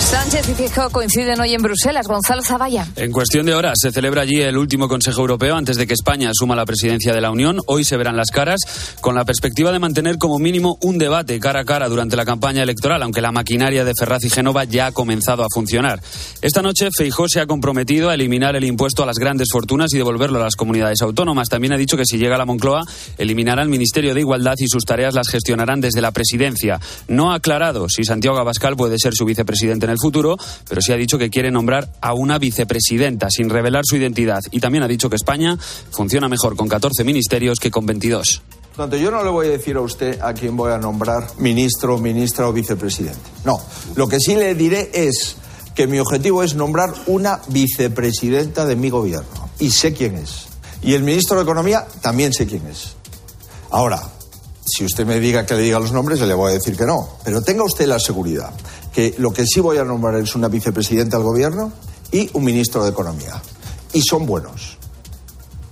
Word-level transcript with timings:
Sánchez 0.00 0.48
y 0.48 0.54
Fijó 0.54 0.88
coinciden 0.90 1.40
hoy 1.40 1.54
en 1.54 1.62
Bruselas. 1.62 2.06
Gonzalo 2.06 2.42
Zavalla. 2.42 2.86
En 2.96 3.10
cuestión 3.10 3.44
de 3.44 3.54
horas 3.54 3.74
se 3.82 3.90
celebra 3.90 4.22
allí 4.22 4.40
el 4.40 4.56
último 4.56 4.88
Consejo 4.88 5.20
Europeo 5.20 5.56
antes 5.56 5.76
de 5.76 5.86
que 5.86 5.92
España 5.92 6.30
asuma 6.30 6.54
la 6.54 6.64
presidencia 6.64 7.12
de 7.12 7.20
la 7.20 7.30
Unión. 7.30 7.60
Hoy 7.66 7.84
se 7.84 7.96
verán 7.96 8.16
las 8.16 8.30
caras 8.30 8.60
con 9.00 9.16
la 9.16 9.24
perspectiva 9.24 9.72
de 9.72 9.80
mantener 9.80 10.16
como 10.16 10.38
mínimo 10.38 10.78
un 10.82 10.98
debate 10.98 11.40
cara 11.40 11.60
a 11.60 11.64
cara 11.64 11.88
durante 11.88 12.16
la 12.16 12.24
campaña 12.24 12.62
electoral, 12.62 13.02
aunque 13.02 13.20
la 13.20 13.32
maquinaria 13.32 13.84
de 13.84 13.92
Ferraz 13.98 14.24
y 14.24 14.30
Génova 14.30 14.64
ya 14.64 14.86
ha 14.86 14.92
comenzado 14.92 15.42
a 15.42 15.48
funcionar. 15.52 16.00
Esta 16.42 16.62
noche 16.62 16.88
Feijó 16.96 17.28
se 17.28 17.40
ha 17.40 17.46
comprometido 17.46 18.08
a 18.08 18.14
eliminar 18.14 18.54
el 18.54 18.64
impuesto 18.64 19.02
a 19.02 19.06
las 19.06 19.18
grandes 19.18 19.48
fortunas 19.52 19.92
y 19.92 19.96
devolverlo 19.96 20.40
a 20.40 20.44
las 20.44 20.54
comunidades 20.54 21.02
autónomas. 21.02 21.48
También 21.48 21.72
ha 21.72 21.76
dicho 21.76 21.96
que 21.96 22.04
si 22.06 22.18
llega 22.18 22.36
a 22.36 22.38
la 22.38 22.46
Moncloa 22.46 22.84
eliminará 23.18 23.62
el 23.62 23.68
Ministerio 23.68 24.14
de 24.14 24.20
Igualdad 24.20 24.54
y 24.58 24.68
sus 24.68 24.84
tareas 24.84 25.14
las 25.14 25.28
gestionarán 25.28 25.80
desde 25.80 26.00
la 26.00 26.12
presidencia. 26.12 26.78
No 27.08 27.32
ha 27.32 27.36
aclarado 27.36 27.88
si 27.88 28.04
Santiago 28.04 28.38
Abascal 28.38 28.76
puede 28.76 28.96
ser 28.98 29.12
su 29.14 29.24
vicepresidente 29.24 29.87
en 29.88 29.92
el 29.92 29.98
futuro, 30.00 30.36
pero 30.68 30.80
sí 30.80 30.92
ha 30.92 30.96
dicho 30.96 31.18
que 31.18 31.30
quiere 31.30 31.50
nombrar 31.50 31.92
a 32.00 32.14
una 32.14 32.38
vicepresidenta 32.38 33.28
sin 33.30 33.50
revelar 33.50 33.82
su 33.84 33.96
identidad. 33.96 34.40
Y 34.50 34.60
también 34.60 34.84
ha 34.84 34.88
dicho 34.88 35.10
que 35.10 35.16
España 35.16 35.56
funciona 35.90 36.28
mejor 36.28 36.56
con 36.56 36.68
14 36.68 37.04
ministerios 37.04 37.58
que 37.58 37.70
con 37.70 37.86
22. 37.86 38.42
Tanto 38.76 38.96
yo 38.96 39.10
no 39.10 39.24
le 39.24 39.30
voy 39.30 39.48
a 39.48 39.50
decir 39.50 39.76
a 39.76 39.80
usted 39.80 40.20
a 40.20 40.32
quién 40.34 40.56
voy 40.56 40.70
a 40.70 40.78
nombrar 40.78 41.26
ministro, 41.38 41.98
ministra 41.98 42.48
o 42.48 42.52
vicepresidente. 42.52 43.18
No, 43.44 43.60
lo 43.96 44.06
que 44.06 44.20
sí 44.20 44.36
le 44.36 44.54
diré 44.54 44.90
es 44.94 45.36
que 45.74 45.88
mi 45.88 45.98
objetivo 45.98 46.44
es 46.44 46.54
nombrar 46.54 46.94
una 47.06 47.40
vicepresidenta 47.48 48.66
de 48.66 48.76
mi 48.76 48.90
gobierno. 48.90 49.48
Y 49.58 49.70
sé 49.70 49.92
quién 49.92 50.16
es. 50.16 50.46
Y 50.82 50.94
el 50.94 51.02
ministro 51.02 51.36
de 51.36 51.42
Economía 51.42 51.86
también 52.00 52.32
sé 52.32 52.46
quién 52.46 52.66
es. 52.68 52.94
Ahora, 53.70 54.00
si 54.64 54.84
usted 54.84 55.06
me 55.06 55.18
diga 55.18 55.44
que 55.44 55.54
le 55.54 55.62
diga 55.62 55.80
los 55.80 55.92
nombres, 55.92 56.20
le 56.20 56.34
voy 56.34 56.52
a 56.52 56.54
decir 56.54 56.76
que 56.76 56.84
no. 56.84 57.16
Pero 57.24 57.42
tenga 57.42 57.64
usted 57.64 57.86
la 57.86 57.98
seguridad 57.98 58.50
que 58.98 59.14
lo 59.18 59.32
que 59.32 59.46
sí 59.46 59.60
voy 59.60 59.78
a 59.78 59.84
nombrar 59.84 60.16
es 60.16 60.34
una 60.34 60.48
vicepresidenta 60.48 61.18
del 61.18 61.24
gobierno 61.24 61.70
y 62.10 62.28
un 62.32 62.42
ministro 62.42 62.82
de 62.82 62.90
Economía. 62.90 63.40
Y 63.92 64.02
son 64.02 64.26
buenos, 64.26 64.76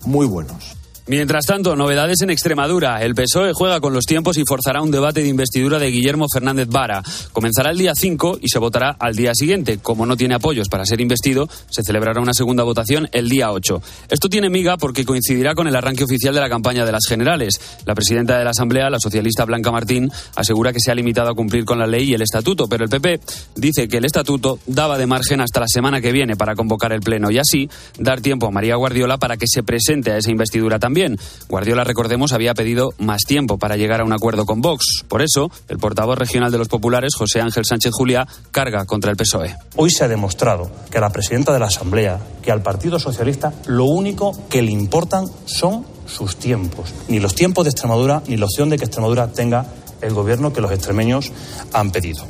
muy 0.05 0.27
buenos. 0.27 0.76
Mientras 1.09 1.47
tanto, 1.47 1.77
novedades 1.77 2.23
en 2.23 2.31
Extremadura. 2.31 3.01
El 3.01 3.15
PSOE 3.15 3.53
juega 3.55 3.79
con 3.79 3.93
los 3.93 4.07
tiempos 4.07 4.39
y 4.39 4.43
forzará 4.45 4.83
un 4.83 4.91
debate 4.91 5.23
de 5.23 5.29
investidura 5.29 5.79
de 5.79 5.89
Guillermo 5.89 6.27
Fernández 6.29 6.67
Vara. 6.67 7.01
Comenzará 7.33 7.71
el 7.71 7.79
día 7.79 7.93
5 7.95 8.41
y 8.43 8.49
se 8.49 8.59
votará 8.59 8.97
al 8.99 9.15
día 9.15 9.33
siguiente. 9.33 9.79
Como 9.79 10.05
no 10.05 10.17
tiene 10.17 10.35
apoyos 10.35 10.69
para 10.69 10.85
ser 10.85 11.01
investido, 11.01 11.49
se 11.71 11.85
celebrará 11.85 12.21
una 12.21 12.35
segunda 12.35 12.65
votación 12.65 13.09
el 13.13 13.29
día 13.29 13.53
8. 13.53 13.81
Esto 14.09 14.29
tiene 14.29 14.51
miga 14.51 14.79
porque 14.79 15.05
coincidirá 15.05 15.55
con 15.55 15.69
el 15.69 15.77
arranque 15.77 16.03
oficial 16.03 16.35
de 16.35 16.41
la 16.41 16.49
campaña 16.49 16.85
de 16.85 16.91
las 16.91 17.07
generales. 17.09 17.61
La 17.85 17.95
presidenta 17.95 18.37
de 18.37 18.43
la 18.43 18.51
Asamblea, 18.51 18.91
la 18.91 18.99
socialista 18.99 19.45
Blanca 19.45 19.71
Martín, 19.71 20.11
asegura 20.35 20.73
que 20.73 20.81
se 20.81 20.91
ha 20.91 20.95
limitado 20.97 21.31
a 21.31 21.35
cumplir 21.35 21.65
con 21.65 21.79
la 21.79 21.87
ley 21.87 22.11
y 22.11 22.15
el 22.15 22.23
estatuto, 22.23 22.67
pero 22.67 22.83
el 22.83 22.91
PP 22.91 23.21
dice 23.55 23.87
que 23.87 23.99
el 23.99 24.07
estatuto 24.07 24.59
daba 24.67 24.99
de 24.99 25.07
margen 25.07 25.41
hasta 25.41 25.61
la 25.61 25.69
semana 25.69 26.01
que 26.01 26.11
viene 26.11 26.35
para 26.35 26.57
convocar 26.57 26.93
el 26.93 27.01
pleno 27.01 27.31
y 27.31 27.39
así 27.39 27.71
dar 27.97 28.21
tiempo 28.21 28.49
a 28.49 28.51
María 28.51 28.75
Guardiola 28.75 29.19
para 29.19 29.37
que 29.37 29.47
se 29.47 29.63
presente 29.63 30.11
a 30.11 30.17
esa 30.17 30.33
investidura 30.33 30.81
también 30.81 30.96
bien. 30.97 31.19
Guardiola, 31.49 31.85
recordemos, 31.85 32.33
había 32.33 32.55
pedido 32.55 32.95
más 32.99 33.23
tiempo 33.23 33.59
para 33.59 33.77
llegar 33.77 34.01
a 34.01 34.05
un 34.05 34.15
acuerdo 34.15 34.47
con 34.47 34.63
Vox. 34.63 35.05
Por 35.07 35.21
eso, 35.21 35.51
el 35.69 35.77
portavoz 35.79 36.19
regional 36.19 36.51
de 36.51 36.57
los 36.57 36.69
populares, 36.69 37.15
José 37.15 37.43
Ángel 37.43 37.67
Sánchez 37.67 37.93
Juliá, 37.93 38.27
carga 38.51 38.87
contra 38.87 39.11
el 39.11 39.17
PSOE. 39.19 39.55
Hoy 39.77 39.91
se 39.91 40.05
ha 40.05 40.09
demostrado 40.09 40.71
que 40.91 40.97
a 40.97 41.03
la 41.03 41.11
presidenta 41.11 41.53
de 41.53 41.59
la 41.61 41.67
Asamblea, 41.67 42.19
que 42.43 42.51
al 42.51 42.63
Partido 42.63 42.99
Socialista, 42.99 43.53
lo 43.67 43.85
único 43.85 44.35
que 44.49 44.63
le 44.63 44.71
importan 44.71 45.27
son 45.45 45.85
sus 46.07 46.37
tiempos. 46.37 46.95
Ni 47.09 47.21
los 47.21 47.35
tiempos 47.35 47.65
de 47.65 47.71
Extremadura, 47.71 48.23
ni 48.27 48.39
la 48.39 48.47
opción 48.47 48.71
de 48.71 48.79
que 48.79 48.87
Extremadura 48.87 49.29
tenga 49.29 49.67
el 50.01 50.15
gobierno 50.15 50.53
que 50.53 50.63
los 50.63 50.73
extremeños 50.73 51.31
han 51.73 51.91
pedido. 51.91 52.27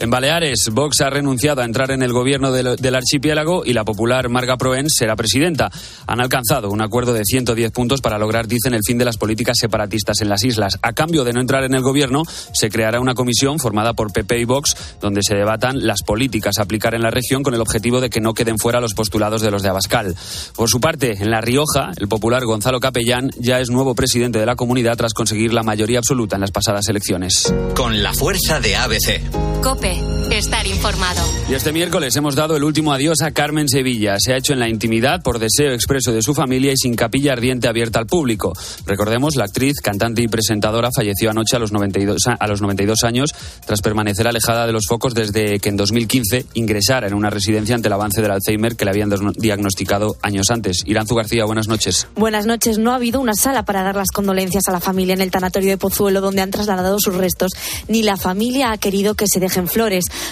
En 0.00 0.08
Baleares, 0.08 0.70
Vox 0.72 1.02
ha 1.02 1.10
renunciado 1.10 1.60
a 1.60 1.66
entrar 1.66 1.90
en 1.90 2.02
el 2.02 2.10
gobierno 2.10 2.52
del, 2.52 2.76
del, 2.76 2.94
archipiélago 2.94 3.66
y 3.66 3.74
la 3.74 3.84
popular 3.84 4.30
Marga 4.30 4.56
Proen 4.56 4.88
será 4.88 5.14
presidenta. 5.14 5.70
Han 6.06 6.22
alcanzado 6.22 6.70
un 6.70 6.80
acuerdo 6.80 7.12
de 7.12 7.22
110 7.22 7.70
puntos 7.70 8.00
para 8.00 8.18
lograr, 8.18 8.48
dicen, 8.48 8.72
el 8.72 8.80
fin 8.82 8.96
de 8.96 9.04
las 9.04 9.18
políticas 9.18 9.58
separatistas 9.60 10.22
en 10.22 10.30
las 10.30 10.42
islas. 10.42 10.78
A 10.80 10.94
cambio 10.94 11.22
de 11.22 11.34
no 11.34 11.42
entrar 11.42 11.64
en 11.64 11.74
el 11.74 11.82
gobierno, 11.82 12.22
se 12.26 12.70
creará 12.70 12.98
una 12.98 13.12
comisión 13.12 13.58
formada 13.58 13.92
por 13.92 14.10
PP 14.10 14.38
y 14.38 14.44
Vox, 14.46 14.74
donde 15.02 15.20
se 15.22 15.34
debatan 15.34 15.86
las 15.86 16.02
políticas 16.02 16.56
a 16.56 16.62
aplicar 16.62 16.94
en 16.94 17.02
la 17.02 17.10
región 17.10 17.42
con 17.42 17.52
el 17.52 17.60
objetivo 17.60 18.00
de 18.00 18.08
que 18.08 18.22
no 18.22 18.32
queden 18.32 18.56
fuera 18.58 18.80
los 18.80 18.94
postulados 18.94 19.42
de 19.42 19.50
los 19.50 19.62
de 19.62 19.68
Abascal. 19.68 20.16
Por 20.56 20.70
su 20.70 20.80
parte, 20.80 21.18
en 21.20 21.30
La 21.30 21.42
Rioja, 21.42 21.92
el 21.98 22.08
popular 22.08 22.46
Gonzalo 22.46 22.80
Capellán 22.80 23.32
ya 23.38 23.60
es 23.60 23.68
nuevo 23.68 23.94
presidente 23.94 24.38
de 24.38 24.46
la 24.46 24.56
comunidad 24.56 24.96
tras 24.96 25.12
conseguir 25.12 25.52
la 25.52 25.62
mayoría 25.62 25.98
absoluta 25.98 26.36
en 26.36 26.40
las 26.40 26.52
pasadas 26.52 26.88
elecciones. 26.88 27.52
Con 27.74 28.02
la 28.02 28.14
fuerza 28.14 28.60
de 28.60 28.76
ABC. 28.76 29.60
Cope, 29.62 29.89
estar 30.30 30.66
informado. 30.66 31.20
Y 31.48 31.54
este 31.54 31.72
miércoles 31.72 32.14
hemos 32.16 32.34
dado 32.34 32.56
el 32.56 32.64
último 32.64 32.92
adiós 32.92 33.20
a 33.22 33.32
Carmen 33.32 33.68
Sevilla. 33.68 34.16
Se 34.18 34.32
ha 34.32 34.36
hecho 34.36 34.52
en 34.52 34.60
la 34.60 34.68
intimidad 34.68 35.22
por 35.22 35.38
deseo 35.38 35.72
expreso 35.72 36.12
de 36.12 36.22
su 36.22 36.34
familia 36.34 36.72
y 36.72 36.76
sin 36.76 36.94
capilla 36.94 37.32
ardiente 37.32 37.68
abierta 37.68 37.98
al 37.98 38.06
público. 38.06 38.52
Recordemos, 38.86 39.36
la 39.36 39.44
actriz, 39.44 39.80
cantante 39.82 40.22
y 40.22 40.28
presentadora 40.28 40.90
falleció 40.94 41.30
anoche 41.30 41.56
a 41.56 41.58
los 41.58 41.72
92, 41.72 42.22
a 42.38 42.46
los 42.46 42.62
92 42.62 43.04
años 43.04 43.34
tras 43.66 43.82
permanecer 43.82 44.28
alejada 44.28 44.66
de 44.66 44.72
los 44.72 44.86
focos 44.86 45.14
desde 45.14 45.58
que 45.58 45.68
en 45.68 45.76
2015 45.76 46.46
ingresara 46.54 47.08
en 47.08 47.14
una 47.14 47.30
residencia 47.30 47.74
ante 47.74 47.88
el 47.88 47.94
avance 47.94 48.22
del 48.22 48.30
Alzheimer 48.30 48.76
que 48.76 48.84
le 48.84 48.92
habían 48.92 49.10
diagnosticado 49.36 50.16
años 50.22 50.50
antes. 50.50 50.84
Iranzu 50.86 51.16
García, 51.16 51.44
buenas 51.44 51.68
noches. 51.68 52.06
Buenas 52.14 52.46
noches. 52.46 52.78
No 52.78 52.92
ha 52.92 52.96
habido 52.96 53.20
una 53.20 53.34
sala 53.34 53.64
para 53.64 53.82
dar 53.82 53.96
las 53.96 54.10
condolencias 54.10 54.68
a 54.68 54.72
la 54.72 54.80
familia 54.80 55.14
en 55.14 55.20
el 55.20 55.30
tanatorio 55.30 55.70
de 55.70 55.78
Pozuelo 55.78 56.20
donde 56.20 56.42
han 56.42 56.50
trasladado 56.50 56.98
sus 57.00 57.14
restos, 57.14 57.50
ni 57.88 58.02
la 58.02 58.16
familia 58.16 58.70
ha 58.70 58.78
querido 58.78 59.14
que 59.14 59.26
se 59.26 59.40
dejen 59.40 59.66
flores. 59.66 59.79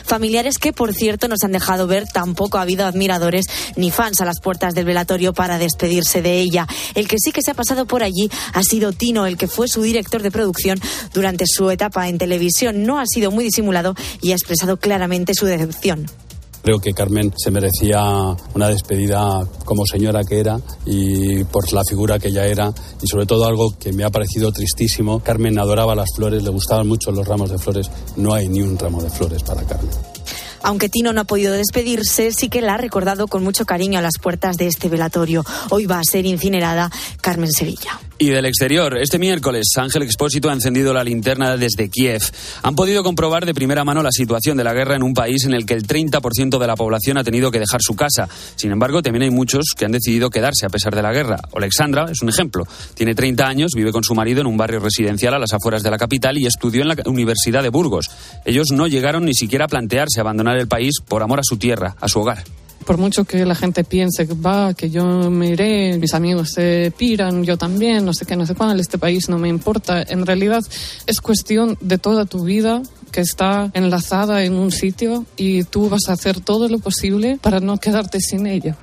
Familiares 0.05 0.59
que, 0.59 0.73
por 0.73 0.93
cierto, 0.93 1.27
nos 1.29 1.43
han 1.43 1.53
dejado 1.53 1.87
ver 1.87 2.07
tampoco 2.07 2.59
ha 2.59 2.63
habido 2.63 2.87
admiradores 2.87 3.47
ni 3.77 3.91
fans 3.91 4.21
a 4.21 4.25
las 4.25 4.41
puertas 4.41 4.75
del 4.75 4.85
velatorio 4.85 5.33
para 5.33 5.59
despedirse 5.59 6.21
de 6.21 6.39
ella. 6.39 6.67
El 6.95 7.09
que 7.09 7.17
sí 7.19 7.33
que 7.33 7.43
se 7.43 7.53
ha 7.53 7.55
pasado 7.55 7.87
por 7.87 8.03
allí 8.03 8.31
ha 8.53 8.63
sido 8.63 8.93
Tino, 8.93 9.27
el 9.27 9.37
que 9.37 9.49
fue 9.49 9.69
su 9.69 9.83
director 9.83 10.23
de 10.23 10.31
producción 10.31 10.79
durante 11.15 11.45
su 11.47 11.71
etapa 11.71 12.09
en 12.09 12.19
televisión. 12.19 12.85
No 12.85 13.01
ha 13.01 13.07
sido 13.07 13.31
muy 13.31 13.45
disimulado 13.45 13.95
y 14.21 14.33
ha 14.33 14.35
expresado 14.35 14.77
claramente 14.77 15.35
su 15.35 15.47
decepción. 15.47 16.07
Creo 16.69 16.81
que 16.81 16.93
Carmen 16.93 17.33
se 17.35 17.51
merecía 17.51 17.99
una 18.55 18.69
despedida 18.69 19.43
como 19.65 19.87
señora 19.87 20.21
que 20.23 20.39
era 20.39 20.61
y 20.85 21.43
por 21.45 21.73
la 21.73 21.81
figura 21.83 22.19
que 22.19 22.29
ella 22.29 22.45
era 22.45 22.75
y 23.01 23.07
sobre 23.07 23.25
todo 23.25 23.47
algo 23.47 23.73
que 23.81 23.91
me 23.91 24.05
ha 24.05 24.11
parecido 24.11 24.53
tristísimo. 24.53 25.21
Carmen 25.21 25.59
adoraba 25.59 25.95
las 25.95 26.11
flores, 26.15 26.43
le 26.43 26.51
gustaban 26.51 26.87
mucho 26.87 27.11
los 27.11 27.27
ramos 27.27 27.51
de 27.51 27.57
flores. 27.57 27.91
No 28.19 28.35
hay 28.35 28.51
ni 28.51 28.61
un 28.61 28.79
ramo 28.79 29.03
de 29.03 29.09
flores 29.09 29.43
para 29.45 29.63
Carmen. 29.63 30.18
Aunque 30.63 30.89
Tino 30.89 31.13
no 31.13 31.23
ha 31.23 31.25
podido 31.25 31.53
despedirse, 31.53 32.33
sí 32.33 32.49
que 32.49 32.61
la 32.61 32.75
ha 32.75 32.79
recordado 32.79 33.27
con 33.27 33.43
mucho 33.43 33.65
cariño 33.65 33.99
a 33.99 34.03
las 34.03 34.19
puertas 34.19 34.57
de 34.57 34.67
este 34.67 34.89
velatorio. 34.89 35.45
Hoy 35.71 35.87
va 35.87 35.99
a 35.99 36.05
ser 36.05 36.27
incinerada 36.27 36.91
Carmen 37.21 37.53
Sevilla. 37.53 38.01
Y 38.21 38.31
del 38.31 38.47
exterior, 38.47 38.99
este 38.99 39.17
miércoles 39.21 39.69
Ángel 39.77 40.03
Expósito 40.03 40.51
ha 40.51 40.53
encendido 40.53 40.93
la 40.93 41.05
linterna 41.05 41.57
desde 41.57 41.89
Kiev. 41.89 42.23
Han 42.65 42.75
podido 42.75 43.05
comprobar 43.05 43.47
de 43.47 43.55
primera 43.55 43.85
mano 43.85 44.03
la 44.03 44.11
situación 44.11 44.57
de 44.57 44.65
la 44.65 44.75
guerra 44.75 44.97
en 44.97 45.05
un 45.05 45.15
país 45.15 45.45
en 45.45 45.55
el 45.55 45.65
que 45.65 45.75
el 45.75 45.87
30% 45.87 46.59
de 46.59 46.67
la 46.67 46.75
población 46.75 47.17
ha 47.17 47.23
tenido 47.23 47.53
que 47.53 47.61
dejar 47.61 47.81
su 47.81 47.95
casa. 47.95 48.29
Sin 48.57 48.73
embargo, 48.73 49.03
también 49.03 49.23
hay 49.23 49.31
muchos 49.31 49.67
que 49.77 49.85
han 49.85 49.93
decidido 49.93 50.31
quedarse 50.31 50.67
a 50.67 50.69
pesar 50.69 50.97
de 50.97 51.03
la 51.03 51.13
guerra. 51.13 51.39
Alexandra 51.55 52.07
es 52.11 52.21
un 52.21 52.29
ejemplo. 52.29 52.67
Tiene 52.95 53.15
30 53.15 53.47
años, 53.47 53.71
vive 53.77 53.93
con 53.93 54.03
su 54.03 54.17
marido 54.17 54.41
en 54.41 54.49
un 54.49 54.57
barrio 54.57 54.81
residencial 54.81 55.35
a 55.35 55.39
las 55.39 55.53
afueras 55.53 55.85
de 55.85 55.91
la 55.93 55.97
capital 55.97 56.39
y 56.39 56.47
estudió 56.47 56.83
en 56.83 56.89
la 56.89 56.97
Universidad 57.07 57.63
de 57.63 57.69
Burgos. 57.69 58.11
Ellos 58.45 58.67
no 58.73 58.89
llegaron 58.89 59.27
ni 59.27 59.35
siquiera 59.35 59.67
a 59.67 59.69
plantearse 59.69 60.21
abandonar 60.21 60.48
el 60.57 60.69
país 60.69 61.01
por 61.07 61.23
amor 61.23 61.41
a 61.41 61.45
su 61.45 61.57
tierra, 61.57 61.97
a 62.01 62.09
su 62.09 62.21
hogar 62.21 62.45
por 62.89 62.97
mucho 62.97 63.25
que 63.27 63.45
la 63.45 63.55
gente 63.55 63.85
piense 63.85 64.27
que 64.27 64.33
va, 64.33 64.73
que 64.73 64.89
yo 64.89 65.05
me 65.31 65.49
iré, 65.51 65.99
mis 65.99 66.15
amigos 66.15 66.53
se 66.53 66.91
piran, 66.97 67.45
yo 67.45 67.59
también, 67.59 68.03
no 68.03 68.15
sé 68.15 68.25
qué, 68.25 68.35
no 68.35 68.47
sé 68.47 68.55
cuándo, 68.55 68.81
este 68.81 68.97
país 68.97 69.29
no 69.29 69.37
me 69.37 69.51
importa. 69.51 70.01
En 70.01 70.25
realidad 70.25 70.65
es 71.07 71.21
cuestión 71.21 71.77
de 71.83 71.99
toda 71.99 72.25
tu 72.25 72.45
vida 72.45 72.81
que 73.13 73.21
está 73.21 73.71
enlazada 73.75 74.43
en 74.43 74.55
un 74.55 74.73
sitio 74.73 75.27
y 75.37 75.65
tú 75.65 75.91
vas 75.91 76.09
a 76.09 76.15
hacer 76.15 76.41
todo 76.41 76.67
lo 76.71 76.79
posible 76.79 77.39
para 77.43 77.61
no 77.61 77.77
quedarte 77.77 78.21
sin 78.21 78.47
ella. 78.47 78.75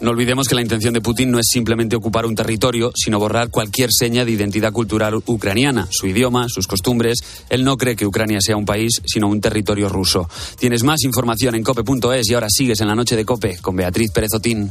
No 0.00 0.10
olvidemos 0.10 0.48
que 0.48 0.54
la 0.54 0.62
intención 0.62 0.92
de 0.92 1.00
Putin 1.00 1.30
no 1.30 1.38
es 1.38 1.46
simplemente 1.50 1.96
ocupar 1.96 2.26
un 2.26 2.34
territorio, 2.34 2.92
sino 2.94 3.18
borrar 3.18 3.50
cualquier 3.50 3.90
seña 3.92 4.24
de 4.24 4.32
identidad 4.32 4.72
cultural 4.72 5.14
ucraniana, 5.26 5.86
su 5.90 6.06
idioma, 6.06 6.46
sus 6.48 6.66
costumbres. 6.66 7.18
Él 7.48 7.64
no 7.64 7.76
cree 7.76 7.96
que 7.96 8.06
Ucrania 8.06 8.38
sea 8.40 8.56
un 8.56 8.64
país, 8.66 9.00
sino 9.04 9.28
un 9.28 9.40
territorio 9.40 9.88
ruso. 9.88 10.28
Tienes 10.58 10.82
más 10.82 11.02
información 11.04 11.54
en 11.54 11.62
cope.es 11.62 12.28
y 12.28 12.34
ahora 12.34 12.48
sigues 12.50 12.80
en 12.80 12.88
la 12.88 12.94
noche 12.94 13.16
de 13.16 13.24
Cope 13.24 13.58
con 13.58 13.76
Beatriz 13.76 14.10
Pérez 14.10 14.34
Otín. 14.34 14.70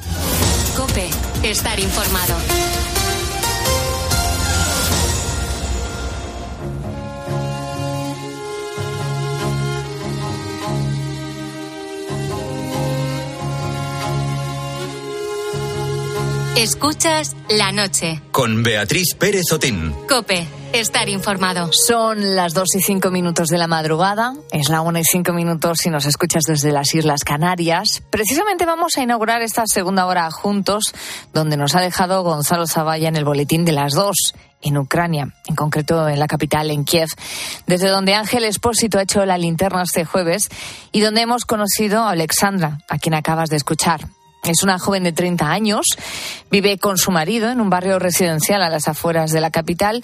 Cope, 0.75 1.09
estar 1.43 1.79
informado. 1.79 2.62
Escuchas 16.57 17.35
la 17.49 17.71
noche. 17.71 18.21
Con 18.31 18.61
Beatriz 18.61 19.15
Pérez 19.15 19.51
Otín. 19.51 19.91
Cope, 20.07 20.47
estar 20.71 21.09
informado. 21.09 21.71
Son 21.73 22.35
las 22.35 22.53
2 22.53 22.75
y 22.75 22.81
5 22.81 23.09
minutos 23.09 23.47
de 23.47 23.57
la 23.57 23.65
madrugada, 23.65 24.35
es 24.51 24.69
la 24.69 24.81
1 24.81 24.99
y 24.99 25.03
5 25.03 25.33
minutos 25.33 25.79
si 25.81 25.89
nos 25.89 26.05
escuchas 26.05 26.43
desde 26.43 26.71
las 26.71 26.93
Islas 26.93 27.23
Canarias. 27.23 28.03
Precisamente 28.11 28.67
vamos 28.67 28.95
a 28.97 29.01
inaugurar 29.01 29.41
esta 29.41 29.63
segunda 29.65 30.05
hora 30.05 30.29
juntos, 30.29 30.93
donde 31.33 31.57
nos 31.57 31.73
ha 31.73 31.81
dejado 31.81 32.21
Gonzalo 32.21 32.67
Zavalla 32.67 33.09
en 33.09 33.15
el 33.15 33.25
boletín 33.25 33.65
de 33.65 33.71
las 33.71 33.93
2 33.93 34.35
en 34.61 34.77
Ucrania, 34.77 35.33
en 35.47 35.55
concreto 35.55 36.07
en 36.07 36.19
la 36.19 36.27
capital, 36.27 36.69
en 36.69 36.85
Kiev, 36.85 37.09
desde 37.65 37.89
donde 37.89 38.13
Ángel 38.13 38.43
Espósito 38.43 38.99
ha 38.99 39.03
hecho 39.03 39.25
la 39.25 39.39
linterna 39.39 39.81
este 39.81 40.05
jueves 40.05 40.49
y 40.91 41.01
donde 41.01 41.21
hemos 41.21 41.45
conocido 41.45 42.03
a 42.03 42.11
Alexandra, 42.11 42.77
a 42.87 42.99
quien 42.99 43.15
acabas 43.15 43.49
de 43.49 43.55
escuchar. 43.55 44.01
Es 44.43 44.61
una 44.61 44.77
joven 44.77 45.03
de 45.03 45.13
30 45.13 45.49
años, 45.49 45.85
vive 46.51 46.77
con 46.77 46.97
su 46.97 47.11
marido 47.11 47.49
en 47.49 47.61
un 47.61 47.69
barrio 47.69 47.97
residencial 47.97 48.61
a 48.61 48.69
las 48.69 48.87
afueras 48.87 49.31
de 49.31 49.39
la 49.39 49.51
capital 49.51 50.03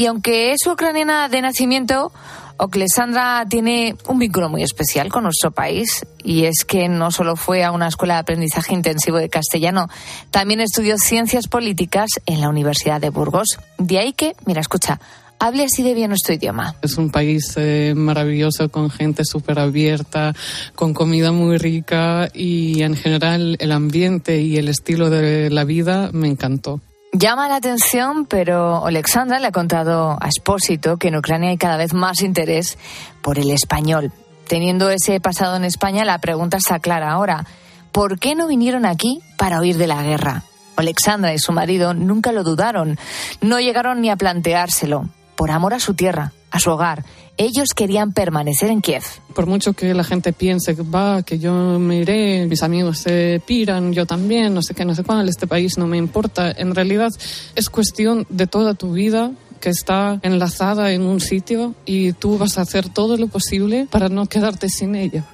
y 0.00 0.06
aunque 0.06 0.52
es 0.52 0.66
ucraniana 0.66 1.28
de 1.28 1.42
nacimiento, 1.42 2.10
Oklesandra 2.56 3.44
tiene 3.48 3.96
un 4.08 4.18
vínculo 4.18 4.48
muy 4.48 4.62
especial 4.62 5.10
con 5.10 5.24
nuestro 5.24 5.50
país 5.50 6.06
y 6.24 6.46
es 6.46 6.64
que 6.64 6.88
no 6.88 7.10
solo 7.10 7.36
fue 7.36 7.64
a 7.64 7.70
una 7.70 7.86
escuela 7.86 8.14
de 8.14 8.20
aprendizaje 8.20 8.74
intensivo 8.74 9.18
de 9.18 9.28
castellano, 9.28 9.88
también 10.30 10.60
estudió 10.60 10.96
ciencias 10.98 11.48
políticas 11.48 12.08
en 12.26 12.40
la 12.40 12.48
Universidad 12.48 13.00
de 13.00 13.10
Burgos. 13.10 13.58
De 13.78 13.98
ahí 13.98 14.12
que, 14.12 14.34
mira, 14.46 14.60
escucha, 14.60 15.00
hable 15.40 15.64
así 15.64 15.82
de 15.82 15.94
bien 15.94 16.10
nuestro 16.10 16.34
idioma. 16.34 16.76
Es 16.82 16.96
un 16.98 17.10
país 17.10 17.54
eh, 17.56 17.94
maravilloso 17.96 18.68
con 18.68 18.90
gente 18.90 19.24
súper 19.24 19.58
abierta, 19.58 20.34
con 20.76 20.94
comida 20.94 21.32
muy 21.32 21.58
rica 21.58 22.28
y 22.32 22.82
en 22.82 22.94
general 22.94 23.56
el 23.58 23.72
ambiente 23.72 24.40
y 24.40 24.58
el 24.58 24.68
estilo 24.68 25.10
de 25.10 25.50
la 25.50 25.64
vida 25.64 26.10
me 26.12 26.28
encantó. 26.28 26.80
Llama 27.12 27.48
la 27.48 27.56
atención, 27.56 28.26
pero 28.26 28.86
Alexandra 28.86 29.40
le 29.40 29.48
ha 29.48 29.52
contado 29.52 30.16
a 30.20 30.28
Espósito 30.28 30.96
que 30.96 31.08
en 31.08 31.16
Ucrania 31.16 31.50
hay 31.50 31.56
cada 31.56 31.76
vez 31.76 31.92
más 31.92 32.22
interés 32.22 32.78
por 33.20 33.38
el 33.38 33.50
español. 33.50 34.12
Teniendo 34.46 34.90
ese 34.90 35.18
pasado 35.20 35.56
en 35.56 35.64
España, 35.64 36.04
la 36.04 36.18
pregunta 36.18 36.58
está 36.58 36.78
clara 36.78 37.10
ahora. 37.10 37.46
¿Por 37.90 38.20
qué 38.20 38.36
no 38.36 38.46
vinieron 38.46 38.84
aquí 38.84 39.20
para 39.36 39.60
huir 39.60 39.76
de 39.76 39.88
la 39.88 40.02
guerra? 40.04 40.44
Alexandra 40.76 41.34
y 41.34 41.38
su 41.38 41.50
marido 41.50 41.94
nunca 41.94 42.30
lo 42.30 42.44
dudaron, 42.44 42.98
no 43.40 43.58
llegaron 43.58 44.00
ni 44.00 44.08
a 44.10 44.16
planteárselo 44.16 45.08
por 45.40 45.52
amor 45.52 45.72
a 45.72 45.80
su 45.80 45.94
tierra, 45.94 46.34
a 46.50 46.60
su 46.60 46.70
hogar. 46.70 47.02
Ellos 47.38 47.70
querían 47.74 48.12
permanecer 48.12 48.70
en 48.70 48.82
Kiev. 48.82 49.04
Por 49.34 49.46
mucho 49.46 49.72
que 49.72 49.94
la 49.94 50.04
gente 50.04 50.34
piense 50.34 50.76
que 50.76 50.82
va, 50.82 51.22
que 51.22 51.38
yo 51.38 51.78
me 51.78 51.96
iré, 51.96 52.44
mis 52.44 52.62
amigos 52.62 52.98
se 52.98 53.40
piran, 53.46 53.94
yo 53.94 54.04
también, 54.04 54.52
no 54.52 54.60
sé 54.60 54.74
qué, 54.74 54.84
no 54.84 54.94
sé 54.94 55.02
cuál, 55.02 55.30
este 55.30 55.46
país 55.46 55.78
no 55.78 55.86
me 55.86 55.96
importa. 55.96 56.50
En 56.50 56.74
realidad 56.74 57.08
es 57.54 57.70
cuestión 57.70 58.26
de 58.28 58.46
toda 58.46 58.74
tu 58.74 58.92
vida 58.92 59.32
que 59.62 59.70
está 59.70 60.20
enlazada 60.20 60.92
en 60.92 61.06
un 61.06 61.20
sitio 61.20 61.74
y 61.86 62.12
tú 62.12 62.36
vas 62.36 62.58
a 62.58 62.60
hacer 62.60 62.90
todo 62.90 63.16
lo 63.16 63.28
posible 63.28 63.88
para 63.90 64.10
no 64.10 64.26
quedarte 64.26 64.68
sin 64.68 64.94
ella. 64.94 65.24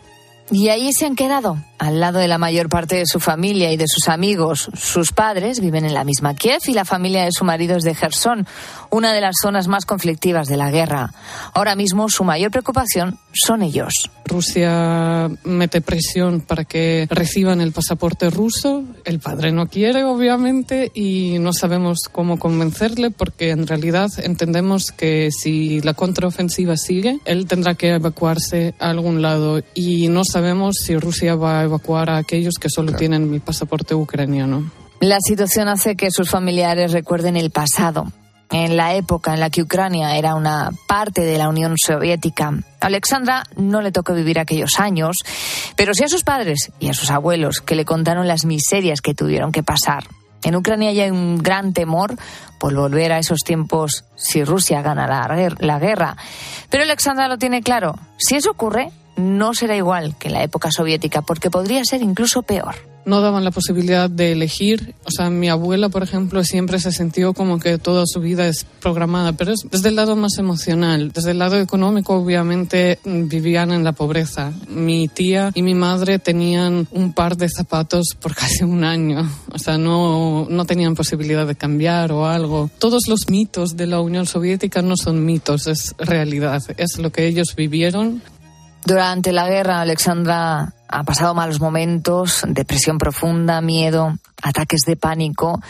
Y 0.53 0.69
ahí 0.69 0.93
se 0.93 1.06
han 1.06 1.17
quedado, 1.17 1.58
al 1.78 2.00
lado 2.00 2.19
de 2.19 2.28
la 2.28 2.38
mayor 2.38 2.69
parte 2.69 2.96
de 2.96 3.06
su 3.06 3.20
familia 3.20 3.73
y 3.73 3.76
de 3.76 3.87
sus 3.88 4.08
amigos. 4.08 4.70
Sus 4.75 5.12
padres 5.12 5.61
viven 5.61 5.84
en 5.84 5.94
la 5.94 6.05
misma 6.05 6.34
Kiev 6.34 6.61
y 6.67 6.73
la 6.73 6.84
familia 6.84 7.25
de 7.25 7.32
su 7.32 7.44
marido 7.44 7.76
es 7.76 7.84
de 7.84 7.94
Gerson, 7.94 8.46
una 8.90 9.12
de 9.12 9.20
las 9.20 9.37
zonas 9.40 9.69
más 9.69 9.84
conflictivas 9.87 10.49
de 10.49 10.56
la 10.56 10.70
guerra. 10.70 11.12
Ahora 11.55 11.76
mismo 11.76 12.08
su 12.08 12.25
mayor 12.25 12.50
preocupación 12.50 13.19
son 13.32 13.62
ellos. 13.62 14.11
Rusia 14.25 15.31
mete 15.44 15.81
presión 15.81 16.40
para 16.40 16.64
que 16.64 17.06
reciban 17.11 17.61
el 17.61 17.73
pasaporte 17.73 18.31
ruso. 18.31 18.82
El 19.05 19.20
padre 19.20 19.52
no 19.52 19.67
quiere, 19.69 20.05
obviamente, 20.05 20.90
y 20.94 21.38
no 21.38 21.52
sabemos 21.52 21.99
cómo 22.11 22.38
convencerle 22.38 23.11
porque 23.11 23.50
en 23.50 23.67
realidad 23.67 24.11
entendemos 24.19 24.90
que 24.90 25.31
si 25.31 25.81
la 25.81 25.94
contraofensiva 25.94 26.76
sigue, 26.76 27.20
él 27.25 27.46
tendrá 27.46 27.75
que 27.75 27.90
evacuarse 27.90 28.75
a 28.79 28.90
algún 28.90 29.22
lado 29.22 29.62
y 29.75 30.08
no 30.08 30.22
sabemos 30.25 30.76
si 30.84 30.96
Rusia 30.96 31.37
va 31.37 31.61
a 31.61 31.64
evacuar 31.66 32.10
a 32.10 32.16
aquellos 32.16 32.54
que 32.60 32.70
solo 32.70 32.92
tienen 32.92 33.32
el 33.32 33.40
pasaporte 33.40 33.94
ucraniano. 33.94 34.70
La 35.00 35.18
situación 35.20 35.68
hace 35.68 35.94
que 35.94 36.10
sus 36.10 36.30
familiares 36.30 36.92
recuerden 36.92 37.36
el 37.36 37.50
pasado, 37.50 38.06
en 38.50 38.76
la 38.76 38.94
época 38.94 39.34
en 39.34 39.40
la 39.40 39.50
que 39.50 39.62
Ucrania 39.62 40.16
era 40.16 40.34
una 40.34 40.70
parte 40.86 41.22
de 41.22 41.38
la 41.38 41.48
Unión 41.48 41.74
Soviética. 41.76 42.52
A 42.80 42.86
Alexandra 42.86 43.44
no 43.56 43.82
le 43.82 43.92
tocó 43.92 44.14
vivir 44.14 44.38
aquellos 44.38 44.78
años, 44.78 45.16
pero 45.76 45.94
sí 45.94 46.04
a 46.04 46.08
sus 46.08 46.22
padres 46.22 46.70
y 46.78 46.88
a 46.88 46.94
sus 46.94 47.10
abuelos, 47.10 47.60
que 47.60 47.74
le 47.74 47.84
contaron 47.84 48.28
las 48.28 48.44
miserias 48.44 49.00
que 49.00 49.14
tuvieron 49.14 49.52
que 49.52 49.62
pasar. 49.62 50.04
En 50.42 50.54
Ucrania 50.54 50.90
hay 50.90 51.10
un 51.10 51.38
gran 51.38 51.72
temor 51.72 52.16
por 52.60 52.74
volver 52.74 53.12
a 53.12 53.19
esos 53.19 53.40
tiempos 53.40 54.04
si 54.14 54.44
Rusia 54.44 54.80
gana 54.80 55.06
la, 55.06 55.54
la 55.58 55.78
guerra. 55.78 56.16
Pero 56.70 56.84
Alexandra 56.84 57.26
lo 57.26 57.38
tiene 57.38 57.62
claro. 57.62 57.96
Si 58.19 58.36
eso 58.36 58.52
ocurre, 58.52 58.90
no 59.16 59.54
será 59.54 59.76
igual 59.76 60.16
que 60.18 60.30
la 60.30 60.42
época 60.42 60.70
soviética, 60.70 61.22
porque 61.22 61.50
podría 61.50 61.84
ser 61.84 62.02
incluso 62.02 62.42
peor 62.42 62.74
no 63.06 63.20
daban 63.20 63.44
la 63.44 63.52
posibilidad 63.52 64.10
de 64.10 64.32
elegir. 64.32 64.94
O 65.04 65.10
sea, 65.10 65.30
mi 65.30 65.48
abuela, 65.48 65.88
por 65.88 66.02
ejemplo, 66.02 66.44
siempre 66.44 66.78
se 66.80 66.92
sintió 66.92 67.32
como 67.32 67.58
que 67.58 67.78
toda 67.78 68.02
su 68.04 68.20
vida 68.20 68.48
es 68.48 68.66
programada, 68.80 69.32
pero 69.32 69.52
es 69.52 69.60
desde 69.70 69.88
el 69.88 69.96
lado 69.96 70.16
más 70.16 70.36
emocional. 70.38 71.12
Desde 71.12 71.30
el 71.30 71.38
lado 71.38 71.58
económico, 71.58 72.14
obviamente, 72.14 72.98
vivían 73.04 73.70
en 73.70 73.84
la 73.84 73.92
pobreza. 73.92 74.52
Mi 74.68 75.08
tía 75.08 75.52
y 75.54 75.62
mi 75.62 75.74
madre 75.74 76.19
tenían 76.19 76.88
un 76.90 77.12
par 77.12 77.36
de 77.36 77.48
zapatos 77.48 78.16
por 78.20 78.34
casi 78.34 78.64
un 78.64 78.82
año. 78.84 79.30
O 79.52 79.58
sea, 79.58 79.78
no, 79.78 80.48
no 80.50 80.64
tenían 80.64 80.96
posibilidad 80.96 81.46
de 81.46 81.54
cambiar 81.54 82.10
o 82.10 82.26
algo. 82.26 82.70
Todos 82.78 83.06
los 83.06 83.30
mitos 83.30 83.76
de 83.76 83.86
la 83.86 84.00
Unión 84.00 84.26
Soviética 84.26 84.82
no 84.82 84.96
son 84.96 85.24
mitos, 85.24 85.69
es 85.69 85.94
realidad. 85.98 86.60
Es 86.76 86.98
lo 86.98 87.12
que 87.12 87.28
ellos 87.28 87.54
vivieron 87.56 88.20
durante 88.86 89.32
la 89.32 89.48
guerra, 89.48 89.80
Alexandra 89.80 90.72
ha 90.88 91.02
pasado 91.02 91.34
malos 91.34 91.60
momentos, 91.60 92.42
depresión 92.46 92.98
profunda, 92.98 93.60
miedo, 93.60 94.16
ataques 94.40 94.82
de 94.86 94.94
pánico, 94.94 95.60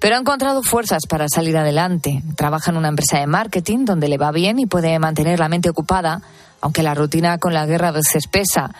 pero 0.00 0.16
ha 0.16 0.18
encontrado 0.18 0.62
fuerzas 0.64 1.06
para 1.08 1.28
salir 1.28 1.56
adelante. 1.56 2.24
Trabaja 2.36 2.72
en 2.72 2.76
una 2.76 2.88
empresa 2.88 3.20
de 3.20 3.28
marketing 3.28 3.84
donde 3.84 4.08
le 4.08 4.18
va 4.18 4.32
bien 4.32 4.58
y 4.58 4.66
puede 4.66 4.98
mantener 4.98 5.38
la 5.38 5.48
mente 5.48 5.70
ocupada, 5.70 6.22
aunque 6.60 6.82
la 6.82 6.94
rutina 6.94 7.38
con 7.38 7.54
la 7.54 7.64
guerra 7.64 7.88
a 7.88 7.92
veces 7.92 8.26
pesa. 8.26 8.72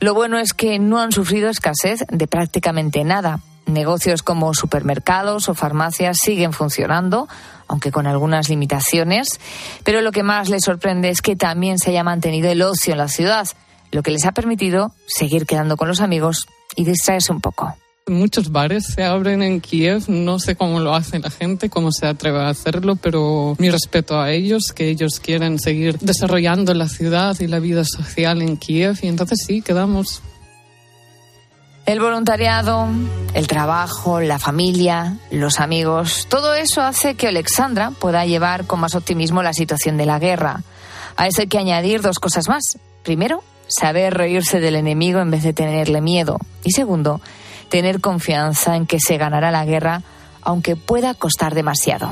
Lo 0.00 0.14
bueno 0.14 0.38
es 0.38 0.54
que 0.54 0.78
no 0.78 0.98
han 0.98 1.12
sufrido 1.12 1.50
escasez 1.50 2.04
de 2.08 2.26
prácticamente 2.26 3.04
nada. 3.04 3.40
Negocios 3.66 4.22
como 4.22 4.54
supermercados 4.54 5.50
o 5.50 5.54
farmacias 5.54 6.16
siguen 6.20 6.54
funcionando, 6.54 7.28
aunque 7.72 7.90
con 7.90 8.06
algunas 8.06 8.50
limitaciones. 8.50 9.40
Pero 9.82 10.02
lo 10.02 10.12
que 10.12 10.22
más 10.22 10.50
les 10.50 10.62
sorprende 10.62 11.08
es 11.08 11.22
que 11.22 11.36
también 11.36 11.78
se 11.78 11.90
haya 11.90 12.04
mantenido 12.04 12.50
el 12.50 12.60
ocio 12.62 12.92
en 12.92 12.98
la 12.98 13.08
ciudad, 13.08 13.48
lo 13.90 14.02
que 14.02 14.10
les 14.10 14.26
ha 14.26 14.32
permitido 14.32 14.92
seguir 15.06 15.46
quedando 15.46 15.76
con 15.76 15.88
los 15.88 16.00
amigos 16.00 16.46
y 16.76 16.84
distraerse 16.84 17.32
un 17.32 17.40
poco. 17.40 17.74
Muchos 18.06 18.50
bares 18.50 18.84
se 18.84 19.04
abren 19.04 19.42
en 19.42 19.60
Kiev, 19.60 20.08
no 20.08 20.38
sé 20.38 20.54
cómo 20.56 20.80
lo 20.80 20.94
hace 20.94 21.18
la 21.20 21.30
gente, 21.30 21.70
cómo 21.70 21.92
se 21.92 22.06
atreve 22.06 22.40
a 22.40 22.48
hacerlo, 22.48 22.96
pero 22.96 23.54
mi 23.58 23.70
respeto 23.70 24.20
a 24.20 24.32
ellos, 24.32 24.72
que 24.74 24.88
ellos 24.88 25.20
quieren 25.20 25.58
seguir 25.58 25.98
desarrollando 25.98 26.74
la 26.74 26.88
ciudad 26.88 27.38
y 27.40 27.46
la 27.46 27.60
vida 27.60 27.84
social 27.84 28.42
en 28.42 28.56
Kiev 28.56 28.98
y 29.02 29.06
entonces 29.06 29.44
sí, 29.46 29.62
quedamos 29.62 30.20
el 31.86 32.00
voluntariado, 32.00 32.88
el 33.34 33.46
trabajo, 33.46 34.20
la 34.20 34.38
familia, 34.38 35.16
los 35.30 35.58
amigos, 35.58 36.26
todo 36.28 36.54
eso 36.54 36.82
hace 36.82 37.14
que 37.14 37.28
Alexandra 37.28 37.90
pueda 37.90 38.24
llevar 38.24 38.66
con 38.66 38.80
más 38.80 38.94
optimismo 38.94 39.42
la 39.42 39.52
situación 39.52 39.96
de 39.96 40.06
la 40.06 40.18
guerra. 40.18 40.62
A 41.16 41.26
eso 41.26 41.42
hay 41.42 41.48
que 41.48 41.58
añadir 41.58 42.00
dos 42.00 42.18
cosas 42.18 42.48
más. 42.48 42.78
Primero, 43.02 43.42
saber 43.66 44.14
reírse 44.14 44.60
del 44.60 44.76
enemigo 44.76 45.20
en 45.20 45.30
vez 45.30 45.42
de 45.42 45.52
tenerle 45.52 46.00
miedo. 46.00 46.38
Y 46.62 46.72
segundo, 46.72 47.20
tener 47.68 48.00
confianza 48.00 48.76
en 48.76 48.86
que 48.86 48.98
se 49.00 49.16
ganará 49.16 49.50
la 49.50 49.64
guerra, 49.64 50.02
aunque 50.40 50.76
pueda 50.76 51.14
costar 51.14 51.54
demasiado. 51.54 52.10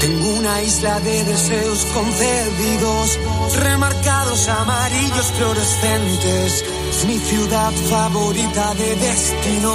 Tengo 0.00 0.30
una 0.30 0.62
isla 0.62 0.98
de 1.00 1.24
deseos 1.24 1.84
concedidos, 1.92 3.18
remarcados 3.56 4.48
amarillos 4.48 5.26
fluorescentes. 5.36 6.64
Es 6.90 7.04
mi 7.04 7.18
ciudad 7.18 7.70
favorita 7.90 8.74
de 8.76 8.96
destino, 8.96 9.74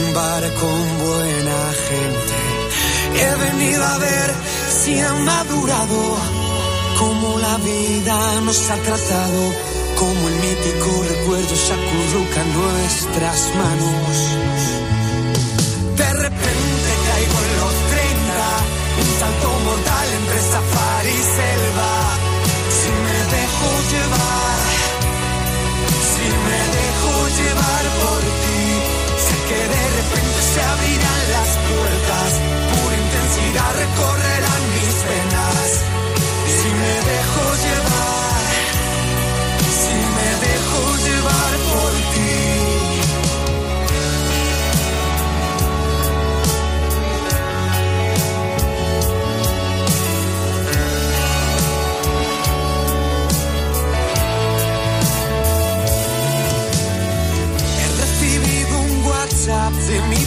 un 0.00 0.14
bar 0.14 0.42
con 0.54 0.98
buena 1.06 1.60
gente. 1.88 2.36
He 3.22 3.34
venido 3.50 3.84
a 3.84 3.98
ver 3.98 4.34
si 4.82 4.98
han 4.98 5.24
madurado, 5.24 6.16
cómo 6.98 7.38
la 7.38 7.56
vida 7.58 8.40
nos 8.40 8.70
ha 8.70 8.76
tratado, 8.76 9.42
como 10.00 10.28
el 10.28 10.34
mítico 10.34 11.04
recuerdo 11.08 11.54
se 11.54 11.72
acurruca 11.74 12.42
en 12.42 12.52
nuestras 12.60 13.54
manos. 13.54 14.16
De 15.96 16.12
repente 16.14 16.71
safari 20.50 21.18
selva. 21.36 21.92
Si 22.78 22.90
me 23.04 23.18
dejo 23.36 23.70
llevar, 23.92 24.60
si 26.12 26.26
me 26.46 26.60
dejo 26.78 27.14
llevar 27.40 27.84
por 28.02 28.20
ti, 28.42 28.64
sé 29.26 29.36
que 29.48 29.60
de 29.74 29.84
repente 29.98 30.38
se 30.52 30.60
abrirán 30.72 31.22
las 31.36 31.50
puertas. 31.68 32.30
Pura 32.72 32.96
intensidad 33.06 33.70
recorrer 33.84 34.31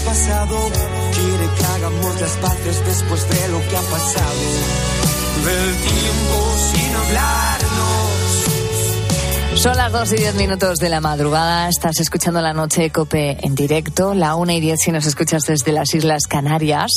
pasado. 0.06 0.58
Quiere 1.14 1.50
que 1.58 1.66
hagamos 1.66 2.22
las 2.22 2.38
paces 2.38 2.86
después 2.86 3.30
de 3.30 3.48
lo 3.50 3.60
que 3.68 3.78
ha 3.78 3.82
pasado. 3.82 4.42
Del 5.46 5.76
tiempo 5.76 6.56
sin 6.72 6.96
hablarnos. 6.96 7.96
Son 9.56 9.76
las 9.78 9.92
2 9.92 10.14
y 10.14 10.16
10 10.18 10.36
minutos 10.36 10.78
de 10.78 10.90
la 10.90 11.02
madrugada. 11.02 11.70
Estás 11.70 12.00
escuchando 12.00 12.42
la 12.42 12.54
noche 12.54 12.92
Cope 12.92 13.38
en 13.42 13.56
directo, 13.56 14.14
la 14.14 14.36
1 14.36 14.52
y 14.52 14.60
10 14.60 14.80
si 14.80 14.92
nos 14.92 15.06
escuchas 15.06 15.44
desde 15.44 15.72
las 15.72 15.94
Islas 15.96 16.28
Canarias. 16.28 16.92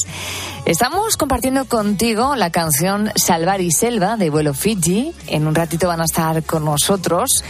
Estamos 0.67 1.17
compartiendo 1.17 1.65
contigo 1.65 2.37
la 2.37 2.51
canción 2.51 3.11
Salvar 3.15 3.61
y 3.61 3.71
Selva 3.71 4.17
de 4.17 4.29
Vuelo 4.29 4.55
Fiji. 4.55 5.15
En 5.29 5.47
un 5.47 5.55
ratito 5.55 5.89
van 5.89 6.01
a 6.01 6.05
estar 6.05 6.43
con 6.43 6.65
nosotros. 6.65 7.43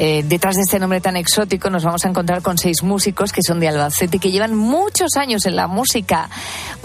Eh, 0.00 0.22
detrás 0.24 0.54
de 0.54 0.62
este 0.62 0.78
nombre 0.78 1.00
tan 1.00 1.16
exótico 1.16 1.70
nos 1.70 1.82
vamos 1.82 2.04
a 2.04 2.08
encontrar 2.08 2.40
con 2.40 2.56
seis 2.56 2.84
músicos 2.84 3.32
que 3.32 3.42
son 3.42 3.58
de 3.58 3.66
Albacete 3.66 4.20
que 4.20 4.30
llevan 4.30 4.54
muchos 4.54 5.16
años 5.16 5.44
en 5.44 5.56
la 5.56 5.66
música. 5.66 6.30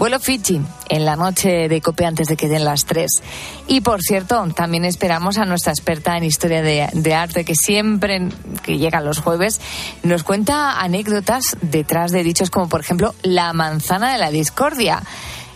Vuelo 0.00 0.18
Fiji 0.18 0.60
en 0.88 1.04
la 1.04 1.14
noche 1.14 1.68
de 1.68 1.80
Cope 1.80 2.06
antes 2.06 2.26
de 2.26 2.36
que 2.36 2.48
den 2.48 2.64
las 2.64 2.86
tres. 2.86 3.22
Y 3.68 3.82
por 3.82 4.02
cierto, 4.02 4.44
también 4.56 4.84
esperamos 4.84 5.38
a 5.38 5.44
nuestra 5.44 5.72
experta 5.72 6.16
en 6.16 6.24
historia 6.24 6.60
de, 6.60 6.88
de 6.92 7.14
arte 7.14 7.44
que 7.44 7.54
siempre 7.54 8.30
que 8.64 8.78
llega 8.78 9.00
los 9.00 9.20
jueves 9.20 9.60
nos 10.02 10.24
cuenta 10.24 10.80
anécdotas 10.80 11.56
detrás 11.62 12.10
de 12.10 12.24
dichos 12.24 12.50
como 12.50 12.68
por 12.68 12.80
ejemplo 12.80 13.14
la 13.22 13.52
manzana 13.52 14.12
de 14.12 14.18
la 14.18 14.32
discordia. 14.32 15.04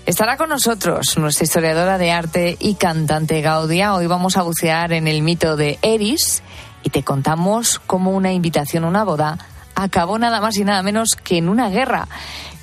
Estará 0.06 0.36
con 0.36 0.48
nosotros 0.48 1.18
nuestra 1.18 1.44
historiadora 1.44 1.98
de 1.98 2.12
arte 2.12 2.56
y 2.60 2.76
cantante 2.76 3.40
Gaudia. 3.42 3.94
Hoy 3.94 4.06
vamos 4.06 4.36
a 4.36 4.42
bucear 4.42 4.92
en 4.92 5.08
el 5.08 5.22
mito 5.22 5.56
de 5.56 5.78
Eris 5.82 6.42
y 6.82 6.90
te 6.90 7.02
contamos 7.02 7.80
cómo 7.86 8.12
una 8.12 8.32
invitación 8.32 8.84
a 8.84 8.88
una 8.88 9.04
boda 9.04 9.38
acabó 9.74 10.18
nada 10.18 10.40
más 10.40 10.56
y 10.56 10.64
nada 10.64 10.82
menos 10.82 11.10
que 11.22 11.38
en 11.38 11.48
una 11.48 11.68
guerra. 11.68 12.08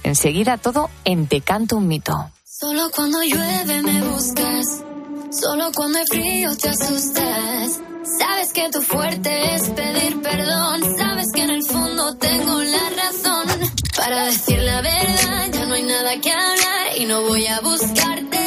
Enseguida 0.03 0.57
todo 0.57 0.89
en 1.03 1.27
Te 1.27 1.41
canto 1.41 1.77
un 1.77 1.88
mito. 1.88 2.31
Solo 2.43 2.89
cuando 2.95 3.22
llueve 3.22 3.81
me 3.81 4.01
buscas, 4.01 4.84
solo 5.31 5.72
cuando 5.74 6.00
hay 6.00 6.05
frío 6.05 6.55
te 6.55 6.69
asustas. 6.69 7.81
Sabes 8.19 8.53
que 8.53 8.69
tu 8.69 8.81
fuerte 8.81 9.55
es 9.55 9.69
pedir 9.69 10.22
perdón, 10.22 10.81
sabes 10.98 11.25
que 11.34 11.41
en 11.41 11.50
el 11.50 11.63
fondo 11.63 12.15
tengo 12.17 12.62
la 12.62 12.89
razón. 12.89 13.72
Para 13.98 14.25
decir 14.25 14.60
la 14.60 14.81
verdad 14.81 15.48
ya 15.51 15.65
no 15.65 15.74
hay 15.74 15.84
nada 15.84 16.22
que 16.22 16.31
hablar 16.31 16.98
y 16.98 17.05
no 17.05 17.22
voy 17.24 17.48
a 17.48 17.60
buscarte. 17.62 18.39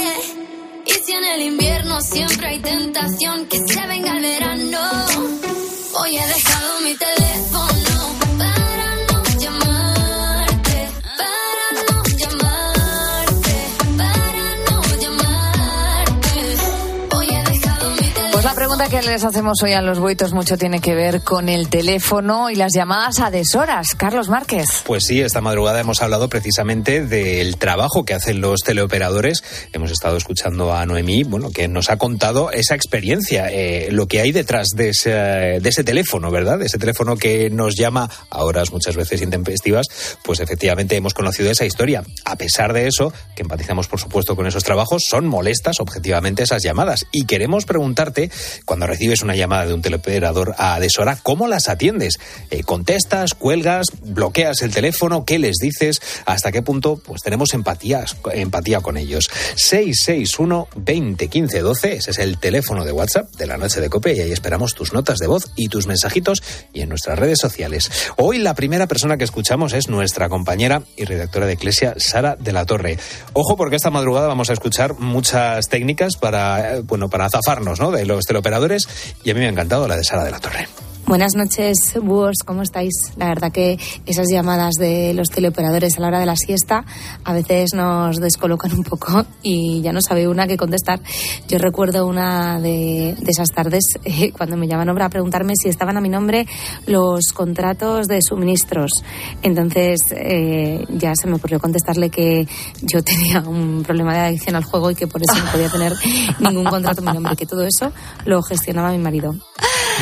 Y 0.87 0.93
si 1.05 1.13
en 1.13 1.25
el 1.25 1.43
invierno 1.43 2.01
siempre 2.01 2.47
hay 2.47 2.61
tentación 2.61 3.47
que 3.47 3.59
se 3.67 3.87
venga 3.87 4.17
el 4.17 4.23
verano, 4.23 5.08
hoy 6.01 6.17
he 6.17 6.27
dejado 6.27 6.81
mi 6.81 6.95
teléfono 6.95 7.18
pregunta 18.79 19.01
que 19.01 19.11
les 19.11 19.25
hacemos 19.25 19.61
hoy 19.65 19.73
a 19.73 19.83
los 19.83 19.99
buitos 19.99 20.33
mucho 20.33 20.57
tiene 20.57 20.81
que 20.81 20.95
ver 20.95 21.23
con 21.23 21.49
el 21.49 21.69
teléfono 21.69 22.49
y 22.49 22.55
las 22.55 22.73
llamadas 22.73 23.19
a 23.19 23.31
deshoras. 23.31 23.97
Carlos 23.97 24.29
Márquez. 24.29 24.67
Pues 24.85 25.05
sí, 25.05 25.21
esta 25.21 25.41
madrugada 25.41 25.81
hemos 25.81 26.01
hablado 26.01 26.29
precisamente 26.29 27.05
del 27.05 27.57
trabajo 27.57 28.05
que 28.05 28.15
hacen 28.15 28.41
los 28.41 28.61
teleoperadores. 28.61 29.43
Hemos 29.73 29.91
estado 29.91 30.17
escuchando 30.17 30.73
a 30.73 30.87
Noemí, 30.87 31.25
bueno, 31.25 31.51
que 31.51 31.67
nos 31.67 31.91
ha 31.91 31.97
contado 31.97 32.53
esa 32.53 32.77
experiencia, 32.77 33.49
eh, 33.51 33.89
lo 33.91 34.07
que 34.07 34.21
hay 34.21 34.31
detrás 34.31 34.69
de 34.77 34.91
ese, 34.91 35.85
teléfono, 35.85 36.31
¿verdad? 36.31 36.59
De 36.59 36.67
ese 36.67 36.79
teléfono 36.79 37.17
que 37.17 37.51
nos 37.51 37.75
llama 37.75 38.09
a 38.31 38.45
horas 38.45 38.71
muchas 38.71 38.95
veces 38.95 39.23
intempestivas. 39.23 39.87
Pues 40.23 40.39
efectivamente 40.39 40.95
hemos 40.95 41.15
conocido 41.15 41.51
esa 41.51 41.65
historia. 41.65 42.05
A 42.25 42.37
pesar 42.37 42.73
de 42.73 42.87
eso, 42.87 43.13
que 43.35 43.43
empatizamos 43.43 43.89
por 43.89 43.99
supuesto 43.99 44.37
con 44.37 44.47
esos 44.47 44.63
trabajos, 44.63 45.03
son 45.09 45.27
molestas 45.27 45.81
objetivamente 45.81 46.45
esas 46.45 46.63
llamadas. 46.63 47.07
Y 47.11 47.25
queremos 47.25 47.65
preguntarte, 47.65 48.31
cuando 48.69 48.87
recibes 48.87 49.23
una 49.23 49.35
llamada 49.35 49.65
de 49.65 49.73
un 49.73 49.81
teleoperador 49.81 50.55
a 50.59 50.79
deshora, 50.79 51.17
¿cómo 51.23 51.49
las 51.49 51.71
atiendes? 51.71 52.19
Eh, 52.51 52.63
¿Contestas, 52.65 53.33
cuelgas, 53.33 53.87
bloqueas 54.03 54.61
el 54.61 54.75
teléfono? 54.75 55.25
¿Qué 55.25 55.39
les 55.39 55.57
dices? 55.57 56.03
¿Hasta 56.27 56.53
qué 56.53 56.61
punto 56.61 57.01
pues 57.03 57.23
tenemos 57.23 57.55
empatías, 57.55 58.19
empatía 58.31 58.83
con 58.83 58.99
ellos? 58.99 59.31
661 59.57 60.69
20 60.77 61.29
15 61.29 61.61
12, 61.61 61.93
ese 61.95 62.11
es 62.11 62.19
el 62.19 62.37
teléfono 62.37 62.85
de 62.85 62.93
WhatsApp 62.93 63.35
de 63.37 63.47
la 63.47 63.57
noche 63.57 63.81
de 63.81 63.89
Cope 63.89 64.13
y 64.15 64.21
ahí 64.21 64.33
esperamos 64.33 64.75
tus 64.75 64.93
notas 64.93 65.19
de 65.19 65.29
voz 65.29 65.51
y 65.57 65.69
tus 65.69 65.87
mensajitos 65.87 66.43
y 66.75 66.83
en 66.83 66.91
nuestras 66.91 67.19
redes 67.19 67.39
sociales. 67.41 67.91
Hoy 68.19 68.37
la 68.37 68.53
primera 68.53 68.87
persona 68.87 69.17
que 69.17 69.25
escuchamos 69.25 69.73
es 69.73 69.89
nuestra 69.89 70.29
compañera 70.29 70.83
y 70.95 71.07
redactora 71.07 71.47
de 71.47 71.55
Iglesia, 71.55 71.95
Sara 71.97 72.37
de 72.37 72.53
la 72.53 72.67
Torre. 72.67 72.99
Ojo 73.33 73.57
porque 73.57 73.77
esta 73.77 73.89
madrugada 73.89 74.29
vamos 74.29 74.51
a 74.51 74.53
escuchar 74.53 74.99
muchas 74.99 75.69
técnicas 75.71 76.17
para, 76.19 76.77
eh, 76.77 76.81
bueno, 76.83 77.09
para 77.09 77.31
zafarnos 77.31 77.81
¿no? 77.81 77.91
de 77.91 78.05
los 78.05 78.27
teleoperadores 78.27 78.58
y 79.25 79.31
a 79.31 79.35
mí 79.35 79.41
me 79.41 79.47
ha 79.47 79.51
encantado 79.51 79.87
la 79.87 79.97
de 79.97 80.05
Sara 80.05 80.25
de 80.25 80.31
la 80.31 80.41
Torre. 80.41 80.69
Buenas 81.09 81.35
noches, 81.37 81.95
búhos, 82.03 82.37
¿cómo 82.45 82.61
estáis? 82.61 82.93
La 83.17 83.29
verdad 83.29 83.51
que 83.51 83.79
esas 84.05 84.27
llamadas 84.31 84.75
de 84.75 85.15
los 85.15 85.31
teleoperadores 85.31 85.97
a 85.97 86.03
la 86.03 86.09
hora 86.09 86.21
de 86.21 86.27
la 86.27 86.37
siesta 86.37 86.85
a 87.25 87.33
veces 87.33 87.71
nos 87.73 88.19
descolocan 88.19 88.75
un 88.75 88.85
poco 88.85 89.25
y 89.43 89.81
ya 89.81 89.95
no 89.95 90.03
sabe 90.03 90.29
una 90.29 90.47
qué 90.47 90.59
contestar. 90.59 91.01
Yo 91.49 91.57
recuerdo 91.57 92.07
una 92.07 92.61
de, 92.61 93.17
de 93.19 93.31
esas 93.31 93.49
tardes 93.49 93.85
eh, 94.05 94.33
cuando 94.33 94.59
me 94.59 94.69
llamaron 94.69 94.95
para 94.95 95.09
preguntarme 95.09 95.55
si 95.57 95.71
estaban 95.71 95.97
a 95.97 96.03
mi 96.03 96.11
nombre 96.11 96.47
los 96.87 97.33
contratos 97.33 98.07
de 98.07 98.21
suministros. 98.21 99.03
Entonces 99.43 100.01
eh, 100.11 100.85
ya 100.91 101.15
se 101.15 101.27
me 101.27 101.37
ocurrió 101.37 101.59
contestarle 101.59 102.11
que 102.11 102.47
yo 102.83 103.03
tenía 103.03 103.41
un 103.41 103.83
problema 103.83 104.13
de 104.13 104.21
adicción 104.21 104.57
al 104.57 104.65
juego 104.65 104.91
y 104.91 104.95
que 104.95 105.07
por 105.07 105.23
eso 105.23 105.35
no 105.43 105.51
podía 105.51 105.71
tener 105.71 105.95
ningún 106.41 106.65
contrato 106.65 107.01
a 107.01 107.05
mi 107.05 107.13
nombre, 107.15 107.35
que 107.35 107.47
todo 107.47 107.65
eso 107.65 107.93
lo 108.27 108.43
gestionaba 108.43 108.91
mi 108.91 108.99
marido. 108.99 109.35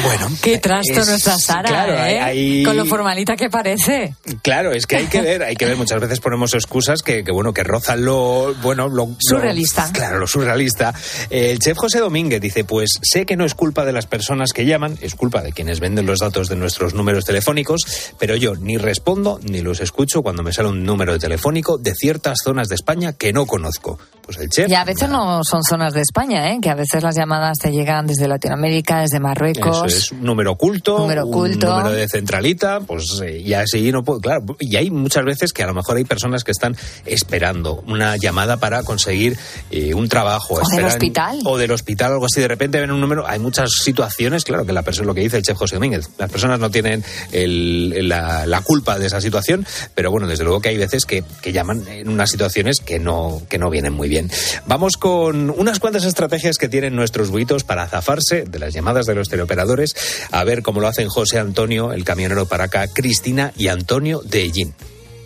Bueno, 0.03 0.29
Qué 0.43 0.59
es- 1.03 1.23
Sara, 1.45 1.63
claro, 1.69 1.93
¿eh? 1.95 2.21
hay- 2.21 2.63
Con 2.65 2.77
lo 2.77 2.85
formalita 2.87 3.37
que 3.37 3.49
parece. 3.51 4.15
Claro, 4.43 4.73
es 4.73 4.87
que 4.87 4.97
hay 4.97 5.07
que 5.07 5.21
ver, 5.21 5.43
hay 5.43 5.57
que 5.57 5.65
ver. 5.67 5.77
Muchas 5.77 6.01
veces 6.01 6.21
ponemos 6.21 6.55
excusas 6.55 7.03
que, 7.03 7.25
que, 7.25 7.33
bueno, 7.33 7.53
que 7.53 7.63
rozan 7.65 8.05
lo, 8.05 8.55
bueno, 8.63 8.89
lo 8.89 9.07
lo- 9.07 9.17
Surrealista. 9.19 9.91
claro, 9.93 10.19
lo 10.19 10.27
surrealista. 10.27 10.93
El 11.31 11.59
chef 11.59 11.77
José 11.77 11.99
Domínguez 12.01 12.41
dice, 12.41 12.65
pues 12.65 12.99
sé 13.03 13.27
que 13.27 13.37
no 13.37 13.45
es 13.45 13.55
culpa 13.55 13.85
de 13.85 13.93
las 13.93 14.07
personas 14.07 14.53
que 14.53 14.65
llaman, 14.67 14.97
es 15.01 15.15
culpa 15.15 15.43
de 15.43 15.53
quienes 15.53 15.81
venden 15.81 16.07
los 16.07 16.21
datos 16.21 16.49
de 16.49 16.57
nuestros 16.57 16.95
números 16.95 17.25
telefónicos, 17.25 18.13
pero 18.19 18.37
yo 18.37 18.55
ni 18.57 18.77
respondo 18.79 19.39
ni 19.43 19.61
los 19.61 19.81
escucho 19.81 20.23
cuando 20.23 20.43
me 20.43 20.53
sale 20.53 20.69
un 20.69 20.85
número 20.85 21.19
telefónico 21.19 21.79
de 21.79 21.95
ciertas 21.95 22.39
zonas 22.43 22.69
de 22.69 22.75
España 22.75 23.13
que 23.13 23.33
no 23.33 23.47
conozco. 23.47 23.99
Pues 24.25 24.39
el 24.39 24.49
chef. 24.51 24.69
Y 24.69 24.75
a 24.75 24.85
veces 24.85 25.09
no 25.09 25.45
son 25.45 25.63
zonas 25.63 25.95
de 25.95 26.01
España, 26.01 26.51
¿eh? 26.51 26.59
que 26.61 26.69
a 26.69 26.75
veces 26.75 27.01
las 27.01 27.15
llamadas 27.15 27.59
te 27.59 27.71
llegan 27.71 28.09
desde 28.09 28.27
Latinoamérica, 28.27 29.01
desde 29.03 29.21
Marruecos. 29.21 29.85
Eso 29.87 29.87
es 29.87 30.11
un 30.11 30.25
número 30.25 30.51
oculto, 30.53 30.86
Número 30.99 31.25
oculto. 31.25 31.67
número 31.69 31.91
de 31.91 32.07
centralita, 32.09 32.81
pues 32.81 33.21
eh, 33.25 33.39
y 33.45 33.53
así 33.55 33.91
no 33.93 34.03
puedo, 34.05 34.21
claro, 34.21 34.43
y 34.61 34.77
hay 34.77 34.91
muchas 34.91 35.25
veces 35.25 35.53
que 35.53 35.63
a 35.63 35.67
lo 35.67 35.75
mejor 35.75 35.97
hay 35.97 36.05
personas 36.05 36.45
que 36.45 36.53
están 36.53 36.77
esperando 37.05 37.83
una 37.87 38.17
llamada 38.17 38.57
para 38.59 38.83
conseguir 38.83 39.37
eh, 39.71 39.95
un 39.95 40.09
trabajo. 40.09 40.55
O 40.55 40.69
del 40.77 40.85
hospital. 40.85 41.39
O 41.45 41.59
del 41.59 41.71
hospital, 41.73 42.13
algo 42.13 42.27
así, 42.27 42.41
de 42.41 42.49
repente 42.49 42.81
ven 42.81 42.91
un 42.91 43.01
número, 43.01 43.27
hay 43.27 43.39
muchas 43.39 43.71
situaciones, 43.83 44.45
claro, 44.45 44.65
que 44.67 44.73
la 44.73 44.83
persona, 44.83 45.07
lo 45.07 45.15
que 45.15 45.21
dice 45.23 45.37
el 45.39 45.43
chef 45.43 45.57
José 45.57 45.77
Domínguez, 45.77 46.09
las 46.19 46.31
personas 46.31 46.59
no 46.61 46.71
tienen 46.71 47.05
el- 47.33 48.09
la, 48.09 48.47
la 48.47 48.61
culpa 48.61 48.99
de 48.99 49.07
esa 49.07 49.21
situación, 49.21 49.67
pero 49.95 50.11
bueno, 50.11 50.27
desde 50.27 50.45
luego 50.45 50.61
que 50.61 50.69
hay 50.71 50.77
veces 50.77 51.05
que, 51.07 51.25
que 51.43 51.53
llaman 51.53 51.87
en 51.89 52.09
unas 52.09 52.31
situaciones 52.31 52.81
que 52.81 52.99
no, 52.99 53.43
que 53.49 53.59
no 53.59 53.71
vienen 53.71 53.93
muy 53.93 54.09
bien. 54.09 54.31
Vamos 54.67 54.97
con 54.97 55.51
unas 55.51 55.79
cuantas 55.81 56.05
estrategias 56.05 56.57
que 56.59 56.69
tienen 56.69 56.95
nuestros 56.95 57.31
buitos 57.31 57.65
para 57.65 57.87
zafarse 57.89 58.45
de 58.45 58.59
las 58.59 58.75
llamadas 58.75 59.07
de 59.07 59.15
los 59.15 59.29
teleoperadores, 59.29 59.95
a 60.31 60.45
ver 60.45 60.63
cómo 60.63 60.76
lo 60.81 60.89
hacen 60.89 61.09
José 61.09 61.39
Antonio, 61.39 61.93
el 61.93 62.05
camionero 62.05 62.47
para 62.47 62.65
acá, 62.65 62.89
Cristina 62.89 63.53
y 63.57 63.69
Antonio 63.69 64.21
de 64.25 64.43
Ellín. 64.43 64.75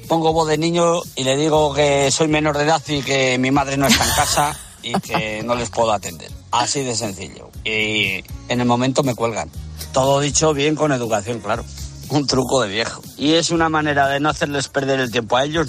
Pongo 0.09 0.33
voz 0.33 0.49
de 0.49 0.59
niño 0.59 1.03
y 1.17 1.25
le 1.25 1.37
digo 1.37 1.73
que 1.73 2.11
soy 2.11 2.29
menor 2.29 2.59
de 2.59 2.65
edad 2.65 2.83
y 2.89 3.03
que 3.03 3.39
mi 3.39 3.51
madre 3.51 3.77
no 3.77 3.87
está 3.87 4.05
en 4.05 4.15
casa 4.15 4.59
y 4.83 4.93
que 4.95 5.43
no 5.45 5.55
les 5.55 5.71
puedo 5.71 5.93
atender. 5.93 6.31
Así 6.51 6.83
de 6.83 6.97
sencillo. 6.97 7.51
Y 7.65 8.25
en 8.49 8.61
el 8.61 8.67
momento 8.67 9.03
me 9.03 9.15
cuelgan. 9.15 9.51
Todo 9.93 10.21
dicho 10.21 10.53
bien 10.53 10.75
con 10.75 10.93
educación, 10.93 11.41
claro. 11.41 11.65
Un 12.09 12.27
truco 12.27 12.61
de 12.63 12.69
viejo. 12.69 13.03
Y 13.17 13.35
es 13.35 13.51
una 13.51 13.69
manera 13.69 14.09
de 14.09 14.19
no 14.19 14.31
hacerles 14.31 14.69
perder 14.69 14.99
el 14.99 15.13
tiempo 15.13 15.37
a 15.37 15.45
ellos 15.45 15.69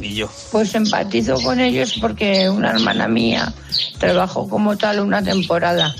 y 0.00 0.14
yo. 0.14 0.30
Pues 0.50 0.74
empatizo 0.74 1.34
con 1.42 1.60
ellos 1.60 1.94
porque 2.00 2.48
una 2.48 2.70
hermana 2.70 3.08
mía 3.08 3.52
trabajó 3.98 4.48
como 4.48 4.78
tal 4.78 5.00
una 5.00 5.22
temporada, 5.22 5.94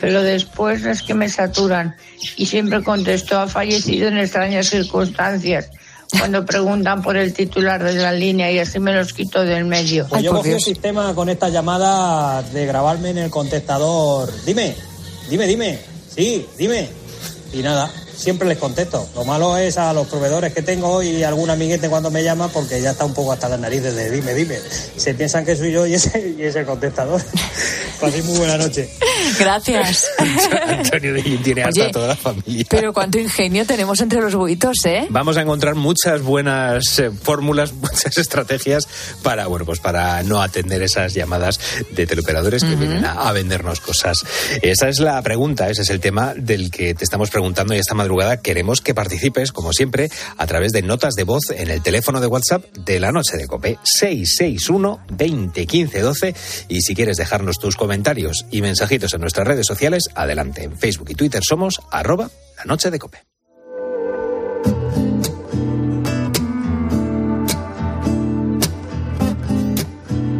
pero 0.00 0.22
después 0.22 0.84
es 0.84 1.02
que 1.02 1.14
me 1.14 1.28
saturan 1.28 1.96
y 2.36 2.46
siempre 2.46 2.82
contesto 2.82 3.38
ha 3.38 3.48
fallecido 3.48 4.08
en 4.08 4.18
extrañas 4.18 4.68
circunstancias 4.68 5.70
cuando 6.10 6.44
preguntan 6.44 7.02
por 7.02 7.16
el 7.16 7.34
titular 7.34 7.82
de 7.82 7.94
la 7.94 8.12
línea 8.12 8.50
y 8.50 8.58
así 8.58 8.78
me 8.78 8.94
los 8.94 9.12
quito 9.12 9.44
del 9.44 9.66
medio. 9.66 10.06
Pues 10.08 10.22
yo 10.22 10.32
cogí 10.32 10.50
el 10.50 10.60
sistema 10.60 11.14
con 11.14 11.28
esta 11.28 11.48
llamada 11.48 12.42
de 12.42 12.66
grabarme 12.66 13.10
en 13.10 13.18
el 13.18 13.30
contestador. 13.30 14.32
Dime, 14.44 14.74
dime, 15.28 15.46
dime. 15.46 15.78
Sí, 16.14 16.46
dime. 16.56 16.88
Y 17.52 17.58
nada, 17.58 17.90
siempre 18.18 18.48
les 18.48 18.58
contesto. 18.58 19.08
Lo 19.14 19.24
malo 19.24 19.56
es 19.56 19.78
a 19.78 19.92
los 19.92 20.06
proveedores 20.08 20.52
que 20.52 20.62
tengo 20.62 21.02
y 21.02 21.22
algún 21.22 21.48
amiguete 21.48 21.88
cuando 21.88 22.10
me 22.10 22.22
llama 22.22 22.48
porque 22.48 22.80
ya 22.80 22.90
está 22.90 23.04
un 23.04 23.14
poco 23.14 23.32
hasta 23.32 23.48
las 23.48 23.60
narices 23.60 23.94
de 23.94 24.10
dime, 24.10 24.34
dime. 24.34 24.58
Se 24.96 25.14
piensan 25.14 25.44
que 25.44 25.56
soy 25.56 25.72
yo 25.72 25.86
y 25.86 25.94
ese, 25.94 26.34
y 26.36 26.42
ese 26.42 26.64
contestador. 26.64 27.22
Paséis 28.00 28.24
muy 28.24 28.38
buena 28.38 28.58
noche. 28.58 28.90
Gracias. 29.38 30.06
Antonio 30.68 31.14
de 31.14 31.22
tiene 31.22 31.62
hasta 31.62 31.82
Oye, 31.82 31.92
toda 31.92 32.08
la 32.08 32.16
familia. 32.16 32.66
Pero 32.68 32.92
cuánto 32.92 33.18
ingenio 33.18 33.66
tenemos 33.66 34.00
entre 34.00 34.20
los 34.20 34.34
buitos, 34.34 34.84
¿eh? 34.84 35.06
Vamos 35.10 35.36
a 35.36 35.42
encontrar 35.42 35.74
muchas 35.74 36.22
buenas 36.22 36.98
eh, 36.98 37.10
fórmulas, 37.10 37.72
muchas 37.80 38.16
estrategias 38.18 38.88
para, 39.22 39.46
bueno, 39.46 39.64
pues 39.64 39.80
para 39.80 40.22
no 40.22 40.40
atender 40.40 40.82
esas 40.82 41.14
llamadas 41.14 41.60
de 41.90 42.06
teleoperadores 42.06 42.64
que 42.64 42.76
vienen 42.76 43.04
a, 43.04 43.28
a 43.28 43.32
vendernos 43.32 43.80
cosas. 43.80 44.24
Esa 44.62 44.88
es 44.88 44.98
la 45.00 45.20
pregunta, 45.22 45.68
ese 45.68 45.82
es 45.82 45.90
el 45.90 46.00
tema 46.00 46.34
del 46.34 46.70
que 46.70 46.94
te 46.94 47.04
estamos 47.04 47.30
preguntando 47.30 47.74
y 47.74 47.78
esta 47.78 47.94
madrugada 48.08 48.40
queremos 48.40 48.80
que 48.80 48.94
participes, 48.94 49.52
como 49.52 49.74
siempre, 49.74 50.08
a 50.38 50.46
través 50.46 50.72
de 50.72 50.80
notas 50.80 51.12
de 51.14 51.24
voz 51.24 51.50
en 51.50 51.70
el 51.70 51.82
teléfono 51.82 52.22
de 52.22 52.26
WhatsApp 52.26 52.64
de 52.74 52.98
la 53.00 53.12
noche 53.12 53.36
de 53.36 53.46
Cope 53.46 53.76
661 53.84 55.00
20 55.10 55.66
15 55.66 56.00
12 56.00 56.34
y 56.68 56.80
si 56.80 56.94
quieres 56.94 57.18
dejarnos 57.18 57.58
tus 57.58 57.76
comentarios 57.76 58.46
y 58.50 58.62
mensajitos 58.62 59.12
en 59.12 59.20
nuestras 59.20 59.46
redes 59.46 59.66
sociales, 59.66 60.08
adelante. 60.14 60.62
En 60.62 60.78
Facebook 60.78 61.10
y 61.10 61.14
Twitter 61.16 61.42
somos 61.46 61.82
arroba 61.90 62.30
la 62.56 62.64
noche 62.64 62.90
de 62.90 62.98
Cope. 62.98 63.18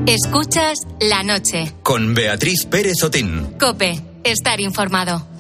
Escuchas 0.07 0.79
la 1.01 1.23
noche. 1.23 1.75
Con 1.83 2.15
Beatriz 2.15 2.65
Pérez 2.65 3.03
Otín. 3.05 3.59
Cope, 3.61 4.01
estar 4.25 4.59
informado. 4.59 5.38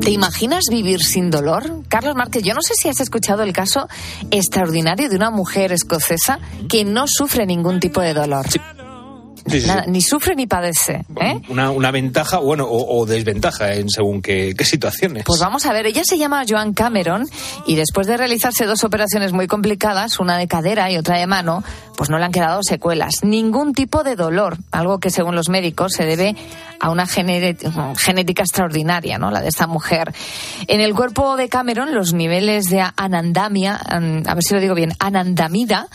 ¿Te 0.00 0.10
imaginas 0.10 0.64
vivir 0.70 1.02
sin 1.02 1.30
dolor? 1.30 1.82
Carlos 1.88 2.14
Márquez, 2.14 2.42
yo 2.42 2.54
no 2.54 2.62
sé 2.62 2.74
si 2.74 2.88
has 2.88 3.00
escuchado 3.00 3.42
el 3.42 3.52
caso 3.52 3.88
extraordinario 4.30 5.08
de 5.08 5.16
una 5.16 5.30
mujer 5.30 5.72
escocesa 5.72 6.38
que 6.68 6.84
no 6.84 7.06
sufre 7.06 7.46
ningún 7.46 7.80
tipo 7.80 8.00
de 8.00 8.14
dolor. 8.14 8.46
Sí, 9.50 9.66
Nada, 9.66 9.84
sí. 9.84 9.90
ni 9.90 10.00
sufre 10.02 10.34
ni 10.34 10.46
padece. 10.46 11.04
¿eh? 11.20 11.40
Una, 11.48 11.70
una 11.70 11.90
ventaja, 11.90 12.38
bueno, 12.38 12.64
o, 12.64 12.98
o 13.00 13.06
desventaja 13.06 13.74
en 13.74 13.88
según 13.88 14.22
qué, 14.22 14.54
qué 14.56 14.64
situaciones. 14.64 15.24
Pues 15.24 15.40
vamos 15.40 15.66
a 15.66 15.72
ver, 15.72 15.86
ella 15.86 16.02
se 16.04 16.18
llama 16.18 16.44
Joan 16.48 16.72
Cameron 16.74 17.26
y 17.66 17.74
después 17.76 18.06
de 18.06 18.16
realizarse 18.16 18.64
dos 18.66 18.84
operaciones 18.84 19.32
muy 19.32 19.46
complicadas, 19.46 20.18
una 20.20 20.36
de 20.38 20.48
cadera 20.48 20.90
y 20.90 20.96
otra 20.96 21.18
de 21.18 21.26
mano, 21.26 21.62
pues 21.96 22.10
no 22.10 22.18
le 22.18 22.24
han 22.24 22.32
quedado 22.32 22.62
secuelas, 22.62 23.16
ningún 23.22 23.72
tipo 23.72 24.04
de 24.04 24.14
dolor, 24.16 24.56
algo 24.70 24.98
que 24.98 25.10
según 25.10 25.34
los 25.34 25.48
médicos 25.48 25.92
se 25.92 26.04
debe 26.04 26.36
a 26.80 26.90
una 26.90 27.06
gené- 27.06 27.56
genética 27.96 28.42
extraordinaria, 28.42 29.18
¿no? 29.18 29.30
La 29.32 29.40
de 29.40 29.48
esta 29.48 29.66
mujer. 29.66 30.12
En 30.68 30.80
el 30.80 30.94
cuerpo 30.94 31.36
de 31.36 31.48
Cameron 31.48 31.92
los 31.94 32.12
niveles 32.12 32.66
de 32.66 32.84
anandamia, 32.96 33.80
mm, 34.00 34.28
a 34.28 34.34
ver 34.34 34.44
si 34.44 34.54
lo 34.54 34.60
digo 34.60 34.74
bien, 34.76 34.92
anandamida, 35.00 35.88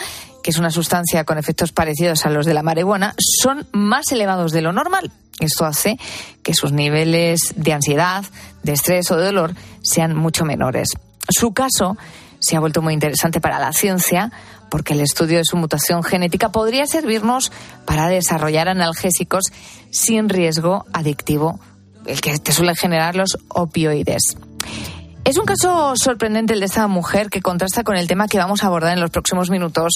que 0.43 0.51
es 0.51 0.57
una 0.57 0.69
sustancia 0.69 1.23
con 1.23 1.37
efectos 1.37 1.71
parecidos 1.71 2.25
a 2.25 2.29
los 2.29 2.45
de 2.45 2.53
la 2.53 2.61
marihuana, 2.61 3.15
son 3.17 3.65
más 3.71 4.11
elevados 4.11 4.51
de 4.51 4.61
lo 4.61 4.73
normal. 4.73 5.11
Esto 5.39 5.65
hace 5.65 5.97
que 6.43 6.53
sus 6.53 6.71
niveles 6.71 7.53
de 7.55 7.73
ansiedad, 7.73 8.23
de 8.61 8.73
estrés 8.73 9.09
o 9.09 9.17
de 9.17 9.25
dolor 9.25 9.55
sean 9.81 10.15
mucho 10.15 10.45
menores. 10.45 10.89
Su 11.29 11.53
caso 11.53 11.97
se 12.39 12.55
ha 12.55 12.59
vuelto 12.59 12.81
muy 12.81 12.93
interesante 12.93 13.39
para 13.41 13.57
la 13.57 13.73
ciencia 13.73 14.31
porque 14.69 14.93
el 14.93 15.01
estudio 15.01 15.37
de 15.37 15.45
su 15.45 15.55
mutación 15.55 16.03
genética 16.03 16.51
podría 16.51 16.85
servirnos 16.87 17.51
para 17.85 18.07
desarrollar 18.07 18.67
analgésicos 18.67 19.45
sin 19.91 20.29
riesgo 20.29 20.85
adictivo, 20.93 21.59
el 22.05 22.19
que 22.21 22.37
te 22.37 22.51
suelen 22.51 22.75
generar 22.75 23.15
los 23.15 23.37
opioides. 23.47 24.35
Es 25.33 25.39
un 25.39 25.45
caso 25.47 25.95
sorprendente 25.95 26.53
el 26.53 26.59
de 26.59 26.67
esta 26.67 26.87
mujer 26.87 27.31
que 27.31 27.41
contrasta 27.41 27.83
con 27.83 27.97
el 27.97 28.07
tema 28.07 28.27
que 28.27 28.37
vamos 28.37 28.63
a 28.63 28.67
abordar 28.67 28.93
en 28.93 28.99
los 28.99 29.09
próximos 29.09 29.49
minutos 29.49 29.93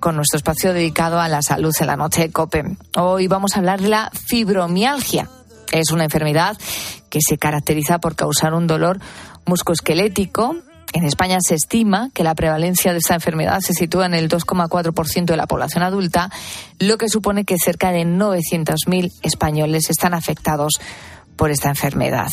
con 0.00 0.16
nuestro 0.16 0.38
espacio 0.38 0.72
dedicado 0.72 1.20
a 1.20 1.28
la 1.28 1.42
salud 1.42 1.74
en 1.78 1.86
la 1.88 1.96
noche 1.96 2.22
de 2.22 2.32
COPE. 2.32 2.64
Hoy 2.96 3.26
vamos 3.26 3.54
a 3.54 3.58
hablar 3.58 3.82
de 3.82 3.88
la 3.88 4.10
fibromialgia. 4.14 5.28
Es 5.72 5.90
una 5.90 6.04
enfermedad 6.04 6.56
que 7.10 7.18
se 7.20 7.36
caracteriza 7.36 7.98
por 7.98 8.16
causar 8.16 8.54
un 8.54 8.66
dolor 8.66 8.98
muscoesquelético. 9.44 10.56
En 10.94 11.04
España 11.04 11.36
se 11.46 11.56
estima 11.56 12.08
que 12.14 12.24
la 12.24 12.34
prevalencia 12.34 12.92
de 12.92 12.98
esta 13.00 13.12
enfermedad 13.12 13.60
se 13.60 13.74
sitúa 13.74 14.06
en 14.06 14.14
el 14.14 14.30
2,4% 14.30 15.26
de 15.26 15.36
la 15.36 15.46
población 15.46 15.82
adulta, 15.82 16.30
lo 16.78 16.96
que 16.96 17.10
supone 17.10 17.44
que 17.44 17.58
cerca 17.62 17.90
de 17.90 18.06
900.000 18.06 19.12
españoles 19.20 19.90
están 19.90 20.14
afectados 20.14 20.80
por 21.36 21.50
esta 21.50 21.68
enfermedad 21.68 22.32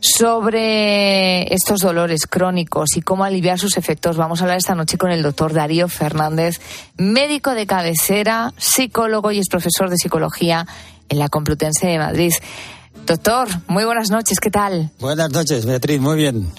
sobre 0.00 1.52
estos 1.52 1.80
dolores 1.80 2.26
crónicos 2.28 2.96
y 2.96 3.02
cómo 3.02 3.24
aliviar 3.24 3.58
sus 3.58 3.76
efectos. 3.76 4.16
Vamos 4.16 4.40
a 4.40 4.44
hablar 4.44 4.58
esta 4.58 4.74
noche 4.74 4.98
con 4.98 5.10
el 5.10 5.22
doctor 5.22 5.52
Darío 5.52 5.88
Fernández, 5.88 6.60
médico 6.96 7.54
de 7.54 7.66
cabecera, 7.66 8.52
psicólogo 8.56 9.32
y 9.32 9.38
es 9.38 9.48
profesor 9.48 9.90
de 9.90 9.96
psicología 9.96 10.66
en 11.08 11.18
la 11.18 11.28
Complutense 11.28 11.86
de 11.86 11.98
Madrid. 11.98 12.32
Doctor, 13.06 13.48
muy 13.66 13.84
buenas 13.84 14.10
noches, 14.10 14.38
¿qué 14.40 14.50
tal? 14.50 14.90
Buenas 15.00 15.30
noches, 15.30 15.66
Beatriz, 15.66 16.00
muy 16.00 16.16
bien. 16.16 16.50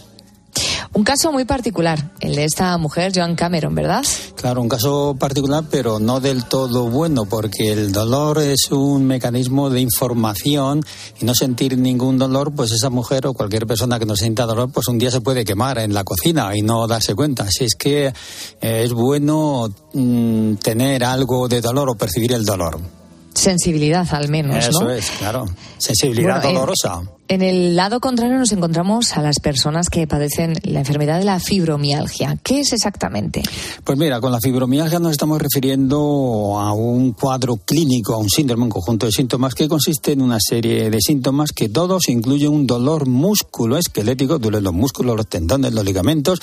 Un 0.93 1.05
caso 1.05 1.31
muy 1.31 1.45
particular, 1.45 2.11
el 2.19 2.35
de 2.35 2.43
esta 2.43 2.77
mujer, 2.77 3.13
Joan 3.15 3.37
Cameron, 3.37 3.73
¿verdad? 3.73 4.03
Claro, 4.35 4.61
un 4.61 4.67
caso 4.67 5.15
particular, 5.17 5.63
pero 5.71 5.99
no 5.99 6.19
del 6.19 6.43
todo 6.43 6.89
bueno, 6.89 7.23
porque 7.23 7.71
el 7.71 7.93
dolor 7.93 8.39
es 8.39 8.69
un 8.71 9.05
mecanismo 9.05 9.69
de 9.69 9.79
información 9.79 10.83
y 11.21 11.23
no 11.23 11.33
sentir 11.33 11.77
ningún 11.77 12.17
dolor, 12.17 12.51
pues 12.53 12.73
esa 12.73 12.89
mujer 12.89 13.25
o 13.25 13.33
cualquier 13.33 13.65
persona 13.65 13.99
que 13.99 14.05
no 14.05 14.17
sienta 14.17 14.45
dolor, 14.45 14.69
pues 14.69 14.89
un 14.89 14.97
día 14.97 15.11
se 15.11 15.21
puede 15.21 15.45
quemar 15.45 15.79
en 15.79 15.93
la 15.93 16.03
cocina 16.03 16.57
y 16.57 16.61
no 16.61 16.85
darse 16.87 17.15
cuenta. 17.15 17.43
Así 17.43 17.63
es 17.63 17.75
que 17.75 18.07
eh, 18.07 18.13
es 18.59 18.91
bueno 18.91 19.69
mm, 19.93 20.55
tener 20.55 21.05
algo 21.05 21.47
de 21.47 21.61
dolor 21.61 21.89
o 21.89 21.95
percibir 21.95 22.33
el 22.33 22.43
dolor. 22.43 23.00
Sensibilidad, 23.33 24.07
al 24.13 24.29
menos, 24.29 24.65
Eso 24.67 24.81
¿no? 24.83 24.91
es, 24.91 25.09
claro. 25.19 25.45
Sensibilidad 25.77 26.41
Bueno, 26.41 26.59
dolorosa. 26.59 27.01
En 27.27 27.41
el 27.41 27.77
lado 27.77 28.01
contrario 28.01 28.37
nos 28.37 28.51
encontramos 28.51 29.15
a 29.15 29.21
las 29.21 29.39
personas 29.39 29.87
que 29.89 30.05
padecen 30.05 30.55
la 30.63 30.79
enfermedad 30.79 31.17
de 31.17 31.23
la 31.23 31.39
fibromialgia. 31.39 32.37
¿Qué 32.43 32.59
es 32.59 32.73
exactamente? 32.73 33.41
Pues 33.85 33.97
mira, 33.97 34.19
con 34.19 34.33
la 34.33 34.41
fibromialgia 34.41 34.99
nos 34.99 35.13
estamos 35.13 35.41
refiriendo 35.41 36.59
a 36.59 36.73
un 36.73 37.13
cuadro 37.13 37.55
clínico, 37.55 38.13
a 38.15 38.17
un 38.17 38.29
síndrome, 38.29 38.63
un 38.65 38.69
conjunto 38.69 39.05
de 39.05 39.13
síntomas 39.13 39.55
que 39.55 39.69
consiste 39.69 40.11
en 40.11 40.21
una 40.21 40.39
serie 40.41 40.89
de 40.89 40.97
síntomas 40.99 41.53
que 41.53 41.69
todos 41.69 42.09
incluyen 42.09 42.49
un 42.51 42.67
dolor 42.67 43.07
músculo-esquelético, 43.07 44.37
duelen 44.37 44.65
los 44.65 44.73
músculos, 44.73 45.15
los 45.15 45.27
tendones, 45.27 45.71
los 45.73 45.85
ligamentos, 45.85 46.41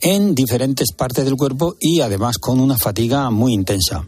en 0.00 0.34
diferentes 0.34 0.92
partes 0.92 1.26
del 1.26 1.36
cuerpo 1.36 1.76
y 1.78 2.00
además 2.00 2.38
con 2.38 2.60
una 2.60 2.78
fatiga 2.78 3.28
muy 3.28 3.52
intensa. 3.52 4.06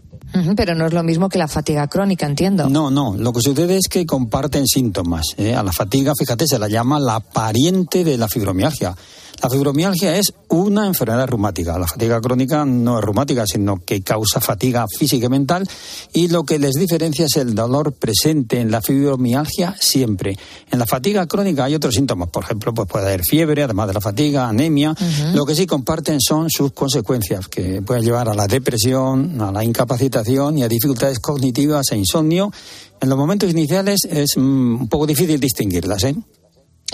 Pero 0.56 0.74
no 0.74 0.86
es 0.86 0.92
lo 0.92 1.02
mismo 1.02 1.28
que 1.28 1.38
la 1.38 1.48
fatiga 1.48 1.86
crónica, 1.88 2.26
entiendo. 2.26 2.68
No, 2.68 2.90
no, 2.90 3.14
lo 3.16 3.32
que 3.32 3.40
sucede 3.40 3.76
es 3.76 3.88
que 3.88 4.06
comparten 4.06 4.66
síntomas. 4.66 5.26
¿eh? 5.36 5.54
A 5.54 5.62
la 5.62 5.72
fatiga, 5.72 6.12
fíjate, 6.18 6.46
se 6.46 6.58
la 6.58 6.68
llama 6.68 6.98
la 6.98 7.20
pariente 7.20 8.04
de 8.04 8.16
la 8.16 8.28
fibromialgia. 8.28 8.94
La 9.42 9.50
fibromialgia 9.50 10.16
es 10.16 10.32
una 10.50 10.86
enfermedad 10.86 11.26
reumática. 11.26 11.76
La 11.76 11.88
fatiga 11.88 12.20
crónica 12.20 12.64
no 12.64 12.98
es 12.98 13.04
reumática, 13.04 13.44
sino 13.44 13.84
que 13.84 14.00
causa 14.00 14.40
fatiga 14.40 14.86
física 14.86 15.26
y 15.26 15.28
mental. 15.28 15.68
Y 16.12 16.28
lo 16.28 16.44
que 16.44 16.60
les 16.60 16.74
diferencia 16.74 17.26
es 17.26 17.36
el 17.38 17.52
dolor 17.52 17.92
presente 17.92 18.60
en 18.60 18.70
la 18.70 18.80
fibromialgia 18.80 19.74
siempre. 19.80 20.38
En 20.70 20.78
la 20.78 20.86
fatiga 20.86 21.26
crónica 21.26 21.64
hay 21.64 21.74
otros 21.74 21.96
síntomas. 21.96 22.28
Por 22.28 22.44
ejemplo, 22.44 22.72
pues 22.72 22.86
puede 22.86 23.06
haber 23.06 23.24
fiebre, 23.24 23.64
además 23.64 23.88
de 23.88 23.94
la 23.94 24.00
fatiga, 24.00 24.48
anemia. 24.48 24.94
Lo 25.34 25.44
que 25.44 25.56
sí 25.56 25.66
comparten 25.66 26.20
son 26.20 26.48
sus 26.48 26.70
consecuencias, 26.70 27.48
que 27.48 27.82
pueden 27.82 28.04
llevar 28.04 28.28
a 28.28 28.34
la 28.34 28.46
depresión, 28.46 29.40
a 29.40 29.50
la 29.50 29.64
incapacitación 29.64 30.58
y 30.58 30.62
a 30.62 30.68
dificultades 30.68 31.18
cognitivas 31.18 31.90
e 31.90 31.96
insomnio. 31.96 32.52
En 33.00 33.08
los 33.08 33.18
momentos 33.18 33.50
iniciales 33.50 34.02
es 34.08 34.36
mm, 34.36 34.82
un 34.82 34.88
poco 34.88 35.04
difícil 35.04 35.40
distinguirlas, 35.40 36.04
¿eh? 36.04 36.14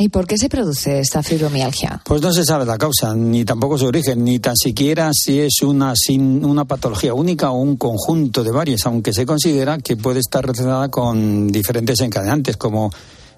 ¿Y 0.01 0.11
por 0.11 0.29
qué 0.29 0.39
se 0.39 0.49
produce 0.49 1.01
esta 1.01 1.25
fibromialgia? 1.25 2.01
Pues 2.05 2.23
no 2.23 2.33
se 2.33 2.45
sabe 2.45 2.65
la 2.65 2.79
causa, 2.79 3.17
ni 3.17 3.45
tampoco 3.45 3.77
su 3.77 3.87
origen, 3.87 4.23
ni 4.23 4.39
tan 4.39 4.57
siquiera 4.57 5.11
si 5.13 5.41
es 5.41 5.61
una, 5.63 5.95
sin, 5.97 6.45
una 6.45 6.65
patología 6.65 7.15
única 7.15 7.51
o 7.51 7.59
un 7.59 7.77
conjunto 7.77 8.45
de 8.45 8.53
varias, 8.53 8.87
aunque 8.87 9.13
se 9.13 9.27
considera 9.27 9.79
que 9.79 9.97
puede 9.97 10.21
estar 10.21 10.47
relacionada 10.47 10.89
con 10.89 11.49
diferentes 11.49 11.99
encadenantes, 12.01 12.57
como 12.57 12.93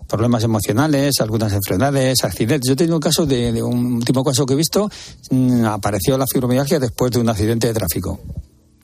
problemas 0.06 0.44
emocionales, 0.44 1.14
algunas 1.20 1.50
enfermedades, 1.54 2.24
accidentes. 2.24 2.68
Yo 2.68 2.76
tengo 2.76 2.96
un 2.96 3.00
caso 3.00 3.24
de, 3.24 3.62
un 3.62 3.94
último 3.94 4.22
caso 4.22 4.44
que 4.44 4.52
he 4.52 4.56
visto, 4.56 4.90
mm, 5.30 5.64
apareció 5.64 6.18
la 6.18 6.26
fibromialgia 6.26 6.78
después 6.78 7.10
de 7.10 7.20
un 7.20 7.30
accidente 7.30 7.68
de 7.68 7.72
tráfico. 7.72 8.20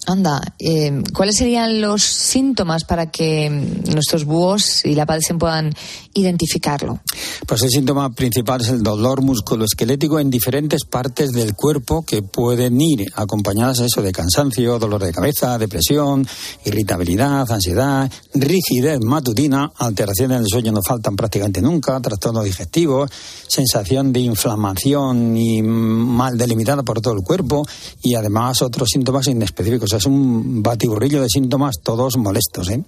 Anda, 0.07 0.41
eh, 0.61 1.03
¿cuáles 1.13 1.37
serían 1.37 1.81
los 1.81 2.05
síntomas 2.05 2.85
para 2.85 3.11
que 3.11 3.51
nuestros 3.51 4.25
búhos 4.25 4.85
y 4.85 4.95
la 4.95 5.05
padecen 5.05 5.37
puedan 5.39 5.75
identificarlo? 6.15 7.01
Pues 7.45 7.63
el 7.63 7.71
síntoma 7.71 8.15
principal 8.15 8.61
es 8.61 8.69
el 8.69 8.85
dolor 8.85 9.23
musculoesquelético 9.23 10.21
en 10.21 10.31
diferentes 10.31 10.85
partes 10.85 11.33
del 11.33 11.55
cuerpo 11.55 12.05
que 12.05 12.23
pueden 12.23 12.81
ir 12.81 13.07
acompañadas 13.17 13.81
eso 13.81 14.01
de 14.01 14.13
cansancio, 14.13 14.79
dolor 14.79 15.03
de 15.03 15.13
cabeza, 15.13 15.59
depresión, 15.59 16.27
irritabilidad, 16.65 17.51
ansiedad, 17.51 18.11
rigidez 18.33 19.01
matutina, 19.01 19.73
alteraciones 19.77 20.39
del 20.39 20.49
sueño 20.49 20.71
no 20.71 20.83
faltan 20.83 21.17
prácticamente 21.17 21.61
nunca, 21.61 22.01
trastornos 22.01 22.45
digestivos, 22.45 23.11
sensación 23.49 24.13
de 24.13 24.21
inflamación 24.21 25.37
y 25.37 25.63
mal 25.63 26.39
delimitada 26.39 26.85
por 26.85 27.01
todo 27.01 27.15
el 27.15 27.23
cuerpo 27.23 27.67
y 28.03 28.15
además 28.15 28.63
otros 28.63 28.89
síntomas 28.93 29.27
inespecíficos 29.27 29.96
es 29.97 30.07
un 30.07 30.63
batiburrillo 30.63 31.23
de 31.23 31.29
síntomas 31.29 31.77
todos 31.83 32.17
molestos. 32.17 32.71
¿eh? 32.71 32.85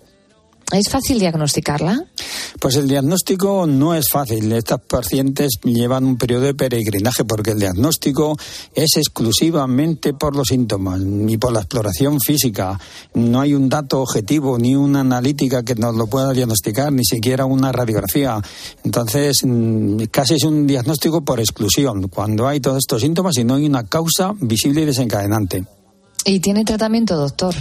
¿Es 0.70 0.90
fácil 0.90 1.18
diagnosticarla? 1.18 2.04
Pues 2.60 2.76
el 2.76 2.88
diagnóstico 2.88 3.66
no 3.66 3.94
es 3.94 4.06
fácil. 4.12 4.52
Estas 4.52 4.80
pacientes 4.80 5.52
llevan 5.64 6.04
un 6.04 6.18
periodo 6.18 6.42
de 6.42 6.54
peregrinaje 6.54 7.24
porque 7.24 7.52
el 7.52 7.58
diagnóstico 7.58 8.36
es 8.74 8.96
exclusivamente 8.96 10.12
por 10.12 10.36
los 10.36 10.48
síntomas 10.48 11.00
y 11.00 11.38
por 11.38 11.52
la 11.52 11.60
exploración 11.60 12.20
física. 12.20 12.78
No 13.14 13.40
hay 13.40 13.54
un 13.54 13.70
dato 13.70 14.02
objetivo 14.02 14.58
ni 14.58 14.76
una 14.76 15.00
analítica 15.00 15.62
que 15.62 15.74
nos 15.74 15.94
lo 15.94 16.06
pueda 16.06 16.34
diagnosticar, 16.34 16.92
ni 16.92 17.04
siquiera 17.04 17.46
una 17.46 17.72
radiografía. 17.72 18.38
Entonces, 18.84 19.38
mm, 19.44 20.02
casi 20.10 20.34
es 20.34 20.44
un 20.44 20.66
diagnóstico 20.66 21.22
por 21.22 21.40
exclusión, 21.40 22.08
cuando 22.08 22.46
hay 22.46 22.60
todos 22.60 22.78
estos 22.78 23.00
síntomas 23.00 23.38
y 23.38 23.44
no 23.44 23.54
hay 23.54 23.64
una 23.64 23.86
causa 23.86 24.34
visible 24.38 24.82
y 24.82 24.84
desencadenante. 24.84 25.77
¿Y 26.24 26.40
tiene 26.40 26.64
tratamiento, 26.64 27.16
doctor? 27.16 27.54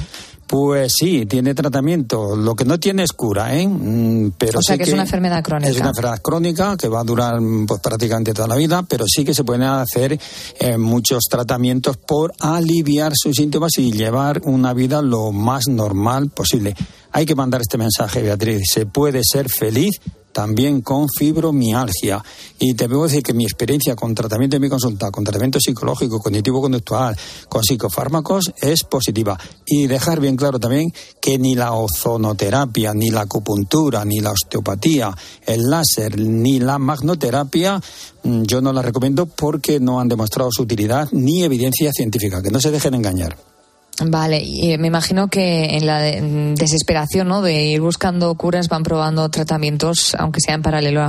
Pues 0.47 0.93
sí, 0.97 1.25
tiene 1.25 1.53
tratamiento. 1.53 2.37
Lo 2.37 2.55
que 2.55 2.63
no 2.63 2.79
tiene 2.79 3.03
es 3.03 3.11
cura, 3.11 3.53
¿eh? 3.53 3.67
Mm, 3.67 4.31
pero 4.37 4.59
o 4.59 4.61
sea 4.61 4.77
que, 4.77 4.83
es 4.83 4.93
una 4.93 5.01
enfermedad 5.01 5.43
crónica. 5.43 5.69
Es 5.69 5.77
una 5.77 5.89
enfermedad 5.89 6.21
crónica 6.21 6.77
que 6.77 6.87
va 6.87 7.01
a 7.01 7.03
durar 7.03 7.37
pues, 7.67 7.81
prácticamente 7.81 8.33
toda 8.33 8.47
la 8.47 8.55
vida, 8.55 8.81
pero 8.83 9.03
sí 9.07 9.25
que 9.25 9.33
se 9.33 9.43
pueden 9.43 9.63
hacer 9.63 10.17
eh, 10.59 10.77
muchos 10.77 11.25
tratamientos 11.29 11.97
por 11.97 12.33
aliviar 12.39 13.11
sus 13.13 13.35
síntomas 13.35 13.77
y 13.77 13.91
llevar 13.91 14.41
una 14.45 14.73
vida 14.73 15.01
lo 15.01 15.33
más 15.33 15.67
normal 15.67 16.29
posible. 16.29 16.75
Hay 17.11 17.25
que 17.25 17.35
mandar 17.35 17.59
este 17.59 17.77
mensaje, 17.77 18.21
Beatriz. 18.21 18.61
Se 18.71 18.85
puede 18.85 19.21
ser 19.23 19.49
feliz 19.49 19.99
también 20.37 20.81
con 20.81 21.07
fibromialgia. 21.09 22.23
Y 22.59 22.75
te 22.75 22.87
puedo 22.87 23.05
decir 23.05 23.23
que 23.23 23.33
mi 23.33 23.43
experiencia 23.43 23.95
con 23.95 24.13
tratamiento 24.13 24.55
de 24.55 24.59
mi 24.59 24.69
consulta, 24.69 25.09
con 25.09 25.23
tratamiento 25.23 25.59
psicológico, 25.59 26.19
cognitivo-conductual, 26.19 27.17
con 27.49 27.63
psicofármacos, 27.63 28.53
es 28.61 28.83
positiva. 28.83 29.35
Y 29.65 29.87
dejar 29.87 30.19
bien 30.19 30.35
claro 30.35 30.59
también 30.59 30.93
que 31.19 31.39
ni 31.39 31.55
la 31.55 31.73
ozonoterapia, 31.73 32.93
ni 32.93 33.09
la 33.09 33.21
acupuntura, 33.21 34.05
ni 34.05 34.19
la 34.19 34.29
osteopatía, 34.29 35.11
el 35.43 35.71
láser, 35.71 36.19
ni 36.19 36.59
la 36.59 36.77
magnoterapia, 36.77 37.81
mm, 38.21 38.43
yo 38.43 38.61
no 38.61 38.71
la 38.71 38.83
recomiendo 38.83 39.25
porque 39.25 39.79
no 39.79 39.99
han 39.99 40.07
demostrado 40.07 40.51
su 40.51 40.61
utilidad 40.61 41.09
ni 41.13 41.41
evidencia 41.41 41.91
científica. 41.91 42.43
Que 42.43 42.51
no 42.51 42.59
se 42.59 42.69
dejen 42.69 42.93
engañar. 42.93 43.56
Vale, 44.05 44.43
y 44.43 44.71
eh, 44.71 44.77
me 44.77 44.87
imagino 44.87 45.27
que 45.27 45.75
en 45.75 45.87
la 45.87 45.99
desesperación 46.01 47.27
¿no? 47.27 47.41
de 47.41 47.65
ir 47.65 47.81
buscando 47.81 48.35
curas 48.35 48.69
van 48.69 48.83
probando 48.83 49.27
tratamientos, 49.29 50.15
aunque 50.19 50.39
sea 50.39 50.53
en 50.53 50.61
paralelo 50.61 51.01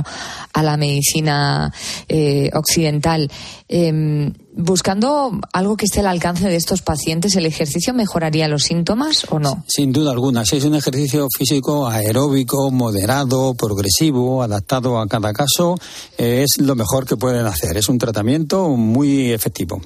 a, 0.53 0.63
la 0.63 0.75
medicina 0.75 1.71
eh, 2.07 2.49
occidental. 2.53 3.29
Em, 3.67 4.33
buscando 4.53 5.39
algo 5.53 5.77
que 5.77 5.85
esté 5.85 5.99
al 5.99 6.07
alcance 6.07 6.49
de 6.49 6.55
estos 6.55 6.81
pacientes, 6.81 7.35
¿el 7.35 7.45
ejercicio 7.45 7.93
mejoraría 7.93 8.47
los 8.47 8.63
síntomas 8.63 9.25
o 9.29 9.37
no? 9.37 9.63
Sin 9.67 9.91
duda 9.91 10.11
alguna. 10.11 10.43
Si 10.43 10.57
es 10.57 10.65
un 10.65 10.73
ejercicio 10.73 11.27
físico 11.37 11.87
aeróbico, 11.87 12.71
moderado, 12.71 13.53
progresivo, 13.53 14.41
adaptado 14.41 14.99
a 14.99 15.07
cada 15.07 15.31
caso, 15.31 15.77
es 16.17 16.57
lo 16.57 16.75
mejor 16.75 17.05
que 17.05 17.17
pueden 17.17 17.45
hacer. 17.45 17.77
Es 17.77 17.87
un 17.87 17.99
tratamiento 17.99 18.69
muy 18.69 19.31
efectivo. 19.31 19.79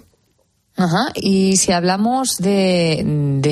Ajá. 0.83 1.11
Y 1.15 1.55
si 1.55 1.71
hablamos 1.71 2.35
de, 2.39 3.03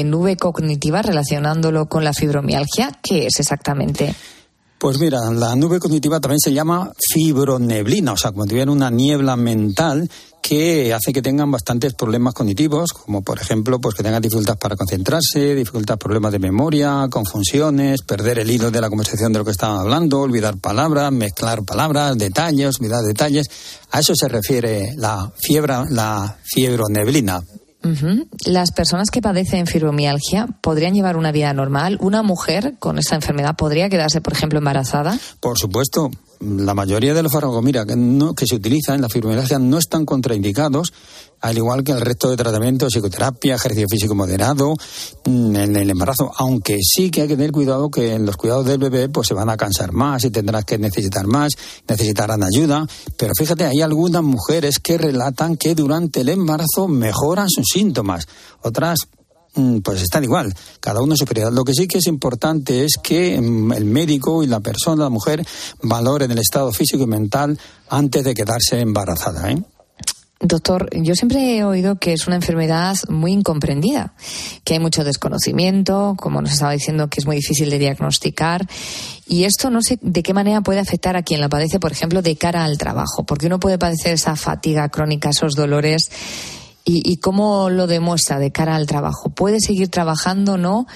nube 0.05 0.35
cognitiva 0.35 1.01
relacionándolo 1.01 1.85
con 1.87 2.03
la 2.03 2.11
fibromialgia, 2.11 2.91
¿qué 3.01 3.27
es 3.27 3.39
exactamente? 3.39 4.13
Pues 4.81 4.97
mira, 4.97 5.19
la 5.29 5.55
nube 5.55 5.79
cognitiva 5.79 6.19
también 6.19 6.39
se 6.39 6.53
llama 6.53 6.91
fibroneblina, 7.13 8.13
o 8.13 8.17
sea, 8.17 8.31
como 8.31 8.45
una 8.45 8.89
niebla 8.89 9.35
mental 9.35 10.09
que 10.41 10.91
hace 10.91 11.13
que 11.13 11.21
tengan 11.21 11.51
bastantes 11.51 11.93
problemas 11.93 12.33
cognitivos, 12.33 12.91
como 12.91 13.21
por 13.21 13.39
ejemplo, 13.39 13.79
pues 13.79 13.93
que 13.93 14.01
tengan 14.01 14.23
dificultades 14.23 14.59
para 14.59 14.75
concentrarse, 14.75 15.53
dificultades, 15.53 15.99
problemas 15.99 16.31
de 16.31 16.39
memoria, 16.39 17.07
confusiones, 17.11 18.01
perder 18.01 18.39
el 18.39 18.49
hilo 18.49 18.71
de 18.71 18.81
la 18.81 18.89
conversación 18.89 19.31
de 19.31 19.37
lo 19.37 19.45
que 19.45 19.51
estaban 19.51 19.77
hablando, 19.77 20.19
olvidar 20.19 20.57
palabras, 20.57 21.11
mezclar 21.11 21.61
palabras, 21.63 22.17
detalles, 22.17 22.79
olvidar 22.79 23.03
detalles. 23.03 23.45
A 23.91 23.99
eso 23.99 24.15
se 24.15 24.27
refiere 24.29 24.95
la 24.97 25.31
fiebre, 25.37 25.75
la 25.91 26.39
fiebroneblina. 26.43 27.43
Las 28.45 28.71
personas 28.71 29.09
que 29.09 29.21
padecen 29.21 29.67
fibromialgia 29.67 30.47
podrían 30.61 30.93
llevar 30.93 31.17
una 31.17 31.31
vida 31.31 31.53
normal. 31.53 31.97
¿Una 31.99 32.21
mujer 32.21 32.75
con 32.79 32.99
esta 32.99 33.15
enfermedad 33.15 33.55
podría 33.55 33.89
quedarse, 33.89 34.21
por 34.21 34.33
ejemplo, 34.33 34.59
embarazada? 34.59 35.17
Por 35.39 35.57
supuesto 35.57 36.11
la 36.41 36.73
mayoría 36.73 37.13
de 37.13 37.23
los 37.23 37.31
fármacos, 37.31 37.63
mira, 37.63 37.85
que, 37.85 37.95
no, 37.95 38.33
que 38.33 38.45
se 38.47 38.55
utilizan 38.55 38.95
en 38.95 39.01
la 39.01 39.09
fibromialgia 39.09 39.59
no 39.59 39.77
están 39.77 40.05
contraindicados, 40.05 40.91
al 41.41 41.57
igual 41.57 41.83
que 41.83 41.91
el 41.91 42.01
resto 42.01 42.29
de 42.29 42.37
tratamientos, 42.37 42.93
psicoterapia, 42.93 43.55
ejercicio 43.55 43.87
físico 43.89 44.15
moderado, 44.15 44.75
mm, 45.25 45.55
en 45.55 45.75
el 45.75 45.89
embarazo, 45.89 46.31
aunque 46.37 46.77
sí 46.81 47.11
que 47.11 47.23
hay 47.23 47.27
que 47.27 47.35
tener 47.35 47.51
cuidado 47.51 47.89
que 47.89 48.13
en 48.13 48.25
los 48.25 48.37
cuidados 48.37 48.65
del 48.65 48.79
bebé 48.79 49.09
pues 49.09 49.27
se 49.27 49.33
van 49.33 49.49
a 49.49 49.57
cansar 49.57 49.91
más 49.91 50.23
y 50.23 50.31
tendrás 50.31 50.65
que 50.65 50.77
necesitar 50.77 51.27
más, 51.27 51.53
necesitarán 51.87 52.43
ayuda, 52.43 52.87
pero 53.17 53.33
fíjate, 53.37 53.65
hay 53.65 53.81
algunas 53.81 54.23
mujeres 54.23 54.79
que 54.79 54.97
relatan 54.97 55.57
que 55.57 55.75
durante 55.75 56.21
el 56.21 56.29
embarazo 56.29 56.87
mejoran 56.87 57.49
sus 57.49 57.65
síntomas, 57.71 58.27
otras 58.61 58.99
Mm, 59.53 59.79
pues 59.79 60.01
están 60.01 60.23
igual, 60.23 60.53
cada 60.79 61.01
uno 61.01 61.15
su 61.17 61.25
prioridad. 61.25 61.51
Lo 61.51 61.65
que 61.65 61.73
sí 61.73 61.85
que 61.85 61.97
es 61.97 62.07
importante 62.07 62.85
es 62.85 62.93
que 63.01 63.39
mm, 63.39 63.73
el 63.73 63.85
médico 63.85 64.43
y 64.43 64.47
la 64.47 64.61
persona, 64.61 65.03
la 65.03 65.09
mujer, 65.09 65.45
valoren 65.81 66.31
el 66.31 66.39
estado 66.39 66.71
físico 66.71 67.03
y 67.03 67.07
mental 67.07 67.59
antes 67.89 68.23
de 68.23 68.33
quedarse 68.33 68.79
embarazada. 68.79 69.51
¿eh? 69.51 69.61
Doctor, 70.41 70.89
yo 70.95 71.13
siempre 71.13 71.57
he 71.57 71.63
oído 71.63 71.97
que 71.97 72.13
es 72.13 72.25
una 72.25 72.35
enfermedad 72.35 72.95
muy 73.09 73.31
incomprendida, 73.31 74.13
que 74.63 74.73
hay 74.73 74.79
mucho 74.79 75.03
desconocimiento, 75.03 76.15
como 76.17 76.41
nos 76.41 76.53
estaba 76.53 76.71
diciendo, 76.71 77.09
que 77.09 77.19
es 77.19 77.27
muy 77.27 77.35
difícil 77.35 77.69
de 77.69 77.77
diagnosticar. 77.77 78.65
Y 79.27 79.43
esto 79.43 79.69
no 79.69 79.81
sé 79.83 79.99
de 80.01 80.23
qué 80.23 80.33
manera 80.33 80.61
puede 80.61 80.79
afectar 80.79 81.15
a 81.15 81.21
quien 81.21 81.41
la 81.41 81.49
padece, 81.49 81.79
por 81.79 81.91
ejemplo, 81.91 82.23
de 82.23 82.35
cara 82.37 82.63
al 82.63 82.79
trabajo, 82.79 83.23
porque 83.23 83.45
uno 83.45 83.59
puede 83.59 83.77
padecer 83.77 84.13
esa 84.13 84.35
fatiga 84.35 84.89
crónica, 84.89 85.29
esos 85.29 85.55
dolores 85.55 86.09
y, 86.83 87.17
cómo 87.17 87.69
lo 87.69 87.85
demuestra 87.85 88.39
de 88.39 88.51
cara 88.51 88.75
al 88.75 88.87
trabajo. 88.87 89.29
¿Puede 89.29 89.59
seguir 89.59 89.89
trabajando, 89.89 90.57
no? 90.57 90.87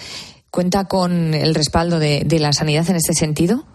¿Cuenta 0.56 0.86
con 0.86 1.34
el 1.34 1.54
respaldo 1.54 2.00
de, 2.00 2.26
la 2.40 2.54
sanidad 2.54 2.90
en 2.90 2.96
este 2.96 3.14
sentido? 3.14 3.66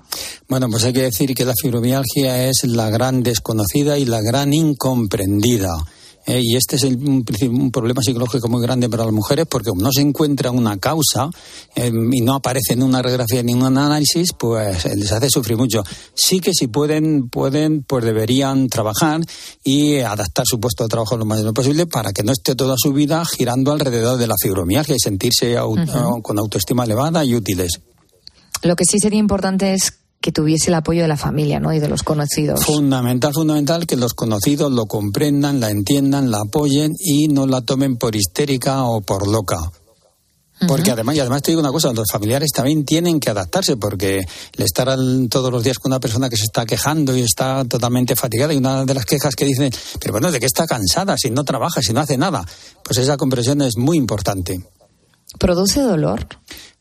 Bueno, 0.49 0.67
pues 0.71 0.83
hay 0.85 0.95
que 0.95 1.03
decir 1.03 1.35
que 1.35 1.45
la 1.45 1.53
fibromialgia 1.53 2.49
es 2.49 2.65
la 2.65 2.89
gran 2.89 3.23
desconocida 3.23 3.99
y 3.99 4.07
la 4.07 4.23
gran 4.23 4.55
incomprendida. 4.55 5.77
Eh, 6.27 6.41
y 6.43 6.57
este 6.57 6.77
es 6.77 6.85
un, 6.85 7.25
problema 7.73 8.03
psicológico 8.03 8.49
muy 8.49 8.61
grande 8.61 8.89
para 8.89 9.05
las 9.05 9.13
mujeres 9.13 9.47
porque 9.49 9.71
como 9.71 9.83
no 9.83 9.91
se 9.91 10.03
encuentra 10.03 10.51
una 10.51 10.77
causa 10.77 11.31
em, 11.75 12.13
y 12.13 12.21
no 12.21 12.35
aparece 12.35 12.75
en 12.75 12.83
una 12.83 13.01
radiografía 13.01 13.43
ni 13.43 13.53
en 13.53 13.63
un 13.63 13.79
análisis, 13.79 14.33
pues 14.39 14.85
eh, 14.85 14.97
les 14.97 15.11
hace 15.13 15.31
sufrir 15.31 15.57
mucho. 15.57 15.83
Sí 16.15 16.41
que 16.41 16.53
si 16.53 16.67
pueden, 16.67 17.29
pueden, 17.31 17.83
pues 17.83 18.05
deberían 18.05 18.69
trabajar 18.69 19.23
y 19.65 19.99
adaptar 20.01 20.47
su 20.47 20.61
puesto 20.61 20.85
de 20.85 20.89
trabajo 20.89 21.17
lo 21.17 21.25
más 21.25 21.41
posible 21.53 21.87
para 21.87 22.13
que 22.13 22.23
no 22.23 22.33
esté 22.33 22.55
toda 22.55 22.77
su 22.79 22.93
vida 22.93 23.25
girando 23.25 23.73
alrededor 23.73 24.19
de 24.19 24.27
la 24.27 24.35
fibromialgia 24.41 24.97
y 24.97 25.01
sentirse 25.01 25.57
con 26.23 26.39
autoestima 26.39 26.85
elevada 26.85 27.25
y 27.25 27.35
útiles. 27.35 27.81
Lo 28.63 28.77
que 28.77 28.85
sí 28.85 28.99
sería 28.99 29.19
importante 29.19 29.73
es 29.73 30.00
que 30.21 30.33
tuviese 30.33 30.69
el 30.69 30.75
apoyo 30.75 31.03
de 31.03 31.09
la 31.09 31.17
familia 31.17 31.61
¿no? 31.61 31.73
y 31.73 31.79
de 31.79 31.89
los 31.89 32.03
conocidos. 32.03 32.65
Fundamental, 32.65 33.33
fundamental 33.33 33.87
que 33.87 33.97
los 33.97 34.13
conocidos 34.13 34.71
lo 34.71 34.87
comprendan, 34.87 35.61
la 35.61 35.71
entiendan, 35.71 36.31
la 36.31 36.41
apoyen 36.43 36.93
y 36.99 37.29
no 37.29 37.47
la 37.47 37.63
tomen 37.63 37.97
por 37.97 38.15
histérica 38.15 38.85
o 38.85 39.01
por 39.01 39.27
loca. 39.27 39.59
Porque 40.69 40.91
además, 40.91 41.17
y 41.17 41.21
además 41.21 41.41
te 41.41 41.53
digo 41.53 41.61
una 41.61 41.73
cosa, 41.73 41.91
los 41.95 42.07
familiares 42.11 42.51
también 42.55 42.85
tienen 42.85 43.19
que 43.19 43.31
adaptarse, 43.31 43.79
porque 43.79 44.19
el 44.19 44.63
estar 44.63 44.95
todos 45.31 45.51
los 45.51 45.65
días 45.65 45.79
con 45.79 45.91
una 45.91 46.01
persona 46.01 46.29
que 46.29 46.37
se 46.37 46.43
está 46.43 46.67
quejando 46.67 47.17
y 47.17 47.23
está 47.23 47.65
totalmente 47.65 48.15
fatigada, 48.15 48.53
y 48.53 48.59
una 48.59 48.85
de 48.85 48.93
las 48.93 49.07
quejas 49.07 49.35
que 49.35 49.47
dicen, 49.47 49.73
pero 49.99 50.13
bueno, 50.13 50.31
¿de 50.31 50.39
qué 50.39 50.45
está 50.45 50.67
cansada 50.67 51.17
si 51.17 51.31
no 51.31 51.45
trabaja, 51.45 51.81
si 51.81 51.95
no 51.95 52.01
hace 52.01 52.19
nada? 52.19 52.45
Pues 52.85 52.99
esa 52.99 53.17
comprensión 53.17 53.63
es 53.63 53.79
muy 53.79 53.97
importante. 53.97 54.61
¿Produce 55.39 55.81
dolor? 55.81 56.27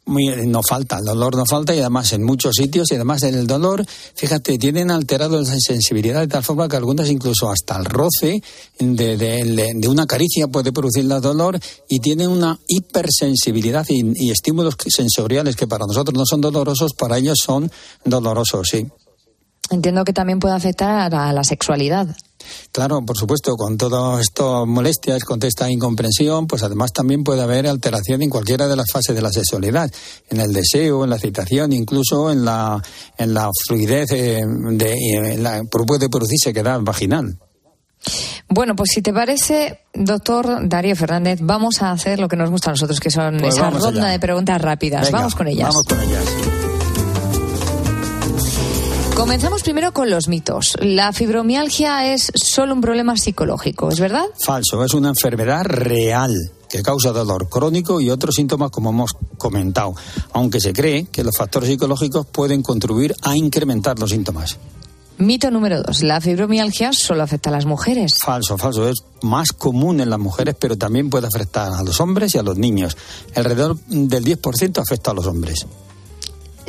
No 0.09 0.61
falta, 0.67 0.97
el 0.97 1.05
dolor 1.05 1.35
no 1.35 1.45
falta 1.45 1.75
y 1.75 1.79
además 1.79 2.11
en 2.13 2.23
muchos 2.23 2.55
sitios 2.55 2.91
y 2.91 2.95
además 2.95 3.23
en 3.23 3.35
el 3.35 3.47
dolor, 3.47 3.85
fíjate, 4.15 4.57
tienen 4.57 4.91
alterado 4.91 5.39
la 5.39 5.55
sensibilidad 5.59 6.21
de 6.21 6.27
tal 6.27 6.43
forma 6.43 6.67
que 6.67 6.75
algunas 6.75 7.09
incluso 7.09 7.49
hasta 7.49 7.77
el 7.77 7.85
roce 7.85 8.41
de, 8.79 9.17
de, 9.17 9.87
una 9.87 10.05
caricia 10.05 10.47
puede 10.47 10.71
producir 10.71 11.03
el 11.03 11.21
dolor 11.21 11.59
y 11.87 11.99
tienen 11.99 12.29
una 12.29 12.59
hipersensibilidad 12.67 13.85
y, 13.89 14.25
y 14.25 14.31
estímulos 14.31 14.75
sensoriales 14.87 15.55
que 15.55 15.67
para 15.67 15.85
nosotros 15.85 16.17
no 16.17 16.25
son 16.25 16.41
dolorosos, 16.41 16.93
para 16.93 17.17
ellos 17.17 17.37
son 17.39 17.71
dolorosos, 18.03 18.67
sí. 18.69 18.85
Entiendo 19.71 20.03
que 20.03 20.13
también 20.13 20.39
puede 20.39 20.55
afectar 20.55 21.13
a 21.13 21.33
la 21.33 21.43
sexualidad. 21.43 22.07
Claro, 22.71 23.03
por 23.05 23.17
supuesto, 23.17 23.55
con 23.55 23.77
todas 23.77 24.21
estas 24.21 24.65
molestias, 24.65 25.23
con 25.23 25.43
esta 25.43 25.69
incomprensión, 25.69 26.47
pues 26.47 26.63
además 26.63 26.91
también 26.91 27.23
puede 27.23 27.41
haber 27.41 27.67
alteración 27.67 28.21
en 28.21 28.29
cualquiera 28.29 28.67
de 28.67 28.75
las 28.75 28.91
fases 28.91 29.15
de 29.15 29.21
la 29.21 29.31
sexualidad, 29.31 29.91
en 30.29 30.39
el 30.39 30.53
deseo, 30.53 31.03
en 31.03 31.09
la 31.09 31.17
excitación, 31.17 31.73
incluso 31.73 32.31
en 32.31 32.45
la, 32.45 32.81
en 33.17 33.33
la 33.33 33.49
fluidez, 33.67 34.11
eh, 34.11 34.43
de, 34.71 34.95
en 35.13 35.43
la, 35.43 35.63
puede 35.63 36.09
producirse 36.09 36.53
quedar 36.53 36.81
vaginal. 36.81 37.37
Bueno, 38.47 38.75
pues 38.75 38.91
si 38.93 39.01
te 39.01 39.13
parece, 39.13 39.81
doctor 39.93 40.67
Darío 40.67 40.95
Fernández, 40.95 41.39
vamos 41.41 41.81
a 41.81 41.91
hacer 41.91 42.19
lo 42.19 42.27
que 42.27 42.37
nos 42.37 42.49
gusta 42.49 42.69
a 42.69 42.73
nosotros, 42.73 42.99
que 42.99 43.11
son 43.11 43.37
pues 43.39 43.55
esa 43.55 43.69
ronda 43.69 44.07
de 44.07 44.19
preguntas 44.19 44.61
rápidas. 44.61 45.11
vamos 45.11 45.35
con 45.35 45.47
ellas. 45.47 45.67
Vamos 45.67 45.83
con 45.83 46.01
ellas. 46.01 46.58
Comenzamos 49.19 49.63
primero 49.63 49.91
con 49.91 50.09
los 50.09 50.29
mitos. 50.29 50.77
La 50.79 51.11
fibromialgia 51.11 52.13
es 52.13 52.31
solo 52.35 52.73
un 52.73 52.79
problema 52.79 53.17
psicológico, 53.17 53.89
¿es 53.89 53.99
verdad? 53.99 54.23
Falso, 54.45 54.81
es 54.85 54.93
una 54.93 55.09
enfermedad 55.09 55.65
real 55.65 56.33
que 56.69 56.81
causa 56.81 57.11
dolor 57.11 57.49
crónico 57.49 57.99
y 57.99 58.09
otros 58.11 58.35
síntomas 58.35 58.71
como 58.71 58.91
hemos 58.91 59.11
comentado, 59.37 59.93
aunque 60.31 60.61
se 60.61 60.71
cree 60.71 61.07
que 61.11 61.25
los 61.25 61.35
factores 61.35 61.67
psicológicos 61.67 62.27
pueden 62.27 62.63
contribuir 62.63 63.13
a 63.21 63.35
incrementar 63.35 63.99
los 63.99 64.11
síntomas. 64.11 64.57
Mito 65.17 65.51
número 65.51 65.83
dos. 65.83 66.01
La 66.01 66.21
fibromialgia 66.21 66.93
solo 66.93 67.21
afecta 67.21 67.49
a 67.49 67.53
las 67.53 67.65
mujeres. 67.65 68.19
Falso, 68.23 68.57
falso. 68.57 68.87
Es 68.87 69.03
más 69.21 69.51
común 69.51 69.99
en 69.99 70.09
las 70.09 70.19
mujeres, 70.19 70.55
pero 70.57 70.77
también 70.77 71.09
puede 71.09 71.27
afectar 71.27 71.73
a 71.73 71.83
los 71.83 71.99
hombres 71.99 72.35
y 72.35 72.37
a 72.37 72.43
los 72.43 72.57
niños. 72.57 72.95
Alrededor 73.35 73.77
del 73.87 74.23
10% 74.23 74.81
afecta 74.81 75.11
a 75.11 75.13
los 75.13 75.27
hombres. 75.27 75.67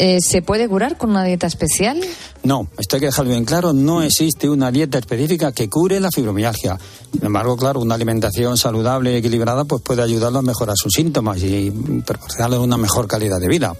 Eh, 0.02 0.18
¿Se 0.22 0.40
puede 0.40 0.66
curar 0.66 0.96
con 0.96 1.10
una 1.10 1.24
dieta 1.24 1.46
especial? 1.46 2.00
No, 2.42 2.68
esto 2.78 2.96
hay 2.96 3.00
que 3.00 3.06
dejarlo 3.06 3.32
bien 3.32 3.44
claro, 3.44 3.74
no 3.74 4.00
existe 4.00 4.48
una 4.48 4.70
dieta 4.70 4.96
específica 4.96 5.52
que 5.52 5.68
cure 5.68 6.00
la 6.00 6.10
fibromialgia. 6.10 6.78
Sin 7.12 7.26
embargo, 7.26 7.54
claro, 7.54 7.80
una 7.80 7.96
alimentación 7.96 8.56
saludable 8.56 9.12
y 9.12 9.16
equilibrada 9.16 9.66
pues 9.66 9.82
puede 9.82 10.02
ayudarlo 10.02 10.38
a 10.38 10.42
mejorar 10.42 10.74
sus 10.74 10.94
síntomas 10.94 11.42
y 11.42 11.70
proporcionarle 12.06 12.56
una 12.56 12.78
mejor 12.78 13.06
calidad 13.06 13.38
de 13.40 13.48
vida. 13.48 13.74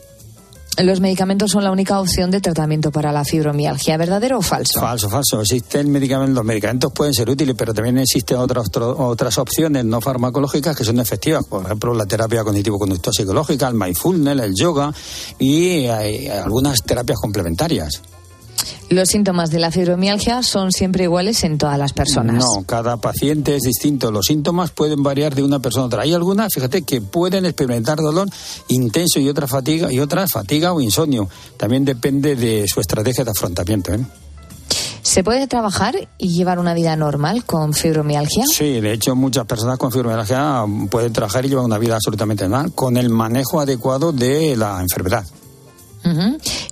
Los 0.82 1.00
medicamentos 1.00 1.50
son 1.50 1.62
la 1.62 1.70
única 1.70 2.00
opción 2.00 2.30
de 2.30 2.40
tratamiento 2.40 2.90
para 2.90 3.12
la 3.12 3.22
fibromialgia, 3.24 3.98
¿verdadero 3.98 4.38
o 4.38 4.42
falso? 4.42 4.80
Falso, 4.80 5.10
falso. 5.10 5.42
Existen 5.42 5.90
medicamentos, 5.90 6.36
los 6.36 6.44
medicamentos 6.44 6.90
pueden 6.92 7.12
ser 7.12 7.28
útiles, 7.28 7.54
pero 7.56 7.74
también 7.74 7.98
existen 7.98 8.38
otras, 8.38 8.70
otras 8.76 9.36
opciones 9.36 9.84
no 9.84 10.00
farmacológicas 10.00 10.74
que 10.74 10.84
son 10.84 10.98
efectivas. 10.98 11.44
Por 11.44 11.64
ejemplo, 11.66 11.92
la 11.92 12.06
terapia 12.06 12.42
cognitivo-conductual 12.44 13.14
psicológica, 13.14 13.68
el 13.68 13.74
mindfulness, 13.74 14.40
el 14.40 14.54
yoga 14.54 14.92
y 15.38 15.86
algunas 15.86 16.82
terapias 16.82 17.18
complementarias. 17.20 18.00
¿Los 18.88 19.08
síntomas 19.08 19.50
de 19.50 19.60
la 19.60 19.70
fibromialgia 19.70 20.42
son 20.42 20.72
siempre 20.72 21.04
iguales 21.04 21.44
en 21.44 21.58
todas 21.58 21.78
las 21.78 21.92
personas? 21.92 22.44
No, 22.44 22.64
cada 22.64 22.96
paciente 22.96 23.54
es 23.54 23.62
distinto. 23.62 24.10
Los 24.10 24.26
síntomas 24.26 24.70
pueden 24.72 25.02
variar 25.02 25.34
de 25.34 25.42
una 25.42 25.60
persona 25.60 25.84
a 25.84 25.86
otra. 25.86 26.02
Hay 26.02 26.12
algunas, 26.12 26.52
fíjate, 26.52 26.82
que 26.82 27.00
pueden 27.00 27.46
experimentar 27.46 27.98
dolor 27.98 28.28
intenso 28.68 29.20
y 29.20 29.28
otra 29.28 29.46
fatiga 29.46 29.92
y 29.92 30.00
otras 30.00 30.32
fatiga 30.32 30.72
o 30.72 30.80
insomnio. 30.80 31.28
También 31.56 31.84
depende 31.84 32.34
de 32.34 32.66
su 32.66 32.80
estrategia 32.80 33.24
de 33.24 33.30
afrontamiento. 33.30 33.94
¿eh? 33.94 34.00
¿Se 35.02 35.24
puede 35.24 35.46
trabajar 35.46 36.08
y 36.18 36.28
llevar 36.28 36.58
una 36.58 36.74
vida 36.74 36.94
normal 36.96 37.44
con 37.44 37.72
fibromialgia? 37.72 38.44
Sí, 38.50 38.80
de 38.80 38.92
hecho 38.92 39.16
muchas 39.16 39.46
personas 39.46 39.78
con 39.78 39.90
fibromialgia 39.90 40.64
pueden 40.90 41.12
trabajar 41.12 41.44
y 41.44 41.48
llevar 41.48 41.64
una 41.64 41.78
vida 41.78 41.94
absolutamente 41.94 42.48
normal 42.48 42.72
con 42.74 42.96
el 42.96 43.08
manejo 43.08 43.60
adecuado 43.60 44.12
de 44.12 44.56
la 44.56 44.80
enfermedad. 44.80 45.24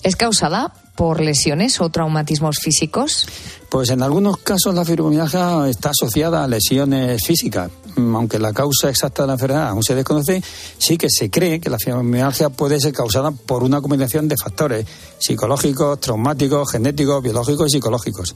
¿Es 0.02 0.16
causada 0.16 0.72
por 0.98 1.20
lesiones 1.20 1.80
o 1.80 1.90
traumatismos 1.90 2.58
físicos? 2.58 3.28
Pues 3.68 3.90
en 3.90 4.02
algunos 4.02 4.38
casos 4.38 4.74
la 4.74 4.84
fibromialgia 4.84 5.68
está 5.68 5.90
asociada 5.90 6.42
a 6.42 6.48
lesiones 6.48 7.24
físicas. 7.24 7.70
Mm, 7.94 8.16
aunque 8.16 8.40
la 8.40 8.52
causa 8.52 8.90
exacta 8.90 9.22
de 9.22 9.28
la 9.28 9.34
enfermedad 9.34 9.68
aún 9.68 9.84
se 9.84 9.94
desconoce, 9.94 10.42
sí 10.76 10.98
que 10.98 11.06
se 11.08 11.30
cree 11.30 11.60
que 11.60 11.70
la 11.70 11.78
fibromialgia 11.78 12.50
puede 12.50 12.80
ser 12.80 12.92
causada 12.92 13.30
por 13.30 13.62
una 13.62 13.80
combinación 13.80 14.26
de 14.26 14.34
factores 14.36 14.86
psicológicos, 15.20 16.00
traumáticos, 16.00 16.72
genéticos, 16.72 17.22
biológicos 17.22 17.68
y 17.68 17.70
psicológicos. 17.74 18.34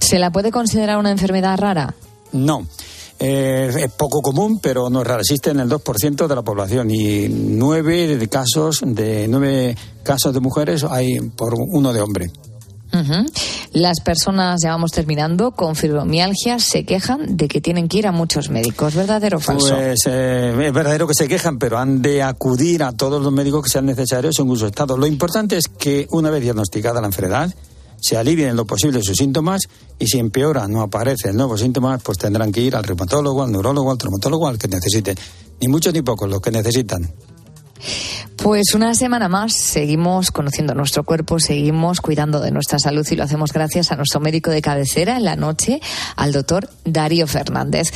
¿Se 0.00 0.18
la 0.18 0.32
puede 0.32 0.50
considerar 0.50 0.96
una 0.96 1.10
enfermedad 1.10 1.58
rara? 1.58 1.94
No. 2.32 2.66
Eh, 3.22 3.70
es 3.84 3.92
poco 3.92 4.22
común, 4.22 4.60
pero 4.60 4.88
no 4.88 5.02
es 5.02 5.06
raro. 5.06 5.20
Existe 5.20 5.50
en 5.50 5.60
el 5.60 5.68
2% 5.68 6.26
de 6.26 6.34
la 6.34 6.42
población 6.42 6.90
y 6.90 7.28
nueve 7.28 8.28
casos 8.30 8.80
de 8.82 9.28
nueve 9.28 9.76
casos 10.02 10.32
de 10.32 10.40
mujeres 10.40 10.84
hay 10.84 11.20
por 11.20 11.54
uno 11.54 11.92
de 11.92 12.00
hombre. 12.00 12.30
Las 13.72 14.00
personas, 14.00 14.62
ya 14.62 14.70
vamos 14.70 14.90
terminando, 14.90 15.52
con 15.52 15.76
fibromialgia 15.76 16.58
se 16.58 16.84
quejan 16.84 17.36
de 17.36 17.46
que 17.46 17.60
tienen 17.60 17.88
que 17.88 17.98
ir 17.98 18.06
a 18.06 18.12
muchos 18.12 18.50
médicos. 18.50 18.94
¿Verdadero 18.94 19.38
o 19.38 19.40
falso? 19.40 19.76
Pues 19.76 20.00
eh, 20.06 20.66
es 20.66 20.72
verdadero 20.72 21.06
que 21.06 21.14
se 21.14 21.28
quejan, 21.28 21.58
pero 21.58 21.78
han 21.78 22.02
de 22.02 22.22
acudir 22.22 22.82
a 22.82 22.92
todos 22.92 23.22
los 23.22 23.32
médicos 23.32 23.62
que 23.62 23.70
sean 23.70 23.86
necesarios 23.86 24.38
en 24.40 24.56
su 24.56 24.66
estado. 24.66 24.96
Lo 24.96 25.06
importante 25.06 25.56
es 25.56 25.68
que 25.68 26.08
una 26.10 26.30
vez 26.30 26.42
diagnosticada 26.42 27.00
la 27.00 27.06
enfermedad, 27.06 27.54
se 28.00 28.16
alivien 28.16 28.50
en 28.50 28.56
lo 28.56 28.64
posible 28.64 29.00
sus 29.02 29.16
síntomas 29.16 29.62
y 29.98 30.06
si 30.06 30.18
empeora, 30.18 30.66
no 30.68 30.82
aparecen 30.82 31.36
nuevos 31.36 31.60
síntomas, 31.60 32.02
pues 32.02 32.18
tendrán 32.18 32.52
que 32.52 32.60
ir 32.60 32.74
al 32.74 32.84
reumatólogo, 32.84 33.42
al 33.42 33.52
neurólogo, 33.52 33.90
al 33.90 33.98
traumatólogo, 33.98 34.48
al 34.48 34.58
que 34.58 34.68
necesite. 34.68 35.14
Ni 35.60 35.68
muchos 35.68 35.92
ni 35.92 36.02
pocos, 36.02 36.28
los 36.28 36.40
que 36.40 36.50
necesitan. 36.50 37.12
Pues 38.36 38.74
una 38.74 38.94
semana 38.94 39.28
más 39.28 39.52
seguimos 39.52 40.30
conociendo 40.30 40.74
nuestro 40.74 41.04
cuerpo, 41.04 41.38
seguimos 41.38 42.00
cuidando 42.00 42.40
de 42.40 42.50
nuestra 42.50 42.78
salud 42.78 43.06
y 43.10 43.14
lo 43.14 43.24
hacemos 43.24 43.52
gracias 43.52 43.92
a 43.92 43.96
nuestro 43.96 44.18
médico 44.20 44.50
de 44.50 44.62
cabecera 44.62 45.18
en 45.18 45.24
la 45.24 45.36
noche, 45.36 45.80
al 46.16 46.32
doctor 46.32 46.70
Darío 46.84 47.26
Fernández. 47.26 47.88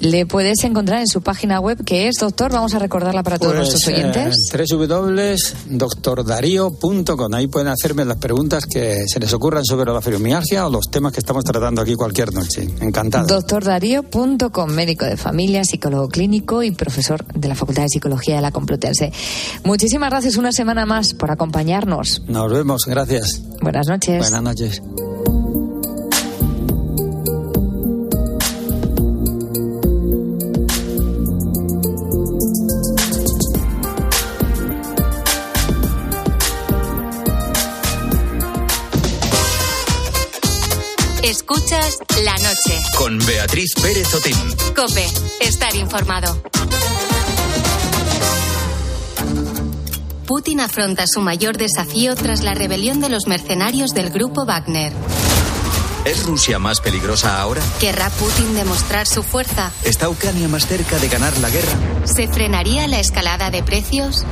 Le 0.00 0.26
puedes 0.26 0.64
encontrar 0.64 1.00
en 1.00 1.06
su 1.06 1.22
página 1.22 1.60
web 1.60 1.84
que 1.84 2.08
es, 2.08 2.16
doctor, 2.16 2.50
vamos 2.52 2.74
a 2.74 2.80
recordarla 2.80 3.22
para 3.22 3.38
todos 3.38 3.54
nuestros 3.54 3.84
pues, 3.84 3.96
oyentes. 3.96 4.36
Eh. 4.36 4.48
Ahí 7.34 7.46
pueden 7.46 7.68
hacerme 7.68 8.04
las 8.04 8.18
preguntas 8.18 8.66
que 8.66 9.04
se 9.06 9.20
les 9.20 9.32
ocurran 9.32 9.64
sobre 9.64 9.92
la 9.92 10.00
fibromialgia 10.02 10.66
o 10.66 10.70
los 10.70 10.90
temas 10.90 11.12
que 11.12 11.20
estamos 11.20 11.44
tratando 11.44 11.80
aquí 11.80 11.94
cualquier 11.94 12.32
noche. 12.32 12.68
Encantado. 12.80 13.26
Doctordarío.com, 13.26 14.70
médico 14.70 15.04
de 15.04 15.16
familia, 15.16 15.64
psicólogo 15.64 16.08
clínico 16.08 16.62
y 16.62 16.72
profesor 16.72 17.24
de 17.34 17.48
la 17.48 17.54
Facultad 17.54 17.82
de 17.82 17.88
Psicología 17.88 18.36
de 18.36 18.42
la 18.42 18.50
Complutense. 18.50 19.12
Muchísimas 19.64 20.10
gracias 20.10 20.36
una 20.36 20.52
semana 20.52 20.86
más 20.86 21.14
por 21.14 21.30
acompañarnos. 21.30 22.22
Nos 22.28 22.50
vemos, 22.50 22.82
gracias. 22.86 23.42
Buenas 23.60 23.86
noches. 23.86 24.18
Buenas 24.18 24.42
noches. 24.42 24.82
Escuchas 41.22 41.98
la 42.24 42.36
noche. 42.38 42.82
Con 42.96 43.18
Beatriz 43.26 43.74
Pérez 43.80 44.12
Otín. 44.14 44.36
Cope, 44.74 45.06
estar 45.40 45.74
informado. 45.76 46.42
Putin 50.26 50.60
afronta 50.60 51.04
su 51.06 51.20
mayor 51.20 51.56
desafío 51.56 52.14
tras 52.14 52.42
la 52.42 52.54
rebelión 52.54 53.00
de 53.00 53.08
los 53.08 53.26
mercenarios 53.26 53.90
del 53.90 54.10
grupo 54.10 54.46
Wagner. 54.46 54.92
¿Es 56.04 56.24
Rusia 56.24 56.58
más 56.58 56.80
peligrosa 56.80 57.40
ahora? 57.40 57.62
¿Querrá 57.80 58.10
Putin 58.10 58.54
demostrar 58.54 59.06
su 59.06 59.22
fuerza? 59.22 59.70
¿Está 59.84 60.08
Ucrania 60.08 60.48
más 60.48 60.66
cerca 60.66 60.98
de 60.98 61.08
ganar 61.08 61.36
la 61.38 61.50
guerra? 61.50 61.72
¿Se 62.04 62.28
frenaría 62.28 62.86
la 62.88 63.00
escalada 63.00 63.50
de 63.50 63.62
precios? 63.62 64.24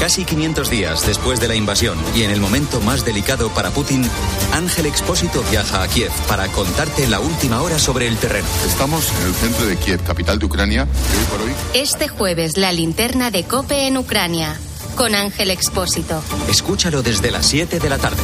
Casi 0.00 0.24
500 0.24 0.70
días 0.70 1.06
después 1.06 1.38
de 1.38 1.46
la 1.46 1.54
invasión 1.54 1.96
y 2.16 2.22
en 2.22 2.32
el 2.32 2.40
momento 2.40 2.80
más 2.80 3.04
delicado 3.04 3.50
para 3.50 3.70
Putin, 3.70 4.08
Ángel 4.52 4.86
Expósito 4.86 5.44
viaja 5.50 5.82
a 5.82 5.88
Kiev 5.88 6.10
para 6.26 6.48
contarte 6.48 7.06
la 7.06 7.20
última 7.20 7.62
hora 7.62 7.78
sobre 7.78 8.08
el 8.08 8.16
terreno. 8.16 8.48
Estamos 8.66 9.08
en 9.20 9.26
el 9.28 9.34
centro 9.34 9.66
de 9.66 9.76
Kiev, 9.76 10.02
capital 10.02 10.40
de 10.40 10.46
Ucrania, 10.46 10.82
hoy 10.84 11.24
por 11.26 11.40
hoy. 11.42 11.52
Este 11.74 12.08
jueves, 12.08 12.56
la 12.56 12.72
linterna 12.72 13.30
de 13.30 13.44
Cope 13.44 13.86
en 13.86 13.98
Ucrania 13.98 14.58
con 14.96 15.14
Ángel 15.14 15.50
Expósito. 15.50 16.22
Escúchalo 16.48 17.02
desde 17.02 17.30
las 17.30 17.46
7 17.46 17.78
de 17.78 17.88
la 17.88 17.98
tarde. 17.98 18.22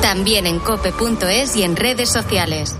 También 0.00 0.46
en 0.46 0.58
cope.es 0.58 1.56
y 1.56 1.62
en 1.62 1.76
redes 1.76 2.10
sociales. 2.10 2.76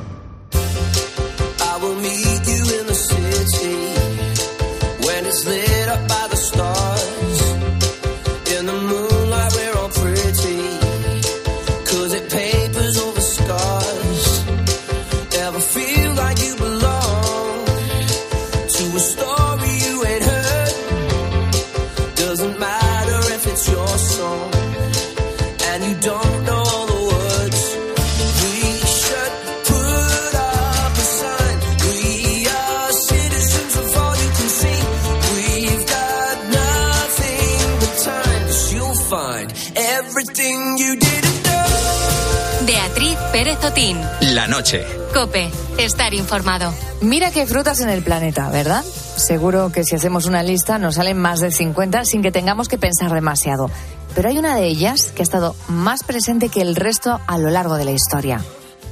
Pérez 43.44 43.62
Otín. 43.62 44.00
La 44.32 44.46
noche. 44.46 44.86
Cope. 45.12 45.50
Estar 45.76 46.14
informado. 46.14 46.72
Mira 47.02 47.30
qué 47.30 47.46
frutas 47.46 47.78
en 47.80 47.90
el 47.90 48.02
planeta, 48.02 48.48
¿verdad? 48.48 48.82
Seguro 48.82 49.70
que 49.70 49.84
si 49.84 49.94
hacemos 49.94 50.24
una 50.24 50.42
lista 50.42 50.78
nos 50.78 50.94
salen 50.94 51.18
más 51.18 51.40
de 51.40 51.50
50 51.50 52.06
sin 52.06 52.22
que 52.22 52.32
tengamos 52.32 52.68
que 52.68 52.78
pensar 52.78 53.12
demasiado. 53.12 53.70
Pero 54.14 54.30
hay 54.30 54.38
una 54.38 54.56
de 54.56 54.64
ellas 54.64 55.12
que 55.14 55.20
ha 55.20 55.24
estado 55.24 55.54
más 55.68 56.04
presente 56.04 56.48
que 56.48 56.62
el 56.62 56.74
resto 56.74 57.20
a 57.26 57.36
lo 57.36 57.50
largo 57.50 57.76
de 57.76 57.84
la 57.84 57.90
historia. 57.90 58.40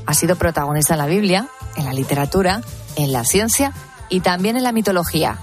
Ha 0.04 0.12
sido 0.12 0.36
protagonista 0.36 0.92
en 0.92 0.98
la 0.98 1.06
Biblia, 1.06 1.48
en 1.76 1.86
la 1.86 1.94
literatura, 1.94 2.60
en 2.96 3.10
la 3.10 3.24
ciencia 3.24 3.72
y 4.10 4.20
también 4.20 4.58
en 4.58 4.64
la 4.64 4.72
mitología. 4.72 5.38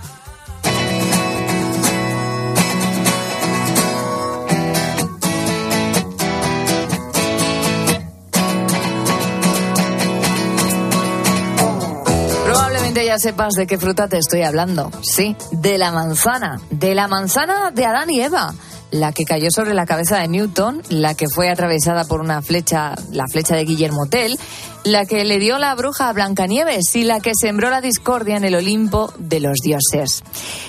Ya 13.10 13.18
sepas 13.18 13.56
de 13.56 13.66
qué 13.66 13.80
fruta 13.80 14.08
te 14.08 14.20
estoy 14.20 14.44
hablando. 14.44 14.92
Sí, 15.02 15.36
de 15.50 15.80
la 15.80 15.92
manzana. 15.92 16.62
De 16.70 16.94
la 16.94 17.08
manzana 17.08 17.72
de 17.72 17.84
Adán 17.84 18.12
y 18.12 18.22
Eva. 18.22 18.54
La 18.92 19.14
que 19.14 19.24
cayó 19.24 19.50
sobre 19.50 19.74
la 19.74 19.88
cabeza 19.88 20.20
de 20.20 20.28
Newton, 20.28 20.84
la 20.90 21.16
que 21.16 21.28
fue 21.28 21.50
atravesada 21.50 22.06
por 22.06 22.22
una 22.22 22.44
flecha, 22.44 22.94
la 23.12 23.26
flecha 23.26 23.56
de 23.56 23.66
Guillermo 23.66 24.06
Tell, 24.06 24.38
la 24.84 25.06
que 25.06 25.26
le 25.26 25.40
dio 25.40 25.60
la 25.60 25.76
bruja 25.76 26.10
a 26.10 26.14
Blancanieves 26.14 26.96
y 26.96 27.04
la 27.04 27.20
que 27.20 27.32
sembró 27.40 27.70
la 27.70 27.82
discordia 27.82 28.38
en 28.38 28.46
el 28.46 28.56
Olimpo 28.56 29.14
de 29.18 29.40
los 29.40 29.58
dioses. 29.62 30.24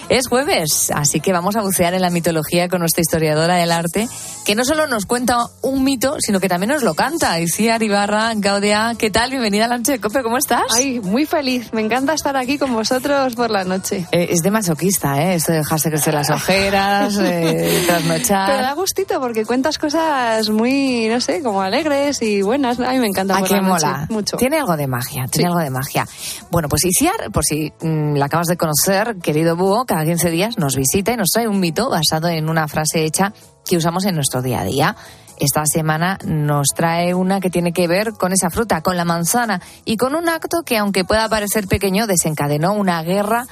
Es 0.08 0.26
jueves, 0.26 0.90
así 0.92 1.20
que 1.20 1.32
vamos 1.32 1.54
a 1.54 1.62
bucear 1.62 1.94
en 1.94 2.02
la 2.02 2.10
mitología 2.10 2.68
con 2.68 2.80
nuestra 2.80 3.02
historiadora 3.02 3.54
del 3.54 3.70
arte, 3.70 4.08
que 4.44 4.56
no 4.56 4.64
solo 4.64 4.88
nos 4.88 5.06
cuenta 5.06 5.46
un 5.62 5.84
mito, 5.84 6.16
sino 6.18 6.40
que 6.40 6.48
también 6.48 6.70
nos 6.72 6.82
lo 6.82 6.94
canta. 6.94 7.38
Iciar 7.38 7.80
Ibarra, 7.84 8.32
Gaudia, 8.34 8.94
¿qué 8.98 9.10
tal? 9.10 9.30
Bienvenida 9.30 9.66
a 9.66 9.68
Lanche 9.68 9.92
de 9.92 10.00
Cope, 10.00 10.24
¿cómo 10.24 10.36
estás? 10.38 10.62
Ay, 10.74 10.98
muy 10.98 11.26
feliz. 11.26 11.72
Me 11.72 11.80
encanta 11.80 12.12
estar 12.12 12.36
aquí 12.36 12.58
con 12.58 12.72
vosotros 12.74 13.36
por 13.36 13.50
la 13.50 13.62
noche. 13.62 14.06
Eh, 14.10 14.26
es 14.30 14.40
de 14.40 14.50
masoquista, 14.50 15.22
¿eh? 15.22 15.34
Esto 15.36 15.52
de 15.52 15.58
dejarse 15.58 15.88
crecer 15.90 16.14
las 16.14 16.30
ojeras, 16.30 17.16
eh, 17.22 17.84
trasnochar. 17.86 18.50
Pero 18.50 18.62
da 18.62 18.72
gustito 18.72 19.20
porque 19.20 19.44
cuentas 19.44 19.78
cosas 19.78 20.50
muy, 20.50 21.06
no 21.08 21.20
sé, 21.20 21.40
como 21.42 21.62
alegres 21.62 22.20
y 22.22 22.42
buenas. 22.42 22.80
A 22.80 22.90
mí 22.90 22.98
me 22.98 23.06
encanta 23.06 23.36
¿A 23.36 23.38
por 23.38 23.48
qué 23.48 23.54
la 23.54 23.60
noche. 23.62 23.86
mola? 23.86 23.99
Mucho. 24.08 24.36
Tiene 24.36 24.58
algo 24.58 24.76
de 24.76 24.86
magia, 24.86 25.26
tiene 25.30 25.44
Sí. 25.44 25.44
algo 25.46 25.58
de 25.60 25.70
magia. 25.70 26.06
Bueno, 26.50 26.68
pues 26.68 26.84
Isiar, 26.84 27.30
por 27.32 27.44
si 27.44 27.72
mm, 27.82 28.14
la 28.16 28.26
acabas 28.26 28.46
de 28.46 28.56
conocer, 28.56 29.16
querido 29.18 29.56
búho, 29.56 29.84
cada 29.84 30.04
15 30.04 30.30
días 30.30 30.58
nos 30.58 30.76
visita 30.76 31.12
y 31.12 31.16
nos 31.16 31.28
trae 31.30 31.48
un 31.48 31.60
mito 31.60 31.90
basado 31.90 32.28
en 32.28 32.48
una 32.48 32.68
frase 32.68 33.04
hecha 33.04 33.32
que 33.68 33.76
usamos 33.76 34.04
en 34.06 34.14
nuestro 34.14 34.42
día 34.42 34.60
a 34.60 34.64
día. 34.64 34.96
Esta 35.38 35.62
semana 35.64 36.18
nos 36.26 36.68
trae 36.76 37.14
una 37.14 37.40
que 37.40 37.48
tiene 37.48 37.72
que 37.72 37.88
ver 37.88 38.12
con 38.12 38.32
esa 38.32 38.50
fruta, 38.50 38.82
con 38.82 38.96
la 38.98 39.06
manzana, 39.06 39.60
y 39.86 39.96
con 39.96 40.14
un 40.14 40.28
acto 40.28 40.62
que, 40.66 40.76
aunque 40.76 41.04
pueda 41.04 41.28
parecer 41.30 41.66
pequeño, 41.66 42.06
desencadenó 42.06 42.74
una 42.74 43.02
guerra, 43.02 43.46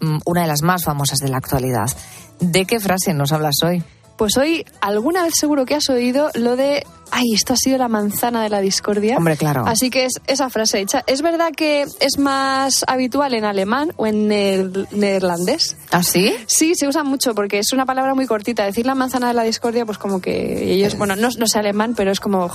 mm, 0.00 0.18
una 0.24 0.42
de 0.42 0.46
las 0.48 0.62
más 0.62 0.84
famosas 0.84 1.18
de 1.18 1.28
la 1.28 1.36
actualidad. 1.36 1.90
¿De 2.40 2.64
qué 2.64 2.80
frase 2.80 3.12
nos 3.12 3.32
hablas 3.32 3.56
hoy? 3.62 3.84
Pues 4.16 4.36
hoy, 4.36 4.64
alguna 4.80 5.22
vez 5.24 5.34
seguro 5.36 5.66
que 5.66 5.74
has 5.74 5.90
oído 5.90 6.30
lo 6.34 6.56
de, 6.56 6.86
ay, 7.10 7.32
esto 7.34 7.52
ha 7.52 7.56
sido 7.56 7.78
la 7.78 7.88
manzana 7.88 8.42
de 8.42 8.50
la 8.50 8.60
discordia. 8.60 9.16
Hombre, 9.16 9.36
claro. 9.36 9.64
Así 9.66 9.90
que 9.90 10.04
es 10.06 10.20
esa 10.26 10.48
frase 10.50 10.80
hecha. 10.80 11.02
Es 11.06 11.22
verdad 11.22 11.50
que 11.56 11.82
es 12.00 12.18
más 12.18 12.84
habitual 12.88 13.34
en 13.34 13.44
alemán 13.44 13.92
o 13.96 14.06
en 14.06 14.28
neer- 14.28 14.88
neerlandés. 14.90 15.76
¿Ah, 15.90 16.02
sí? 16.02 16.34
Sí, 16.46 16.74
se 16.74 16.88
usa 16.88 17.04
mucho 17.04 17.34
porque 17.34 17.58
es 17.58 17.72
una 17.72 17.86
palabra 17.86 18.14
muy 18.14 18.26
cortita. 18.26 18.64
Decir 18.64 18.86
la 18.86 18.94
manzana 18.94 19.28
de 19.28 19.34
la 19.34 19.42
discordia, 19.42 19.86
pues 19.86 19.98
como 19.98 20.20
que 20.20 20.72
ellos, 20.72 20.96
bueno, 20.98 21.16
no, 21.16 21.28
no 21.38 21.46
sé 21.46 21.58
alemán, 21.58 21.94
pero 21.96 22.10
es 22.10 22.20
como. 22.20 22.48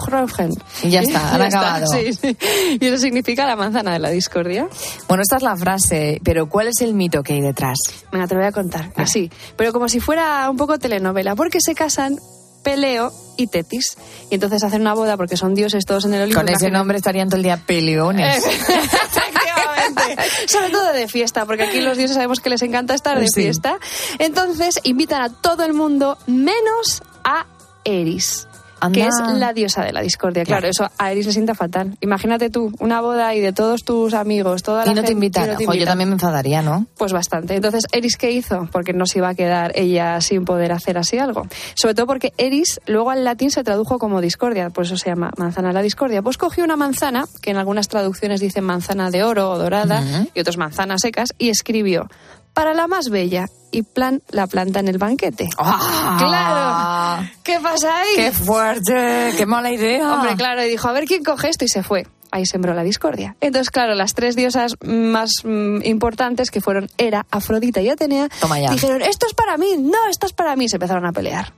Y 0.83 0.89
ya 0.89 1.01
está, 1.01 1.33
han 1.35 1.41
acabado. 1.41 1.87
Sí, 1.87 2.13
sí. 2.13 2.37
Y 2.79 2.85
eso 2.85 2.97
significa 2.97 3.45
la 3.45 3.55
manzana 3.55 3.93
de 3.93 3.99
la 3.99 4.09
discordia. 4.09 4.67
Bueno, 5.07 5.23
esta 5.23 5.37
es 5.37 5.43
la 5.43 5.55
frase, 5.55 6.19
pero 6.23 6.47
¿cuál 6.49 6.67
es 6.67 6.81
el 6.81 6.93
mito 6.93 7.23
que 7.23 7.33
hay 7.33 7.41
detrás? 7.41 7.77
Venga, 8.11 8.27
te 8.27 8.33
lo 8.35 8.41
voy 8.41 8.47
a 8.49 8.51
contar. 8.51 8.91
Así. 8.95 9.31
Pero 9.55 9.71
como 9.73 9.87
si 9.89 9.99
fuera 9.99 10.49
un 10.49 10.57
poco 10.57 10.77
telenovela. 10.79 11.35
Porque 11.35 11.59
se 11.61 11.75
casan 11.75 12.17
Peleo 12.63 13.11
y 13.37 13.47
Tetis. 13.47 13.97
Y 14.29 14.35
entonces 14.35 14.63
hacen 14.63 14.81
una 14.81 14.93
boda 14.93 15.15
porque 15.17 15.37
son 15.37 15.55
dioses 15.55 15.85
todos 15.85 16.05
en 16.05 16.13
el 16.13 16.23
Olimpo. 16.23 16.41
Con 16.41 16.49
ese 16.49 16.69
nombre 16.69 16.97
estarían 16.97 17.29
todo 17.29 17.37
el 17.37 17.43
día 17.43 17.57
peleones. 17.65 18.43
Efectivamente. 19.17 20.17
Sobre 20.47 20.69
todo 20.69 20.91
de 20.93 21.07
fiesta, 21.07 21.45
porque 21.45 21.63
aquí 21.63 21.81
los 21.81 21.97
dioses 21.97 22.15
sabemos 22.15 22.39
que 22.39 22.49
les 22.49 22.61
encanta 22.61 22.93
estar 22.93 23.19
de 23.19 23.27
Sí. 23.27 23.41
fiesta. 23.43 23.77
Entonces 24.19 24.79
invitan 24.83 25.21
a 25.21 25.29
todo 25.29 25.63
el 25.63 25.73
mundo 25.73 26.17
menos 26.27 27.01
a 27.23 27.45
Eris. 27.85 28.47
Que 28.93 29.07
es 29.07 29.15
la 29.35 29.53
diosa 29.53 29.83
de 29.83 29.91
la 29.93 30.01
discordia. 30.01 30.43
Claro, 30.45 30.61
Claro. 30.61 30.71
eso 30.71 30.89
a 30.97 31.11
Eris 31.11 31.25
le 31.25 31.31
sienta 31.33 31.55
fatal. 31.55 31.97
Imagínate 32.01 32.49
tú, 32.49 32.71
una 32.79 33.01
boda 33.01 33.33
y 33.35 33.39
de 33.39 33.51
todos 33.53 33.83
tus 33.83 34.13
amigos, 34.13 34.63
toda 34.63 34.85
la 34.85 34.91
y 34.91 34.95
no 34.95 35.01
te 35.01 35.07
gente- 35.07 35.13
invitan. 35.13 35.45
y 35.45 35.65
no 35.65 35.71
te 35.71 35.79
yo 35.79 35.85
también 35.85 36.09
me 36.09 36.13
enfadaría, 36.15 36.61
¿no? 36.61 36.85
Pues 36.97 37.13
bastante. 37.13 37.55
Entonces, 37.55 37.83
¿Eris 37.91 38.17
qué 38.17 38.31
hizo? 38.31 38.67
Porque 38.71 38.93
no 38.93 39.05
se 39.05 39.19
iba 39.19 39.29
a 39.29 39.35
quedar 39.35 39.71
ella 39.75 40.21
sin 40.21 40.45
poder 40.45 40.71
hacer 40.71 40.97
así 40.97 41.17
algo. 41.17 41.47
Sobre 41.75 41.93
todo 41.93 42.07
porque 42.07 42.33
Eris 42.37 42.79
luego 42.87 43.09
al 43.11 43.23
latín 43.23 43.51
se 43.51 43.63
tradujo 43.63 43.99
como 43.99 44.21
discordia, 44.21 44.69
por 44.69 44.85
eso 44.85 44.97
se 44.97 45.09
llama 45.09 45.31
manzana 45.37 45.69
de 45.69 45.73
la 45.75 45.81
discordia. 45.81 46.21
Pues 46.21 46.37
cogió 46.37 46.63
una 46.63 46.75
manzana, 46.77 47.25
que 47.41 47.51
en 47.51 47.57
algunas 47.57 47.87
traducciones 47.87 48.39
dicen 48.41 48.63
manzana 48.63 49.11
de 49.11 49.23
oro 49.23 49.51
o 49.51 49.57
dorada, 49.57 50.03
y 50.33 50.39
otras 50.39 50.57
manzanas 50.57 51.01
secas, 51.01 51.29
y 51.37 51.49
escribió, 51.49 52.07
para 52.53 52.73
la 52.73 52.87
más 52.87 53.09
bella, 53.09 53.47
y 53.71 53.83
plan 53.83 54.21
la 54.29 54.47
planta 54.47 54.79
en 54.79 54.87
el 54.87 54.97
banquete. 54.97 55.49
¡Ah! 55.57 56.17
¡Claro! 56.19 57.29
¿Qué 57.43 57.59
pasa 57.59 58.01
ahí? 58.01 58.09
¡Qué 58.15 58.31
fuerte! 58.31 59.33
¡Qué 59.37 59.45
mala 59.45 59.71
idea! 59.71 60.13
Hombre, 60.13 60.35
claro, 60.35 60.63
y 60.63 60.69
dijo, 60.69 60.87
a 60.87 60.91
ver 60.91 61.05
quién 61.05 61.23
coge 61.23 61.49
esto 61.49 61.65
y 61.65 61.67
se 61.67 61.83
fue. 61.83 62.07
Ahí 62.31 62.45
sembró 62.45 62.73
la 62.73 62.83
discordia. 62.83 63.35
Entonces, 63.41 63.71
claro, 63.71 63.95
las 63.95 64.13
tres 64.13 64.35
diosas 64.35 64.75
más 64.83 65.31
mm, 65.43 65.81
importantes, 65.83 66.51
que 66.51 66.61
fueron 66.61 66.89
Hera, 66.97 67.25
Afrodita 67.31 67.81
y 67.81 67.89
Atenea, 67.89 68.29
Toma 68.39 68.59
ya. 68.59 68.69
dijeron, 68.69 69.01
esto 69.01 69.25
es 69.25 69.33
para 69.33 69.57
mí, 69.57 69.77
no, 69.79 70.07
esto 70.09 70.27
es 70.27 70.33
para 70.33 70.55
mí. 70.55 70.69
Se 70.69 70.75
empezaron 70.75 71.05
a 71.05 71.11
pelear. 71.11 71.53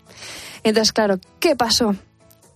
Entonces, 0.63 0.93
claro, 0.93 1.19
¿qué 1.39 1.55
pasó? 1.57 1.95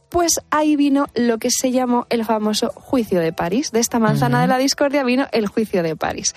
Pues 0.10 0.40
ahí 0.50 0.78
vino 0.78 1.08
lo 1.14 1.40
que 1.40 1.50
se 1.52 1.72
llamó 1.72 2.08
el 2.10 2.24
famoso 2.24 2.70
juicio 2.70 3.20
de 3.20 3.34
París. 3.34 3.72
De 3.74 3.82
esta 3.82 4.00
manzana 4.00 4.40
de 4.40 4.48
la 4.48 4.58
discordia 4.58 5.04
vino 5.04 5.28
el 5.34 5.48
juicio 5.48 5.84
de 5.84 5.98
París. 5.98 6.36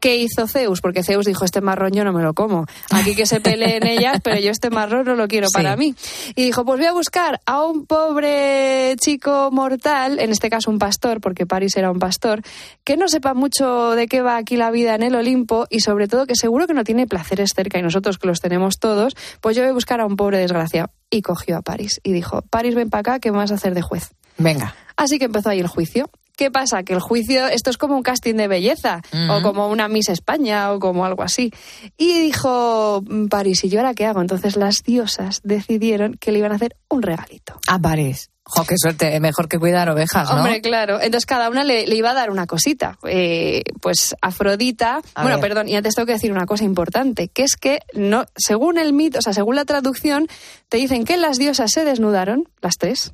¿Qué 0.00 0.16
hizo 0.16 0.46
Zeus? 0.46 0.80
Porque 0.80 1.02
Zeus 1.02 1.26
dijo, 1.26 1.44
este 1.44 1.60
marrón 1.60 1.92
yo 1.92 2.04
no 2.04 2.12
me 2.12 2.22
lo 2.22 2.32
como. 2.34 2.66
Aquí 2.90 3.14
que 3.16 3.26
se 3.26 3.40
peleen 3.40 3.86
ellas, 3.86 4.20
pero 4.24 4.38
yo 4.40 4.50
este 4.50 4.70
marrón 4.70 5.04
no 5.06 5.14
lo 5.16 5.26
quiero 5.28 5.48
Sí. 5.48 5.54
para 5.54 5.76
mí. 5.76 5.94
Y 6.36 6.44
dijo, 6.44 6.64
pues 6.64 6.78
voy 6.78 6.86
a 6.86 6.92
buscar 6.92 7.40
a 7.46 7.62
un 7.64 7.84
pobre 7.86 8.94
chico 9.00 9.50
mortal, 9.52 10.18
en 10.20 10.30
este 10.30 10.50
caso 10.50 10.70
un 10.70 10.78
pastor, 10.78 11.20
porque 11.20 11.46
París 11.46 11.76
era 11.76 11.90
un 11.90 11.98
pastor, 11.98 12.42
que 12.84 12.96
no 12.96 13.08
sepa 13.08 13.34
mucho 13.34 13.92
de 13.92 14.06
qué 14.06 14.22
va 14.22 14.36
aquí 14.36 14.56
la 14.56 14.70
vida 14.70 14.94
en 14.94 15.02
el 15.02 15.14
Olimpo 15.14 15.66
y 15.70 15.80
sobre 15.80 16.06
todo 16.08 16.26
que 16.26 16.34
seguro 16.36 16.66
que 16.66 16.74
no 16.74 16.84
tiene 16.84 17.06
placeres 17.06 17.50
cerca 17.54 17.78
y 17.78 17.82
nosotros 17.82 18.18
que 18.18 18.28
los 18.28 18.40
tenemos 18.40 18.78
todos, 18.78 19.14
pues 19.40 19.56
yo 19.56 19.62
voy 19.62 19.70
a 19.70 19.74
buscar 19.74 20.00
a 20.00 20.06
un 20.06 20.16
pobre 20.16 20.38
desgraciado. 20.38 20.90
Y 21.10 21.22
cogió 21.22 21.56
a 21.56 21.62
París 21.62 22.00
y 22.02 22.12
dijo, 22.12 22.42
París 22.50 22.74
ven 22.74 22.90
para 22.90 23.00
acá, 23.00 23.18
¿qué 23.18 23.32
me 23.32 23.38
vas 23.38 23.50
a 23.50 23.54
hacer 23.54 23.74
de 23.74 23.82
juez? 23.82 24.10
Venga. 24.36 24.74
Así 24.96 25.18
que 25.18 25.24
empezó 25.24 25.48
ahí 25.48 25.60
el 25.60 25.66
juicio. 25.68 26.10
¿Qué 26.38 26.52
pasa? 26.52 26.84
Que 26.84 26.92
el 26.92 27.00
juicio, 27.00 27.48
esto 27.48 27.68
es 27.68 27.76
como 27.78 27.96
un 27.96 28.04
casting 28.04 28.36
de 28.36 28.46
belleza, 28.46 29.02
o 29.28 29.42
como 29.42 29.66
una 29.66 29.88
Miss 29.88 30.08
España, 30.08 30.70
o 30.72 30.78
como 30.78 31.04
algo 31.04 31.24
así. 31.24 31.52
Y 31.96 32.16
dijo 32.20 33.02
mm, 33.04 33.26
París, 33.26 33.64
¿y 33.64 33.68
yo 33.68 33.80
ahora 33.80 33.92
qué 33.92 34.06
hago? 34.06 34.20
Entonces 34.20 34.54
las 34.54 34.84
diosas 34.84 35.40
decidieron 35.42 36.14
que 36.14 36.30
le 36.30 36.38
iban 36.38 36.52
a 36.52 36.54
hacer 36.54 36.76
un 36.88 37.02
regalito. 37.02 37.58
A 37.66 37.80
París. 37.80 38.30
Jo, 38.44 38.64
qué 38.64 38.76
suerte. 38.78 39.18
Mejor 39.18 39.48
que 39.48 39.58
cuidar 39.58 39.90
ovejas, 39.90 40.30
¿no? 40.30 40.36
Hombre, 40.36 40.60
claro. 40.60 41.00
Entonces 41.00 41.26
cada 41.26 41.50
una 41.50 41.64
le, 41.64 41.88
le 41.88 41.96
iba 41.96 42.12
a 42.12 42.14
dar 42.14 42.30
una 42.30 42.46
cosita. 42.46 42.98
Eh, 43.02 43.64
pues 43.80 44.14
Afrodita. 44.22 45.00
A 45.16 45.22
bueno, 45.22 45.38
ver. 45.38 45.48
perdón, 45.48 45.68
y 45.68 45.74
antes 45.74 45.96
tengo 45.96 46.06
que 46.06 46.12
decir 46.12 46.30
una 46.30 46.46
cosa 46.46 46.62
importante, 46.62 47.26
que 47.26 47.42
es 47.42 47.56
que 47.56 47.80
no, 47.94 48.26
según 48.36 48.78
el 48.78 48.92
mito, 48.92 49.18
o 49.18 49.22
sea, 49.22 49.32
según 49.32 49.56
la 49.56 49.64
traducción, 49.64 50.28
te 50.68 50.76
dicen 50.76 51.04
que 51.04 51.16
las 51.16 51.36
diosas 51.36 51.72
se 51.72 51.84
desnudaron, 51.84 52.48
las 52.60 52.76
tres, 52.78 53.12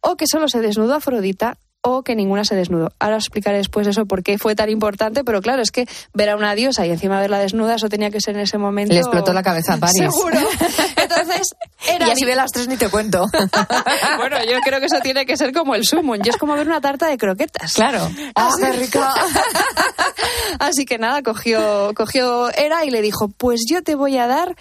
o 0.00 0.16
que 0.16 0.26
solo 0.26 0.48
se 0.48 0.60
desnudó 0.60 0.94
Afrodita 0.94 1.56
o 1.86 2.02
que 2.02 2.16
ninguna 2.16 2.44
se 2.44 2.56
desnudó. 2.56 2.92
Ahora 2.98 3.16
os 3.16 3.24
explicaré 3.24 3.58
después 3.58 3.86
eso 3.86 4.06
por 4.06 4.22
qué 4.22 4.38
fue 4.38 4.56
tan 4.56 4.70
importante, 4.70 5.22
pero 5.22 5.42
claro, 5.42 5.60
es 5.60 5.70
que 5.70 5.86
ver 6.14 6.30
a 6.30 6.36
una 6.36 6.54
diosa 6.54 6.86
y 6.86 6.90
encima 6.90 7.20
verla 7.20 7.38
desnuda, 7.38 7.74
eso 7.74 7.90
tenía 7.90 8.10
que 8.10 8.22
ser 8.22 8.36
en 8.36 8.40
ese 8.40 8.56
momento. 8.56 8.94
Le 8.94 9.00
explotó 9.00 9.34
la 9.34 9.42
cabeza 9.42 9.74
a 9.74 9.76
París. 9.76 9.98
Seguro. 9.98 10.38
Entonces, 10.96 11.54
era 11.86 12.08
Y 12.08 12.10
así 12.12 12.24
ve 12.24 12.34
las 12.34 12.50
tres 12.52 12.68
ni 12.68 12.78
te 12.78 12.88
cuento. 12.88 13.26
bueno, 14.16 14.38
yo 14.50 14.60
creo 14.64 14.80
que 14.80 14.86
eso 14.86 14.98
tiene 15.02 15.26
que 15.26 15.36
ser 15.36 15.52
como 15.52 15.74
el 15.74 15.84
sumo. 15.84 16.16
Y 16.16 16.26
es 16.26 16.38
como 16.38 16.54
ver 16.54 16.66
una 16.66 16.80
tarta 16.80 17.06
de 17.06 17.18
croquetas. 17.18 17.74
Claro. 17.74 18.08
¡Ah, 18.34 18.50
qué 18.58 18.72
rico! 18.72 19.00
Así 20.58 20.86
que 20.86 20.96
nada, 20.96 21.22
cogió, 21.22 21.92
cogió 21.94 22.50
Era 22.50 22.86
y 22.86 22.90
le 22.90 23.02
dijo, 23.02 23.28
pues 23.28 23.60
yo 23.68 23.82
te 23.82 23.94
voy 23.94 24.16
a 24.16 24.26
dar 24.26 24.56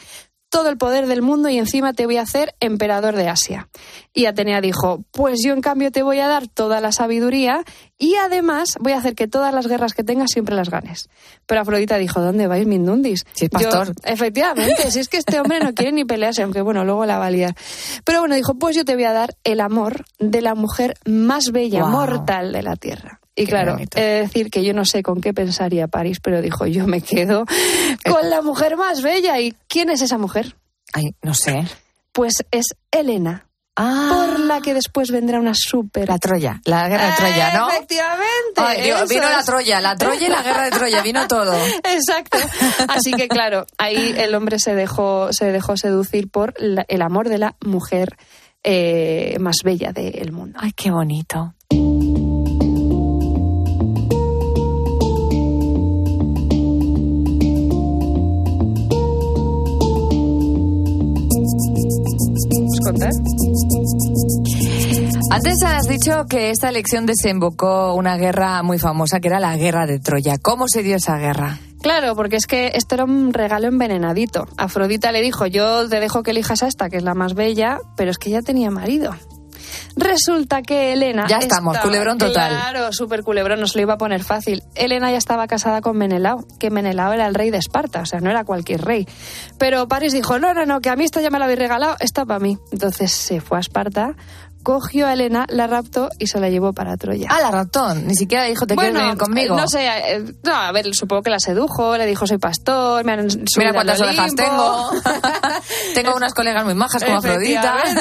todo 0.53 0.69
el 0.69 0.77
poder 0.77 1.07
del 1.07 1.23
mundo 1.23 1.49
y 1.49 1.57
encima 1.57 1.93
te 1.93 2.05
voy 2.05 2.17
a 2.17 2.21
hacer 2.21 2.53
emperador 2.59 3.15
de 3.15 3.27
Asia. 3.27 3.69
Y 4.13 4.27
Atenea 4.27 4.61
dijo, 4.61 5.03
pues 5.09 5.39
yo 5.43 5.51
en 5.51 5.61
cambio 5.61 5.89
te 5.89 6.03
voy 6.03 6.19
a 6.19 6.27
dar 6.27 6.47
toda 6.47 6.79
la 6.79 6.91
sabiduría 6.91 7.63
y 7.97 8.13
además 8.17 8.77
voy 8.79 8.91
a 8.91 8.99
hacer 8.99 9.15
que 9.15 9.27
todas 9.27 9.51
las 9.51 9.65
guerras 9.65 9.95
que 9.95 10.03
tengas 10.03 10.29
siempre 10.29 10.53
las 10.53 10.69
ganes. 10.69 11.09
Pero 11.47 11.61
Afrodita 11.61 11.97
dijo, 11.97 12.21
¿dónde 12.21 12.45
vais, 12.45 12.67
Mindundis? 12.67 13.25
Sí, 13.33 13.49
pastor. 13.49 13.87
Yo, 13.87 13.93
efectivamente, 14.03 14.91
si 14.91 14.99
es 14.99 15.09
que 15.09 15.17
este 15.17 15.39
hombre 15.39 15.59
no 15.59 15.73
quiere 15.73 15.91
ni 15.91 16.05
pelearse, 16.05 16.43
aunque 16.43 16.61
bueno, 16.61 16.85
luego 16.85 17.07
la 17.07 17.17
va 17.17 17.25
a 17.25 17.31
liar. 17.31 17.55
Pero 18.05 18.19
bueno, 18.19 18.35
dijo, 18.35 18.53
pues 18.53 18.75
yo 18.75 18.85
te 18.85 18.93
voy 18.93 19.05
a 19.05 19.11
dar 19.11 19.35
el 19.43 19.59
amor 19.59 20.05
de 20.19 20.41
la 20.41 20.53
mujer 20.53 20.93
más 21.03 21.51
bella, 21.51 21.85
mortal 21.85 22.51
de 22.51 22.61
la 22.61 22.75
Tierra. 22.75 23.22
Y 23.35 23.45
claro, 23.47 23.77
he 23.95 24.01
de 24.01 24.19
decir 24.21 24.49
que 24.51 24.63
yo 24.63 24.73
no 24.73 24.85
sé 24.85 25.01
con 25.01 25.19
qué 25.21 25.33
pensaría 25.33 25.87
París, 25.87 26.19
pero 26.21 26.41
dijo, 26.41 26.67
yo 26.67 26.85
me 26.85 27.01
quedo 27.01 27.45
con 28.09 28.29
la 28.29 28.41
mujer 28.41 28.77
más 28.77 29.01
bella. 29.01 29.39
¿Y 29.39 29.55
quién 29.67 29.89
es 29.89 30.01
esa 30.01 30.17
mujer? 30.17 30.55
Ay, 30.93 31.15
no 31.23 31.33
sé. 31.33 31.65
Pues 32.11 32.43
es 32.51 32.67
Elena, 32.91 33.47
Ah, 33.75 34.27
por 34.29 34.39
la 34.41 34.61
que 34.61 34.75
después 34.75 35.09
vendrá 35.09 35.39
una 35.39 35.53
súper... 35.55 36.07
la 36.07 36.19
Troya, 36.19 36.61
la 36.65 36.87
guerra 36.87 37.09
de 37.09 37.15
Troya, 37.15 37.53
¿no? 37.57 37.69
Efectivamente. 37.71 38.53
Ay, 38.57 38.81
vino 39.09 39.23
la 39.27 39.39
es. 39.39 39.45
Troya, 39.47 39.81
la 39.81 39.95
Troya 39.95 40.27
y 40.27 40.29
la 40.29 40.43
guerra 40.43 40.65
de 40.65 40.69
Troya, 40.69 41.01
vino 41.01 41.27
todo. 41.27 41.55
Exacto. 41.83 42.37
Así 42.87 43.13
que 43.13 43.27
claro, 43.27 43.65
ahí 43.79 44.13
el 44.15 44.35
hombre 44.35 44.59
se 44.59 44.75
dejó, 44.75 45.33
se 45.33 45.45
dejó 45.51 45.75
seducir 45.75 46.29
por 46.29 46.53
la- 46.59 46.85
el 46.87 47.01
amor 47.01 47.29
de 47.29 47.39
la 47.39 47.55
mujer 47.65 48.15
eh, 48.63 49.37
más 49.39 49.57
bella 49.63 49.91
del 49.91 50.31
mundo. 50.31 50.59
Ay, 50.61 50.73
qué 50.73 50.91
bonito. 50.91 51.55
Contar? 62.93 63.11
Antes 65.31 65.63
has 65.63 65.87
dicho 65.87 66.25
que 66.29 66.51
esta 66.51 66.69
elección 66.69 67.05
desembocó 67.05 67.93
una 67.95 68.17
guerra 68.17 68.63
muy 68.63 68.79
famosa, 68.79 69.19
que 69.19 69.27
era 69.27 69.39
la 69.39 69.57
guerra 69.57 69.85
de 69.85 69.99
Troya. 69.99 70.37
¿Cómo 70.37 70.67
se 70.67 70.83
dio 70.83 70.95
esa 70.95 71.17
guerra? 71.17 71.59
Claro, 71.81 72.15
porque 72.15 72.37
es 72.37 72.47
que 72.47 72.71
esto 72.75 72.95
era 72.95 73.03
un 73.03 73.33
regalo 73.33 73.67
envenenadito. 73.67 74.47
Afrodita 74.57 75.11
le 75.11 75.21
dijo, 75.21 75.47
yo 75.47 75.89
te 75.89 75.99
dejo 75.99 76.23
que 76.23 76.31
elijas 76.31 76.63
a 76.63 76.67
esta, 76.67 76.89
que 76.89 76.97
es 76.97 77.03
la 77.03 77.13
más 77.13 77.33
bella, 77.33 77.79
pero 77.97 78.09
es 78.11 78.17
que 78.17 78.29
ya 78.29 78.41
tenía 78.41 78.71
marido. 78.71 79.13
Resulta 79.95 80.61
que 80.61 80.93
Elena... 80.93 81.25
Ya 81.27 81.37
estamos, 81.37 81.77
culebrón 81.79 82.17
total. 82.17 82.51
Claro, 82.51 82.91
súper 82.91 83.23
culebrón, 83.23 83.59
nos 83.59 83.75
lo 83.75 83.81
iba 83.81 83.93
a 83.93 83.97
poner 83.97 84.23
fácil. 84.23 84.63
Elena 84.75 85.11
ya 85.11 85.17
estaba 85.17 85.47
casada 85.47 85.81
con 85.81 85.97
Menelao, 85.97 86.45
que 86.59 86.69
Menelao 86.69 87.13
era 87.13 87.27
el 87.27 87.35
rey 87.35 87.51
de 87.51 87.57
Esparta, 87.57 88.01
o 88.01 88.05
sea, 88.05 88.19
no 88.19 88.29
era 88.29 88.43
cualquier 88.43 88.81
rey. 88.81 89.07
Pero 89.57 89.87
París 89.87 90.13
dijo, 90.13 90.39
no, 90.39 90.53
no, 90.53 90.65
no, 90.65 90.81
que 90.81 90.89
a 90.89 90.95
mí 90.95 91.03
esta 91.03 91.21
ya 91.21 91.29
me 91.29 91.39
la 91.39 91.45
habéis 91.45 91.59
regalado, 91.59 91.95
esta 91.99 92.25
para 92.25 92.39
mí. 92.39 92.57
Entonces 92.71 93.11
se 93.11 93.41
fue 93.41 93.57
a 93.57 93.61
Esparta, 93.61 94.15
cogió 94.63 95.07
a 95.07 95.13
Elena, 95.13 95.45
la 95.49 95.67
raptó 95.67 96.09
y 96.17 96.27
se 96.27 96.39
la 96.39 96.49
llevó 96.49 96.73
para 96.73 96.97
Troya. 96.97 97.27
Ah, 97.29 97.41
la 97.41 97.51
ratón. 97.51 98.07
Ni 98.07 98.15
siquiera 98.15 98.45
dijo, 98.45 98.65
¿te 98.65 98.75
quieres 98.75 98.93
venir 98.93 99.17
conmigo? 99.17 99.55
No 99.55 99.67
sé, 99.67 99.85
eh, 99.87 100.23
no, 100.43 100.53
a 100.53 100.71
ver, 100.71 100.93
supongo 100.93 101.21
que 101.21 101.29
la 101.29 101.39
sedujo, 101.39 101.97
le 101.97 102.05
dijo, 102.05 102.25
soy 102.25 102.37
pastor, 102.37 103.03
me 103.03 103.11
han 103.11 103.27
Mira 103.57 103.73
cuántas 103.73 104.01
Olimpo". 104.01 104.35
tengo. 104.35 104.91
tengo 105.93 106.15
unas 106.15 106.33
colegas 106.33 106.63
muy 106.65 106.73
majas 106.73 107.03
como 107.03 107.17
Afrodita. 107.17 107.75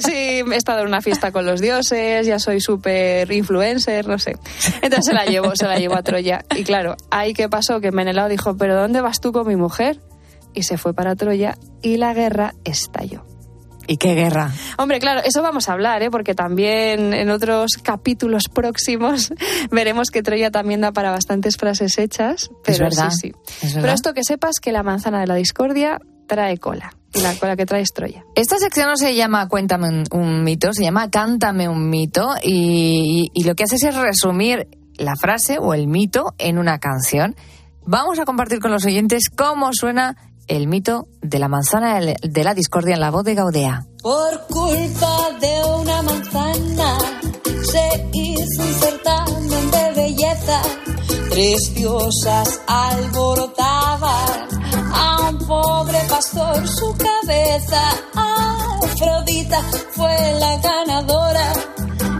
Sí, 0.00 0.12
he 0.12 0.56
estado 0.56 0.80
en 0.80 0.88
una 0.88 1.00
fiesta 1.00 1.32
con 1.32 1.46
los 1.46 1.60
dioses, 1.60 2.26
ya 2.26 2.38
soy 2.38 2.60
súper 2.60 3.30
influencer, 3.32 4.06
no 4.06 4.18
sé. 4.18 4.36
Entonces 4.82 5.06
se 5.06 5.12
la 5.12 5.24
llevó, 5.24 5.54
se 5.56 5.66
la 5.66 5.78
llevó 5.78 5.96
a 5.96 6.02
Troya. 6.02 6.44
Y 6.56 6.64
claro, 6.64 6.96
ahí 7.10 7.34
qué 7.34 7.48
pasó, 7.48 7.80
que 7.80 7.90
Menelao 7.90 8.28
dijo, 8.28 8.56
¿pero 8.56 8.76
dónde 8.76 9.00
vas 9.00 9.20
tú 9.20 9.32
con 9.32 9.46
mi 9.46 9.56
mujer? 9.56 10.00
Y 10.52 10.62
se 10.62 10.78
fue 10.78 10.94
para 10.94 11.16
Troya 11.16 11.56
y 11.82 11.96
la 11.96 12.14
guerra 12.14 12.54
estalló. 12.64 13.24
¿Y 13.86 13.96
qué 13.96 14.14
guerra? 14.14 14.50
Hombre, 14.78 14.98
claro, 15.00 15.20
eso 15.24 15.42
vamos 15.42 15.68
a 15.68 15.72
hablar, 15.72 16.02
¿eh? 16.02 16.10
porque 16.10 16.34
también 16.34 17.12
en 17.14 17.30
otros 17.30 17.72
capítulos 17.82 18.44
próximos 18.52 19.32
veremos 19.70 20.10
que 20.10 20.22
Troya 20.22 20.50
también 20.50 20.80
da 20.80 20.92
para 20.92 21.10
bastantes 21.10 21.56
frases 21.56 21.98
hechas. 21.98 22.50
Pero 22.64 22.84
verdad, 22.84 23.10
sí, 23.10 23.32
sí. 23.46 23.66
es 23.66 23.74
Pero 23.74 23.92
esto 23.92 24.14
que 24.14 24.24
sepas 24.24 24.60
que 24.60 24.72
la 24.72 24.82
manzana 24.82 25.20
de 25.20 25.26
la 25.26 25.34
discordia 25.34 25.98
trae 26.26 26.58
cola. 26.58 26.94
Y 27.12 27.20
la 27.20 27.34
cola 27.36 27.56
que 27.56 27.66
trae 27.66 27.82
es 27.82 27.92
Troya. 27.92 28.24
Esta 28.34 28.56
sección 28.58 28.88
no 28.88 28.96
se 28.96 29.14
llama 29.14 29.48
Cuéntame 29.48 29.88
un, 29.88 30.04
un 30.10 30.42
mito, 30.42 30.72
se 30.72 30.82
llama 30.82 31.10
Cántame 31.10 31.68
un 31.68 31.88
mito 31.88 32.30
y, 32.42 33.30
y 33.32 33.44
lo 33.44 33.54
que 33.54 33.64
haces 33.64 33.84
es 33.84 33.94
resumir 33.94 34.66
la 34.96 35.14
frase 35.16 35.58
o 35.58 35.74
el 35.74 35.86
mito 35.86 36.34
en 36.38 36.58
una 36.58 36.78
canción. 36.78 37.36
Vamos 37.86 38.18
a 38.18 38.24
compartir 38.24 38.60
con 38.60 38.72
los 38.72 38.84
oyentes 38.84 39.28
cómo 39.34 39.70
suena 39.72 40.16
el 40.48 40.66
mito 40.66 41.08
de 41.20 41.38
la 41.38 41.48
manzana 41.48 42.00
de 42.00 42.44
la 42.44 42.54
discordia 42.54 42.94
en 42.94 43.00
la 43.00 43.10
voz 43.10 43.24
de 43.24 43.34
Gaudea. 43.34 43.86
Por 44.02 44.46
culpa 44.48 45.30
de 45.40 45.64
una 45.80 46.02
manzana 46.02 46.98
se 47.62 48.08
hizo 48.12 48.62
un 48.62 48.74
certamen 48.74 49.70
de 49.70 49.92
belleza. 49.96 50.62
Tres 51.30 51.74
diosas 51.74 52.60
alborotaban 52.66 54.48
a 54.92 55.30
un 55.30 55.38
pobre 55.46 55.98
pastor 56.08 56.66
su 56.68 56.94
cabeza. 56.96 57.82
Afrodita 58.82 59.62
fue 59.92 60.16
la 60.38 60.56
ganadora, 60.58 61.52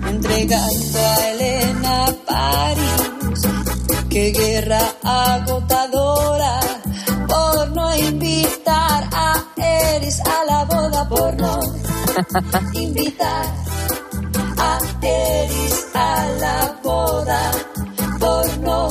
entregando 0.09 0.99
a 0.99 1.31
Elena 1.31 2.07
París. 2.27 3.49
Qué 4.09 4.31
guerra 4.31 4.81
agotadora 5.03 6.74
invitar 8.55 9.09
a 9.13 9.45
Eris 9.57 10.21
a 10.21 10.45
la 10.45 10.65
boda, 10.65 11.09
por 11.09 11.35
no 11.37 11.59
invitar 12.75 13.47
a 14.59 14.79
Eris 15.03 15.87
a 15.95 16.27
la 16.41 16.81
boda, 16.83 17.51
por 18.19 18.59
no 18.59 18.89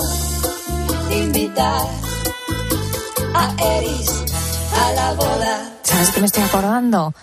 invitar 1.12 1.88
a 3.34 3.56
Eris 3.78 4.10
a 4.82 4.92
la 4.94 5.14
boda. 5.14 5.72
¿Sabes 5.84 6.12
qué 6.12 6.20
me 6.20 6.26
estoy 6.26 6.44
acordando? 6.44 7.14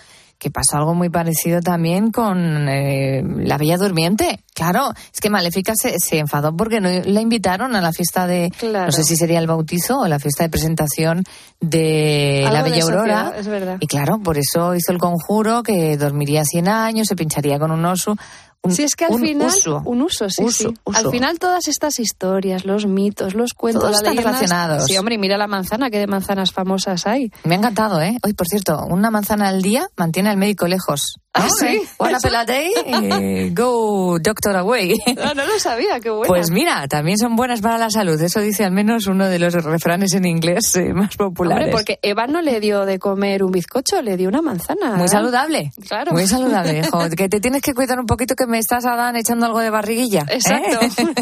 Que 0.43 0.49
pasó 0.49 0.77
algo 0.77 0.95
muy 0.95 1.09
parecido 1.11 1.61
también 1.61 2.09
con 2.09 2.67
eh, 2.67 3.21
la 3.23 3.59
Bella 3.59 3.77
Durmiente. 3.77 4.39
Claro, 4.55 4.91
es 5.13 5.21
que 5.21 5.29
Maléfica 5.29 5.73
se, 5.75 5.99
se 5.99 6.17
enfadó 6.17 6.57
porque 6.57 6.81
no 6.81 6.89
la 6.89 7.21
invitaron 7.21 7.75
a 7.75 7.81
la 7.81 7.91
fiesta 7.91 8.25
de, 8.25 8.51
Claro. 8.57 8.87
no 8.87 8.91
sé 8.91 9.03
si 9.03 9.15
sería 9.15 9.37
el 9.37 9.45
bautizo 9.45 9.99
o 9.99 10.07
la 10.07 10.17
fiesta 10.17 10.43
de 10.43 10.49
presentación 10.49 11.23
de 11.59 12.41
Algo 12.47 12.57
la 12.57 12.63
Bella 12.63 12.83
Aurora. 12.83 13.33
es 13.37 13.47
verdad. 13.47 13.77
Y 13.79 13.85
claro, 13.85 14.17
por 14.17 14.39
eso 14.39 14.73
hizo 14.73 14.91
el 14.91 14.97
conjuro 14.97 15.61
que 15.61 15.95
dormiría 15.95 16.43
100 16.43 16.67
años, 16.67 17.07
se 17.07 17.15
pincharía 17.15 17.59
con 17.59 17.69
un 17.69 17.85
oso. 17.85 18.15
Un, 18.63 18.71
Si 18.75 18.83
es 18.83 18.95
que 18.95 19.05
al 19.05 19.13
un 19.13 19.21
final, 19.21 19.47
uso. 19.47 19.81
un 19.85 20.01
uso, 20.03 20.29
sí, 20.29 20.43
Uso, 20.43 20.69
sí. 20.69 20.73
uso. 20.83 20.99
Al 20.99 21.09
final 21.09 21.39
todas 21.39 21.67
estas 21.67 21.97
historias, 21.99 22.63
los 22.63 22.85
mitos, 22.85 23.33
los 23.33 23.53
cuentos, 23.55 23.81
Todos 23.81 23.95
están 23.97 24.13
leyendas- 24.15 24.35
relacionados. 24.39 24.85
Sí, 24.85 24.97
hombre, 24.99 25.15
y 25.15 25.17
mira 25.17 25.35
la 25.37 25.47
manzana, 25.47 25.89
que 25.89 25.97
de 25.97 26.05
manzanas 26.05 26.51
famosas 26.51 27.07
hay. 27.07 27.31
Me 27.43 27.55
ha 27.55 27.57
encantado, 27.57 27.99
¿eh? 28.01 28.17
Hoy, 28.23 28.33
por 28.33 28.47
cierto, 28.47 28.85
una 28.87 29.09
manzana 29.09 29.47
al 29.47 29.63
día 29.63 29.87
mantiene 29.97 30.29
al 30.29 30.37
médico 30.37 30.67
lejos. 30.67 31.15
¿Ah, 31.33 31.47
sí? 31.49 31.81
One 31.97 32.15
apple 32.15 32.35
a 32.35 32.45
day, 32.45 32.73
eh, 32.85 33.51
go 33.53 34.19
doctor 34.19 34.55
away. 34.57 34.97
No, 35.15 35.33
no 35.33 35.45
lo 35.45 35.59
sabía, 35.59 35.99
qué 36.01 36.09
bueno. 36.09 36.27
Pues 36.27 36.51
mira, 36.51 36.87
también 36.89 37.17
son 37.17 37.37
buenas 37.37 37.61
para 37.61 37.77
la 37.77 37.89
salud. 37.89 38.21
Eso 38.21 38.41
dice 38.41 38.65
al 38.65 38.73
menos 38.73 39.07
uno 39.07 39.27
de 39.29 39.39
los 39.39 39.53
refranes 39.53 40.13
en 40.13 40.25
inglés 40.25 40.75
eh, 40.75 40.93
más 40.93 41.15
populares. 41.15 41.67
Hombre, 41.67 41.71
porque 41.71 41.99
Eva 42.01 42.27
no 42.27 42.41
le 42.41 42.59
dio 42.59 42.85
de 42.85 42.99
comer 42.99 43.43
un 43.43 43.51
bizcocho, 43.51 44.01
le 44.01 44.17
dio 44.17 44.27
una 44.27 44.41
manzana. 44.41 44.95
Muy 44.95 45.05
¿eh? 45.05 45.09
saludable. 45.09 45.71
Claro. 45.87 46.11
Muy 46.11 46.27
saludable. 46.27 46.79
hijo. 46.85 47.09
que 47.15 47.29
te 47.29 47.39
tienes 47.39 47.61
que 47.61 47.73
cuidar 47.73 47.99
un 47.99 48.07
poquito 48.07 48.35
que 48.35 48.45
me 48.45 48.57
estás, 48.57 48.85
Adán, 48.85 49.15
echando 49.15 49.45
algo 49.45 49.59
de 49.59 49.69
barriguilla. 49.69 50.25
¿eh? 50.27 50.35
Exacto. 50.35 50.79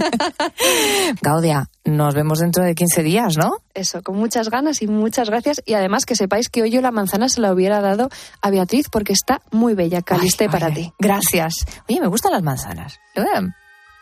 Gaudia, 1.22 1.70
nos 1.90 2.16
vemos 2.16 2.40
dentro 2.40 2.64
de 2.64 2.76
15 2.76 3.04
días, 3.04 3.38
¿no? 3.38 3.58
Eso, 3.74 4.02
con 4.02 4.16
muchas 4.18 4.50
ganas 4.50 4.82
y 4.82 4.88
muchas 4.88 5.30
gracias. 5.30 5.62
Y 5.66 5.74
además 5.74 6.06
que 6.06 6.16
sepáis 6.16 6.50
que 6.50 6.62
hoy 6.62 6.72
yo 6.72 6.82
la 6.82 6.92
manzana 6.92 7.30
se 7.30 7.42
la 7.42 7.54
hubiera 7.54 7.82
dado 7.82 8.10
a 8.42 8.50
Beatriz 8.50 8.88
porque 8.90 9.14
está 9.14 9.42
muy 9.52 9.74
bella. 9.74 10.02
Caliste 10.02 10.46
Ay, 10.46 10.50
para 10.50 10.68
ay, 10.68 10.74
ti. 10.74 10.94
Gracias. 11.00 11.66
Oye, 11.88 12.00
me 12.00 12.08
gustan 12.08 12.32
las 12.32 12.44
manzanas. 12.44 13.00
A, 13.16 13.42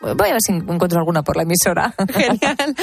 voy 0.00 0.28
a 0.28 0.32
ver 0.32 0.42
si 0.42 0.52
encuentro 0.52 0.98
alguna 0.98 1.22
por 1.22 1.36
la 1.36 1.42
emisora. 1.42 1.94
Genial. 2.12 2.74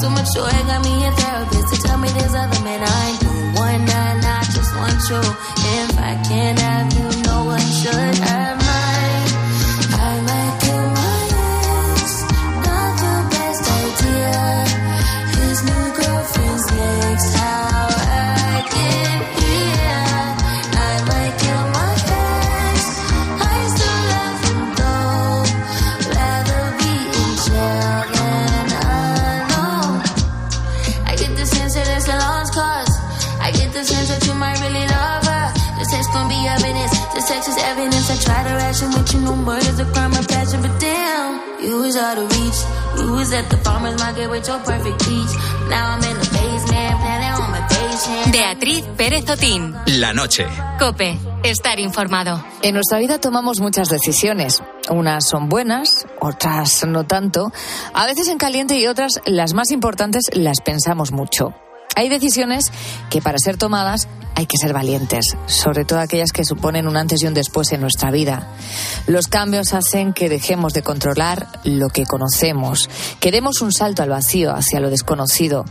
So 0.00 0.08
much 0.08 0.24
mature, 0.34 0.50
got 0.64 0.82
me 0.82 1.04
a 1.04 1.12
therapist 1.12 1.74
to 1.74 1.82
tell 1.82 1.98
me 1.98 2.08
there's 2.08 2.34
other 2.34 2.64
men 2.64 2.80
I 2.82 3.18
know. 3.20 3.60
One 3.60 3.84
night, 3.84 4.24
I 4.24 4.42
just 4.44 4.74
want 4.74 4.98
you. 5.10 5.20
If 5.76 5.98
I 5.98 6.14
can't 6.26 6.58
have 6.58 6.92
you, 6.94 7.22
no 7.24 7.44
one 7.44 7.60
should. 7.60 8.20
I 8.32 8.39
was 41.80 41.96
out 41.96 42.18
of 42.18 42.30
reach. 42.30 42.60
You 42.98 43.12
was 43.12 43.32
at 43.32 43.48
the 43.48 43.56
farmer's 43.58 43.98
market 43.98 44.30
with 44.30 44.46
your 44.46 44.58
perfect 44.60 44.98
peach. 45.00 45.32
Now 45.68 45.96
I'm 45.96 46.02
in 46.04 46.16
the 46.18 46.28
basement, 46.30 46.94
planning 47.00 47.42
on 47.42 47.50
my 47.50 47.62
patient. 47.68 48.32
Beatriz 48.32 48.82
Pérez 48.96 49.28
Otín. 49.28 49.74
La 49.98 50.12
noche. 50.12 50.46
Cope. 50.78 51.18
Estar 51.42 51.80
informado. 51.80 52.44
En 52.62 52.74
nuestra 52.74 52.98
vida 52.98 53.18
tomamos 53.18 53.60
muchas 53.60 53.88
decisiones. 53.88 54.62
Unas 54.90 55.26
son 55.26 55.48
buenas, 55.48 56.06
otras 56.20 56.84
no 56.86 57.04
tanto. 57.04 57.50
A 57.94 58.06
veces 58.06 58.28
en 58.28 58.38
caliente 58.38 58.78
y 58.78 58.86
otras, 58.86 59.20
las 59.24 59.54
más 59.54 59.70
importantes, 59.70 60.24
las 60.34 60.60
pensamos 60.60 61.12
mucho. 61.12 61.54
Hay 61.96 62.08
decisiones 62.08 62.72
que 63.10 63.20
para 63.20 63.38
ser 63.38 63.56
tomadas 63.56 64.08
hay 64.34 64.46
que 64.46 64.56
ser 64.56 64.72
valientes, 64.72 65.36
sobre 65.46 65.84
todo 65.84 65.98
aquellas 65.98 66.32
que 66.32 66.44
suponen 66.44 66.88
un 66.88 66.96
antes 66.96 67.22
y 67.22 67.26
un 67.26 67.34
después 67.34 67.72
en 67.72 67.82
nuestra 67.82 68.10
vida. 68.10 68.48
Los 69.06 69.28
cambios 69.28 69.74
hacen 69.74 70.14
que 70.14 70.30
dejemos 70.30 70.72
de 70.72 70.82
controlar 70.82 71.48
lo 71.64 71.90
que 71.90 72.06
conocemos, 72.06 72.88
que 73.20 73.32
demos 73.32 73.60
un 73.60 73.72
salto 73.72 74.02
al 74.02 74.08
vacío 74.08 74.54
hacia 74.54 74.80
lo 74.80 74.88
desconocido, 74.88 75.64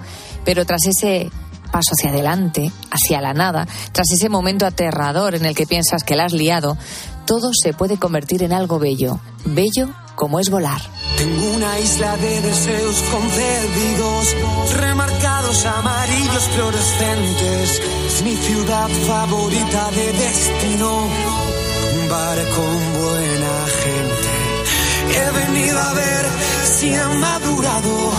pero 0.45 0.65
tras 0.65 0.85
ese 0.85 1.31
paso 1.71 1.93
hacia 1.97 2.11
adelante, 2.11 2.71
hacia 2.91 3.21
la 3.21 3.33
nada, 3.33 3.67
tras 3.91 4.11
ese 4.11 4.29
momento 4.29 4.65
aterrador 4.65 5.35
en 5.35 5.45
el 5.45 5.55
que 5.55 5.67
piensas 5.67 6.03
que 6.03 6.15
la 6.15 6.25
has 6.25 6.33
liado, 6.33 6.77
todo 7.25 7.51
se 7.53 7.73
puede 7.73 7.97
convertir 7.97 8.43
en 8.43 8.53
algo 8.53 8.77
bello, 8.77 9.19
bello 9.45 9.89
como 10.19 10.37
es 10.41 10.49
volar. 10.49 10.81
Tengo 11.17 11.45
una 11.55 11.79
isla 11.79 12.17
de 12.17 12.41
deseos 12.41 13.01
concebidos, 13.03 14.35
remarcados 14.73 15.65
amarillos 15.65 16.43
fluorescentes. 16.53 17.81
Es 18.07 18.21
mi 18.21 18.35
ciudad 18.35 18.89
favorita 19.07 19.91
de 19.91 20.11
destino, 20.11 21.07
un 22.01 22.09
bar 22.09 22.37
con 22.57 22.75
buena 23.01 23.55
gente. 23.83 24.31
He 25.15 25.45
venido 25.45 25.79
a 25.79 25.93
ver 25.93 26.25
si 26.65 26.93
han 26.93 27.17
madurado, 27.17 28.11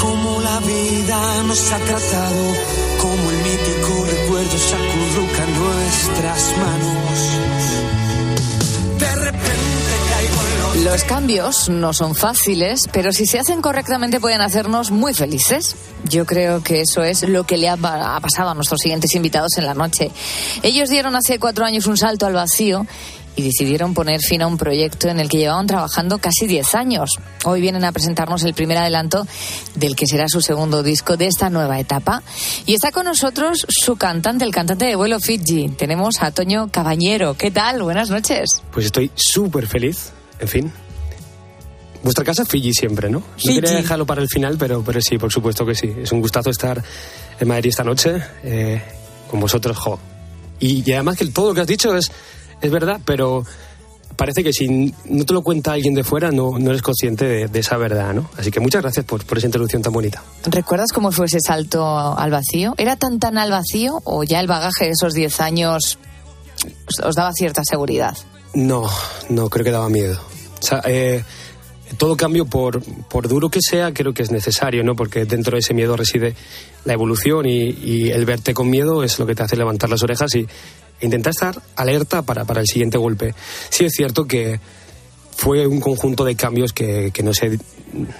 cómo 0.00 0.40
la 0.40 0.60
vida 0.60 1.42
nos 1.42 1.72
ha 1.72 1.78
tratado, 1.78 2.44
como 2.98 3.30
el 3.32 3.36
mítico 3.38 4.06
recuerdo 4.14 4.58
se 4.58 4.74
acurruca 4.76 5.42
en 5.42 5.52
nuestras 5.58 6.56
manos. 6.56 7.85
Los 10.86 11.02
cambios 11.02 11.68
no 11.68 11.92
son 11.92 12.14
fáciles, 12.14 12.82
pero 12.92 13.10
si 13.10 13.26
se 13.26 13.40
hacen 13.40 13.60
correctamente 13.60 14.20
pueden 14.20 14.40
hacernos 14.40 14.92
muy 14.92 15.14
felices. 15.14 15.74
Yo 16.04 16.24
creo 16.26 16.62
que 16.62 16.80
eso 16.80 17.02
es 17.02 17.28
lo 17.28 17.42
que 17.42 17.56
le 17.56 17.68
ha, 17.68 17.72
ha 17.72 18.20
pasado 18.20 18.50
a 18.50 18.54
nuestros 18.54 18.82
siguientes 18.82 19.12
invitados 19.16 19.58
en 19.58 19.66
la 19.66 19.74
noche. 19.74 20.12
Ellos 20.62 20.88
dieron 20.88 21.16
hace 21.16 21.40
cuatro 21.40 21.64
años 21.64 21.86
un 21.88 21.96
salto 21.96 22.24
al 22.24 22.34
vacío 22.34 22.86
y 23.34 23.42
decidieron 23.42 23.94
poner 23.94 24.20
fin 24.20 24.42
a 24.42 24.46
un 24.46 24.56
proyecto 24.56 25.08
en 25.08 25.18
el 25.18 25.28
que 25.28 25.38
llevaban 25.38 25.66
trabajando 25.66 26.18
casi 26.18 26.46
10 26.46 26.76
años. 26.76 27.18
Hoy 27.44 27.60
vienen 27.60 27.84
a 27.84 27.90
presentarnos 27.90 28.44
el 28.44 28.54
primer 28.54 28.78
adelanto 28.78 29.26
del 29.74 29.96
que 29.96 30.06
será 30.06 30.28
su 30.28 30.40
segundo 30.40 30.84
disco 30.84 31.16
de 31.16 31.26
esta 31.26 31.50
nueva 31.50 31.80
etapa. 31.80 32.22
Y 32.64 32.74
está 32.74 32.92
con 32.92 33.06
nosotros 33.06 33.66
su 33.68 33.96
cantante, 33.96 34.44
el 34.44 34.52
cantante 34.52 34.86
de 34.86 34.94
vuelo 34.94 35.18
Fiji. 35.18 35.68
Tenemos 35.70 36.14
a 36.20 36.30
Toño 36.30 36.68
Cabañero. 36.70 37.34
¿Qué 37.34 37.50
tal? 37.50 37.82
Buenas 37.82 38.08
noches. 38.08 38.62
Pues 38.72 38.86
estoy 38.86 39.10
súper 39.16 39.66
feliz, 39.66 40.12
en 40.40 40.48
fin. 40.48 40.72
Vuestra 42.02 42.24
casa 42.24 42.44
Fiji 42.44 42.72
siempre, 42.72 43.10
¿no? 43.10 43.22
Fiji. 43.36 43.56
No 43.56 43.62
quería 43.62 43.76
dejarlo 43.76 44.06
para 44.06 44.22
el 44.22 44.28
final, 44.28 44.56
pero, 44.58 44.82
pero 44.84 45.00
sí, 45.00 45.18
por 45.18 45.32
supuesto 45.32 45.66
que 45.66 45.74
sí. 45.74 45.92
Es 46.02 46.12
un 46.12 46.20
gustazo 46.20 46.50
estar 46.50 46.82
en 47.40 47.48
Madrid 47.48 47.70
esta 47.70 47.84
noche 47.84 48.22
eh, 48.44 48.80
con 49.28 49.40
vosotros, 49.40 49.76
jo. 49.76 49.98
Y, 50.60 50.88
y 50.88 50.92
además 50.92 51.16
que 51.16 51.26
todo 51.26 51.48
lo 51.48 51.54
que 51.54 51.62
has 51.62 51.66
dicho 51.66 51.96
es, 51.96 52.10
es 52.60 52.70
verdad, 52.70 53.00
pero 53.04 53.44
parece 54.16 54.42
que 54.42 54.52
si 54.52 54.94
no 55.04 55.24
te 55.24 55.34
lo 55.34 55.42
cuenta 55.42 55.72
alguien 55.72 55.94
de 55.94 56.04
fuera, 56.04 56.30
no, 56.30 56.58
no 56.58 56.70
eres 56.70 56.82
consciente 56.82 57.24
de, 57.24 57.48
de 57.48 57.58
esa 57.58 57.76
verdad, 57.76 58.14
¿no? 58.14 58.30
Así 58.36 58.50
que 58.50 58.60
muchas 58.60 58.82
gracias 58.82 59.04
por, 59.04 59.24
por 59.24 59.38
esa 59.38 59.46
introducción 59.46 59.82
tan 59.82 59.92
bonita. 59.92 60.22
¿Recuerdas 60.44 60.92
cómo 60.92 61.12
fue 61.12 61.26
ese 61.26 61.40
salto 61.40 62.16
al 62.16 62.30
vacío? 62.30 62.74
¿Era 62.78 62.96
tan 62.96 63.18
tan 63.18 63.36
al 63.38 63.50
vacío 63.50 64.00
o 64.04 64.24
ya 64.24 64.40
el 64.40 64.46
bagaje 64.46 64.86
de 64.86 64.92
esos 64.92 65.12
10 65.12 65.40
años 65.40 65.98
os, 66.86 67.00
os 67.04 67.14
daba 67.14 67.32
cierta 67.32 67.62
seguridad? 67.64 68.16
No, 68.56 68.88
no, 69.28 69.50
creo 69.50 69.64
que 69.64 69.70
daba 69.70 69.90
miedo. 69.90 70.18
Eh, 70.86 71.22
todo 71.98 72.16
cambio, 72.16 72.46
por, 72.46 72.82
por 73.04 73.28
duro 73.28 73.50
que 73.50 73.60
sea, 73.60 73.92
creo 73.92 74.14
que 74.14 74.22
es 74.22 74.30
necesario, 74.30 74.82
¿no? 74.82 74.96
Porque 74.96 75.26
dentro 75.26 75.56
de 75.56 75.58
ese 75.58 75.74
miedo 75.74 75.94
reside 75.94 76.34
la 76.86 76.94
evolución 76.94 77.44
y, 77.44 77.68
y 77.68 78.10
el 78.12 78.24
verte 78.24 78.54
con 78.54 78.70
miedo 78.70 79.04
es 79.04 79.18
lo 79.18 79.26
que 79.26 79.34
te 79.34 79.42
hace 79.42 79.56
levantar 79.56 79.90
las 79.90 80.02
orejas 80.02 80.34
y 80.34 80.46
e 80.98 81.04
intentar 81.04 81.32
estar 81.32 81.62
alerta 81.76 82.22
para, 82.22 82.46
para 82.46 82.62
el 82.62 82.66
siguiente 82.66 82.96
golpe. 82.96 83.34
Sí 83.68 83.84
es 83.84 83.92
cierto 83.92 84.24
que 84.24 84.58
fue 85.36 85.66
un 85.66 85.78
conjunto 85.78 86.24
de 86.24 86.34
cambios 86.34 86.72
que, 86.72 87.10
que 87.12 87.22
no 87.22 87.34
sé, 87.34 87.58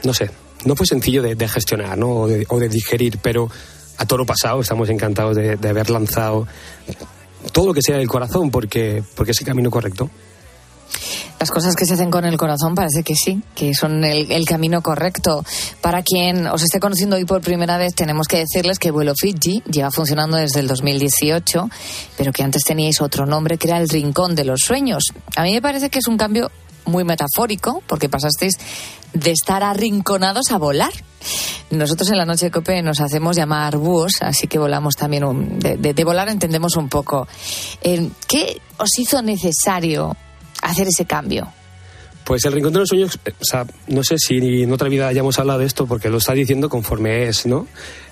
no 0.05 0.12
sé, 0.12 0.30
no 0.66 0.76
fue 0.76 0.87
sencillo 0.87 1.22
de, 1.22 1.34
de 1.34 1.49
gestionar, 1.49 1.97
¿no? 1.97 2.11
O 2.11 2.28
de, 2.28 2.45
o 2.51 2.59
de 2.59 2.68
digerir, 2.68 3.18
pero 3.22 3.51
a 3.97 4.05
toro 4.05 4.26
pasado 4.26 4.61
estamos 4.61 4.91
encantados 4.91 5.34
de, 5.34 5.57
de 5.57 5.68
haber 5.70 5.89
lanzado 5.89 6.47
todo 7.53 7.68
lo 7.68 7.72
que 7.74 7.80
sea 7.80 7.97
del 7.97 8.09
corazón 8.09 8.51
porque, 8.51 9.03
porque 9.14 9.32
es 9.32 9.41
el 9.41 9.47
camino 9.47 9.70
correcto. 9.70 10.11
Las 11.39 11.51
cosas 11.51 11.76
que 11.76 11.84
se 11.84 11.95
hacen 11.95 12.11
con 12.11 12.24
el 12.24 12.39
corazón 12.39 12.74
parece 12.74 13.03
que 13.03 13.14
sí, 13.14 13.43
que 13.55 13.74
son 13.74 14.05
el, 14.05 14.45
camino 14.47 14.80
correcto. 14.80 15.45
Para 15.82 16.03
quien 16.03 16.47
os 16.47 16.62
esté 16.62 16.80
conociendo 16.80 17.16
hoy 17.16 17.26
por 17.26 17.43
primera 17.43 17.76
vez, 17.76 17.95
tenemos 17.95 18.26
que 18.26 18.39
decirles 18.39 18.78
que 18.78 18.91
Vuelo 18.91 19.12
Fiji 19.14 19.62
lleva 19.70 19.91
funcionando 19.91 20.39
desde 20.39 20.61
el 20.61 20.66
2018, 20.66 21.68
pero 22.16 22.32
que 22.32 22.43
antes 22.43 22.62
teníais 22.64 23.03
otro 23.03 23.26
nombre 23.26 23.59
que 23.59 23.68
era 23.68 23.78
el 23.78 23.89
Rincón 23.89 24.34
de 24.34 24.45
los 24.45 24.61
Sueños. 24.61 25.05
A 25.37 25.43
mí 25.43 25.53
me 25.53 25.61
parece 25.61 25.91
que 25.91 25.99
es 25.99 26.07
un 26.07 26.16
cambio 26.16 26.51
muy 26.87 27.05
metafórico, 27.05 27.82
porque 27.87 28.09
pasasteis 28.09 28.55
de 29.12 29.32
estar 29.32 29.62
arrinconados 29.62 30.51
a 30.53 30.59
volar. 30.59 30.93
Nosotros 31.70 32.11
en 32.11 32.18
la 32.18 32.24
noche 32.24 32.47
de 32.47 32.51
COPE 32.53 32.82
nos 32.82 33.01
hacemos 33.01 33.37
llamar 33.37 33.76
búhos, 33.76 34.22
así 34.22 34.47
que 34.47 34.59
volamos 34.59 34.95
también. 34.95 35.59
De, 35.59 36.05
volar 36.05 36.28
entendemos 36.28 36.76
un 36.76 36.89
poco. 36.89 37.26
Eh, 37.82 38.09
¿Qué 38.26 38.61
os 38.78 38.99
hizo 38.99 39.20
necesario 39.20 40.16
hacer 40.70 40.88
ese 40.88 41.04
cambio? 41.04 41.48
Pues 42.26 42.44
el 42.44 42.52
Rincón 42.52 42.72
de 42.72 42.80
los 42.80 42.88
Sueños, 42.88 43.20
o 43.24 43.44
sea, 43.44 43.64
no 43.86 44.02
sé 44.02 44.18
si 44.18 44.62
en 44.62 44.72
otra 44.72 44.88
vida 44.88 45.06
hayamos 45.06 45.38
hablado 45.38 45.60
de 45.60 45.66
esto 45.66 45.86
porque 45.86 46.10
lo 46.10 46.18
está 46.18 46.32
diciendo 46.32 46.68
conforme 46.68 47.28
es, 47.28 47.46
¿no? 47.46 47.68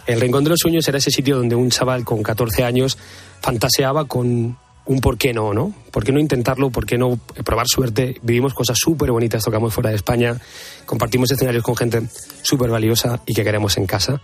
El 0.07 0.21
Rincón 0.21 0.45
de 0.45 0.51
los 0.51 0.61
Sueños 0.61 0.87
era 0.87 0.99
ese 0.99 1.11
sitio 1.11 1.37
donde 1.37 1.57
un 1.57 1.71
chaval 1.71 2.05
con 2.05 2.23
14 2.23 2.63
años 2.63 2.97
fantaseaba 3.41 4.05
con 4.05 4.57
un 4.87 5.01
por 5.01 5.19
qué 5.19 5.33
no, 5.33 5.53
¿no? 5.53 5.75
¿Por 5.91 6.05
qué 6.05 6.13
no 6.13 6.21
intentarlo? 6.21 6.71
¿Por 6.71 6.87
qué 6.87 6.97
no 6.97 7.19
probar 7.45 7.67
suerte? 7.67 8.17
Vivimos 8.23 8.55
cosas 8.55 8.79
súper 8.79 9.11
bonitas, 9.11 9.43
tocamos 9.43 9.75
fuera 9.75 9.91
de 9.91 9.97
España, 9.97 10.39
compartimos 10.87 11.31
escenarios 11.33 11.65
con 11.65 11.75
gente 11.75 12.03
súper 12.43 12.71
valiosa 12.71 13.21
y 13.27 13.35
que 13.35 13.43
queremos 13.43 13.77
en 13.79 13.87
casa. 13.87 14.21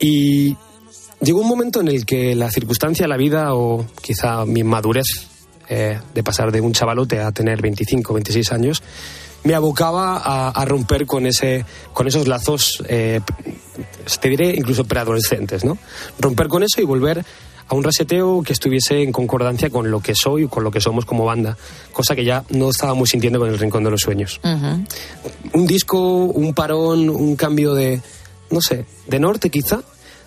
Y 0.00 0.56
llegó 1.20 1.40
un 1.40 1.48
momento 1.48 1.80
en 1.82 1.86
el 1.86 2.04
que 2.04 2.34
la 2.34 2.50
circunstancia, 2.50 3.06
la 3.06 3.16
vida 3.16 3.54
o 3.54 3.86
quizá 4.02 4.44
mi 4.44 4.64
madurez 4.64 5.33
eh, 5.68 5.98
de 6.14 6.22
pasar 6.22 6.52
de 6.52 6.60
un 6.60 6.72
chavalote 6.72 7.20
a 7.20 7.32
tener 7.32 7.60
25, 7.62 8.14
26 8.14 8.52
años, 8.52 8.82
me 9.44 9.54
abocaba 9.54 10.16
a, 10.16 10.50
a 10.50 10.64
romper 10.64 11.06
con, 11.06 11.26
ese, 11.26 11.64
con 11.92 12.08
esos 12.08 12.26
lazos, 12.26 12.82
eh, 12.88 13.20
te 14.20 14.28
diré 14.28 14.54
incluso 14.56 14.84
preadolescentes, 14.84 15.64
¿no? 15.64 15.76
Romper 16.18 16.48
con 16.48 16.62
eso 16.62 16.80
y 16.80 16.84
volver 16.84 17.24
a 17.66 17.74
un 17.74 17.82
reseteo 17.82 18.42
que 18.42 18.52
estuviese 18.52 19.02
en 19.02 19.12
concordancia 19.12 19.70
con 19.70 19.90
lo 19.90 20.00
que 20.00 20.14
soy 20.14 20.48
con 20.48 20.64
lo 20.64 20.70
que 20.70 20.80
somos 20.80 21.04
como 21.04 21.24
banda, 21.24 21.56
cosa 21.92 22.14
que 22.14 22.24
ya 22.24 22.44
no 22.50 22.70
estábamos 22.70 23.10
sintiendo 23.10 23.38
con 23.38 23.48
el 23.48 23.58
Rincón 23.58 23.84
de 23.84 23.90
los 23.90 24.00
Sueños. 24.00 24.40
Uh 24.42 24.48
-huh. 24.48 24.86
Un 25.52 25.66
disco, 25.66 25.98
un 25.98 26.54
parón, 26.54 27.08
un 27.08 27.36
cambio 27.36 27.74
de, 27.74 28.00
no 28.50 28.60
sé, 28.60 28.84
de 29.06 29.18
norte 29.18 29.50
quizá, 29.50 29.80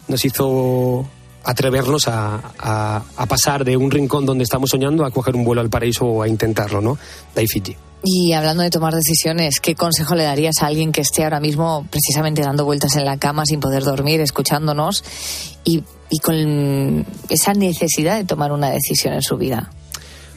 nos 0.08 0.24
hizo 0.26 1.08
atrevernos 1.48 2.10
a, 2.10 2.42
a, 2.60 3.04
a, 3.16 3.26
pasar 3.26 3.64
de 3.64 3.78
un 3.78 3.90
rincón 3.90 4.26
donde 4.26 4.44
estamos 4.44 4.70
soñando 4.70 5.06
a 5.06 5.12
coger 5.12 5.34
un 5.34 5.46
vuelo 5.46 5.62
al 5.62 5.70
paraíso 5.70 6.06
o 6.06 6.22
a 6.22 6.28
intentarlo, 6.28 6.82
¿no? 6.82 6.98
De 7.34 7.42
ahí 7.42 7.48
Fiji. 7.48 7.74
Y 8.04 8.34
hablando 8.34 8.64
de 8.64 8.70
tomar 8.70 8.94
decisiones, 8.94 9.62
¿qué 9.62 9.74
consejo 9.74 10.14
le 10.16 10.24
darías 10.24 10.62
a 10.62 10.68
alguien 10.68 10.92
que 10.92 11.00
esté 11.00 11.24
ahora 11.24 11.40
mismo 11.40 11.88
precisamente 11.90 12.42
dando 12.42 12.66
vueltas 12.66 12.98
en 12.98 13.06
la 13.06 13.18
cama 13.18 13.46
sin 13.46 13.62
poder 13.62 13.84
dormir, 13.84 14.20
escuchándonos 14.20 15.06
y, 15.64 15.86
y 16.10 16.20
con 16.20 17.06
esa 17.30 17.54
necesidad 17.54 18.18
de 18.18 18.26
tomar 18.26 18.52
una 18.52 18.70
decisión 18.70 19.14
en 19.14 19.22
su 19.22 19.38
vida? 19.38 19.72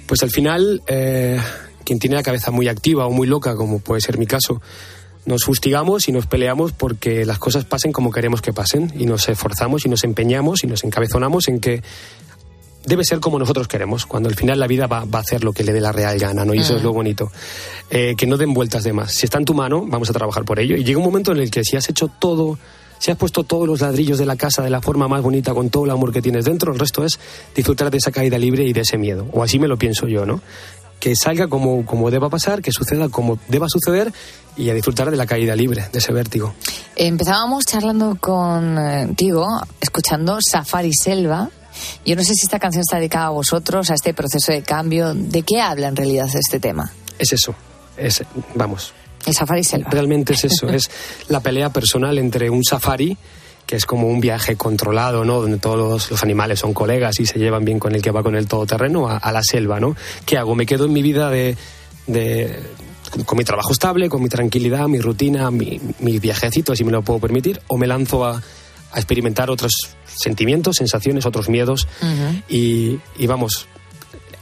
Pues 0.06 0.22
al 0.22 0.30
final, 0.30 0.80
eh, 0.86 1.40
quien 1.84 1.98
tiene 1.98 2.14
la 2.14 2.22
cabeza 2.22 2.52
muy 2.52 2.68
activa 2.68 3.06
o 3.06 3.10
muy 3.10 3.26
loca, 3.26 3.56
como 3.56 3.80
puede 3.80 4.00
ser 4.00 4.16
mi 4.16 4.26
caso, 4.26 4.62
nos 5.30 5.44
fustigamos 5.44 6.08
y 6.08 6.12
nos 6.12 6.26
peleamos 6.26 6.72
porque 6.72 7.24
las 7.24 7.38
cosas 7.38 7.64
pasen 7.64 7.92
como 7.92 8.10
queremos 8.10 8.42
que 8.42 8.52
pasen 8.52 8.92
y 8.98 9.06
nos 9.06 9.28
esforzamos 9.28 9.86
y 9.86 9.88
nos 9.88 10.04
empeñamos 10.04 10.64
y 10.64 10.66
nos 10.66 10.82
encabezonamos 10.84 11.48
en 11.48 11.60
que 11.60 11.82
debe 12.84 13.04
ser 13.04 13.20
como 13.20 13.38
nosotros 13.38 13.68
queremos, 13.68 14.06
cuando 14.06 14.28
al 14.28 14.34
final 14.34 14.58
la 14.58 14.66
vida 14.66 14.86
va, 14.86 15.04
va 15.04 15.18
a 15.18 15.22
hacer 15.22 15.44
lo 15.44 15.52
que 15.52 15.62
le 15.62 15.72
dé 15.72 15.80
la 15.80 15.92
real 15.92 16.18
gana, 16.18 16.44
¿no? 16.44 16.54
Y 16.54 16.58
eso 16.58 16.76
es 16.76 16.82
lo 16.82 16.92
bonito. 16.92 17.30
Eh, 17.90 18.14
que 18.16 18.26
no 18.26 18.36
den 18.36 18.52
vueltas 18.52 18.82
de 18.82 18.92
más. 18.92 19.12
Si 19.12 19.26
está 19.26 19.38
en 19.38 19.44
tu 19.44 19.54
mano, 19.54 19.84
vamos 19.86 20.10
a 20.10 20.12
trabajar 20.12 20.44
por 20.44 20.58
ello. 20.58 20.76
Y 20.76 20.84
llega 20.84 20.98
un 20.98 21.04
momento 21.04 21.32
en 21.32 21.38
el 21.38 21.50
que 21.50 21.62
si 21.62 21.76
has 21.76 21.88
hecho 21.88 22.08
todo, 22.08 22.58
si 22.98 23.10
has 23.10 23.16
puesto 23.16 23.44
todos 23.44 23.68
los 23.68 23.82
ladrillos 23.82 24.18
de 24.18 24.26
la 24.26 24.36
casa 24.36 24.62
de 24.62 24.70
la 24.70 24.80
forma 24.80 25.08
más 25.08 25.22
bonita, 25.22 25.54
con 25.54 25.70
todo 25.70 25.84
el 25.84 25.90
amor 25.90 26.12
que 26.12 26.22
tienes 26.22 26.46
dentro, 26.46 26.72
el 26.72 26.78
resto 26.78 27.04
es 27.04 27.20
disfrutar 27.54 27.90
de 27.90 27.98
esa 27.98 28.10
caída 28.10 28.38
libre 28.38 28.64
y 28.64 28.72
de 28.72 28.80
ese 28.80 28.98
miedo. 28.98 29.26
O 29.32 29.42
así 29.42 29.58
me 29.58 29.68
lo 29.68 29.76
pienso 29.76 30.08
yo, 30.08 30.26
¿no? 30.26 30.40
Que 31.00 31.16
salga 31.16 31.48
como, 31.48 31.84
como 31.86 32.10
deba 32.10 32.28
pasar, 32.28 32.62
que 32.62 32.70
suceda 32.70 33.08
como 33.08 33.38
deba 33.48 33.66
suceder 33.68 34.12
y 34.56 34.68
a 34.70 34.74
disfrutar 34.74 35.10
de 35.10 35.16
la 35.16 35.26
caída 35.26 35.56
libre, 35.56 35.88
de 35.90 35.98
ese 35.98 36.12
vértigo. 36.12 36.54
Empezábamos 36.94 37.64
charlando 37.64 38.16
contigo, 38.20 39.46
escuchando 39.80 40.38
Safari 40.40 40.92
Selva. 40.92 41.48
Yo 42.04 42.16
no 42.16 42.22
sé 42.22 42.34
si 42.34 42.44
esta 42.44 42.58
canción 42.58 42.82
está 42.82 42.98
dedicada 42.98 43.26
a 43.26 43.30
vosotros, 43.30 43.90
a 43.90 43.94
este 43.94 44.12
proceso 44.12 44.52
de 44.52 44.62
cambio. 44.62 45.14
¿De 45.14 45.42
qué 45.42 45.60
habla 45.60 45.88
en 45.88 45.96
realidad 45.96 46.28
este 46.34 46.60
tema? 46.60 46.92
Es 47.18 47.32
eso, 47.32 47.54
es, 47.96 48.22
vamos, 48.54 48.92
El 49.24 49.34
Safari 49.34 49.64
Selva. 49.64 49.88
Realmente 49.90 50.34
es 50.34 50.44
eso, 50.44 50.68
es 50.70 50.90
la 51.28 51.40
pelea 51.40 51.70
personal 51.70 52.18
entre 52.18 52.50
un 52.50 52.62
safari, 52.64 53.16
que 53.70 53.76
es 53.76 53.86
como 53.86 54.08
un 54.08 54.18
viaje 54.20 54.56
controlado, 54.56 55.24
¿no? 55.24 55.40
Donde 55.40 55.58
todos 55.58 56.10
los 56.10 56.22
animales 56.24 56.58
son 56.58 56.74
colegas 56.74 57.20
y 57.20 57.26
se 57.26 57.38
llevan 57.38 57.64
bien 57.64 57.78
con 57.78 57.94
el 57.94 58.02
que 58.02 58.10
va 58.10 58.20
con 58.24 58.34
el 58.34 58.48
todoterreno, 58.48 59.08
a, 59.08 59.16
a 59.16 59.30
la 59.30 59.44
selva, 59.44 59.78
¿no? 59.78 59.94
¿Qué 60.26 60.36
hago? 60.38 60.56
¿Me 60.56 60.66
quedo 60.66 60.86
en 60.86 60.92
mi 60.92 61.02
vida 61.02 61.30
de, 61.30 61.56
de- 62.08 62.58
con 63.26 63.38
mi 63.38 63.44
trabajo 63.44 63.70
estable, 63.72 64.08
con 64.08 64.24
mi 64.24 64.28
tranquilidad, 64.28 64.88
mi 64.88 64.98
rutina, 64.98 65.52
mi, 65.52 65.80
mi 66.00 66.18
viajecito, 66.18 66.74
si 66.74 66.82
me 66.82 66.90
lo 66.90 67.02
puedo 67.02 67.20
permitir? 67.20 67.60
¿O 67.68 67.76
me 67.78 67.86
lanzo 67.86 68.24
a, 68.24 68.42
a 68.92 68.96
experimentar 68.98 69.50
otros 69.50 69.70
sentimientos, 70.04 70.74
sensaciones, 70.78 71.24
otros 71.24 71.48
miedos? 71.48 71.86
Y, 72.48 72.98
y 73.18 73.26
vamos, 73.28 73.68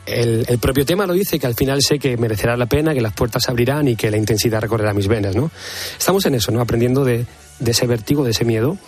el, 0.07 0.47
el 0.49 0.59
propio 0.59 0.87
tema 0.87 1.07
lo 1.07 1.13
dice 1.13 1.39
que 1.39 1.47
al 1.47 1.55
final 1.55 1.83
sé 1.83 1.99
que 1.99 2.17
merecerá 2.17 2.57
la 2.57 2.65
pena, 2.65 2.95
que 2.95 3.03
las 3.03 3.13
puertas 3.13 3.43
se 3.45 3.51
abrirán 3.51 3.89
y 3.89 3.95
que 3.97 4.11
la 4.11 4.17
intensidad 4.17 4.63
recorrerá 4.63 4.95
mis 4.95 5.07
venas, 5.07 5.37
¿no? 5.37 5.51
Estamos 5.99 6.25
en 6.25 6.35
eso, 6.37 6.51
¿no? 6.51 6.63
Aprendiendo 6.63 7.05
de, 7.05 7.27
de 7.61 7.71
ese 7.73 7.87
vértigo, 7.87 8.25
de 8.25 8.31
ese 8.31 8.47
miedo. 8.47 8.79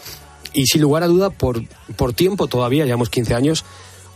Y 0.52 0.66
sin 0.66 0.82
lugar 0.82 1.02
a 1.02 1.06
duda, 1.06 1.30
por, 1.30 1.62
por 1.96 2.12
tiempo 2.12 2.46
todavía, 2.46 2.84
llevamos 2.84 3.08
15 3.10 3.34
años, 3.34 3.64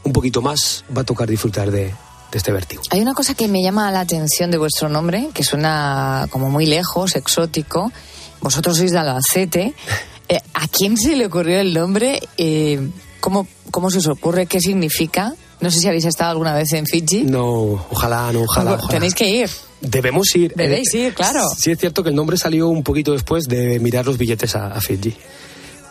un 0.03 0.12
poquito 0.12 0.43
más 0.43 0.85
va 0.97 1.03
a 1.03 1.05
tocar 1.05 1.28
disfrutar 1.28 1.70
de, 1.70 1.85
de 1.85 1.95
este 2.39 2.53
vértigo. 2.53 2.82
Hay 2.91 3.01
una 3.01 3.14
cosa 3.14 3.35
que 3.35 3.49
me 3.49 3.62
llama 3.62 3.91
la 3.91 4.01
atención 4.01 4.51
de 4.51 4.59
vuestro 4.59 4.89
nombre, 4.89 5.28
que 5.32 5.45
suena 5.45 6.26
como 6.30 6.51
muy 6.51 6.66
lejos, 6.66 7.16
exótico. 7.16 7.93
Vosotros 8.41 8.76
sois 8.78 8.91
de 8.93 8.99
Albacete. 8.99 9.74
Eh, 10.26 10.41
¿A 10.55 10.66
quién 10.68 10.97
se 10.97 11.16
le 11.16 11.26
ocurrió 11.26 11.61
el 11.61 11.74
nombre? 11.74 12.18
Eh, 12.39 12.80
¿cómo, 13.20 13.47
¿Cómo 13.70 13.91
se 13.91 13.99
os 13.99 14.07
ocurre? 14.07 14.47
¿Qué 14.47 14.59
significa? 14.59 15.35
No 15.61 15.70
sé 15.70 15.80
si 15.80 15.87
habéis 15.87 16.07
estado 16.07 16.30
alguna 16.30 16.55
vez 16.55 16.72
en 16.72 16.87
Fiji. 16.87 17.24
No, 17.24 17.45
ojalá, 17.91 18.32
no, 18.32 18.41
ojalá. 18.45 18.72
ojalá. 18.72 18.89
Tenéis 18.89 19.14
que 19.14 19.28
ir. 19.28 19.51
Debemos 19.82 20.35
ir. 20.35 20.55
Debéis 20.57 20.95
Eh, 20.95 20.99
ir, 21.09 21.14
claro. 21.14 21.47
Sí 21.59 21.72
es 21.72 21.78
cierto 21.78 22.03
que 22.03 22.09
el 22.09 22.14
nombre 22.16 22.39
salió 22.39 22.68
un 22.68 22.82
poquito 22.82 23.12
después 23.12 23.45
de 23.45 23.78
mirar 23.80 24.07
los 24.07 24.16
billetes 24.16 24.57
a, 24.57 24.68
a 24.68 24.80
Fiji. 24.80 25.14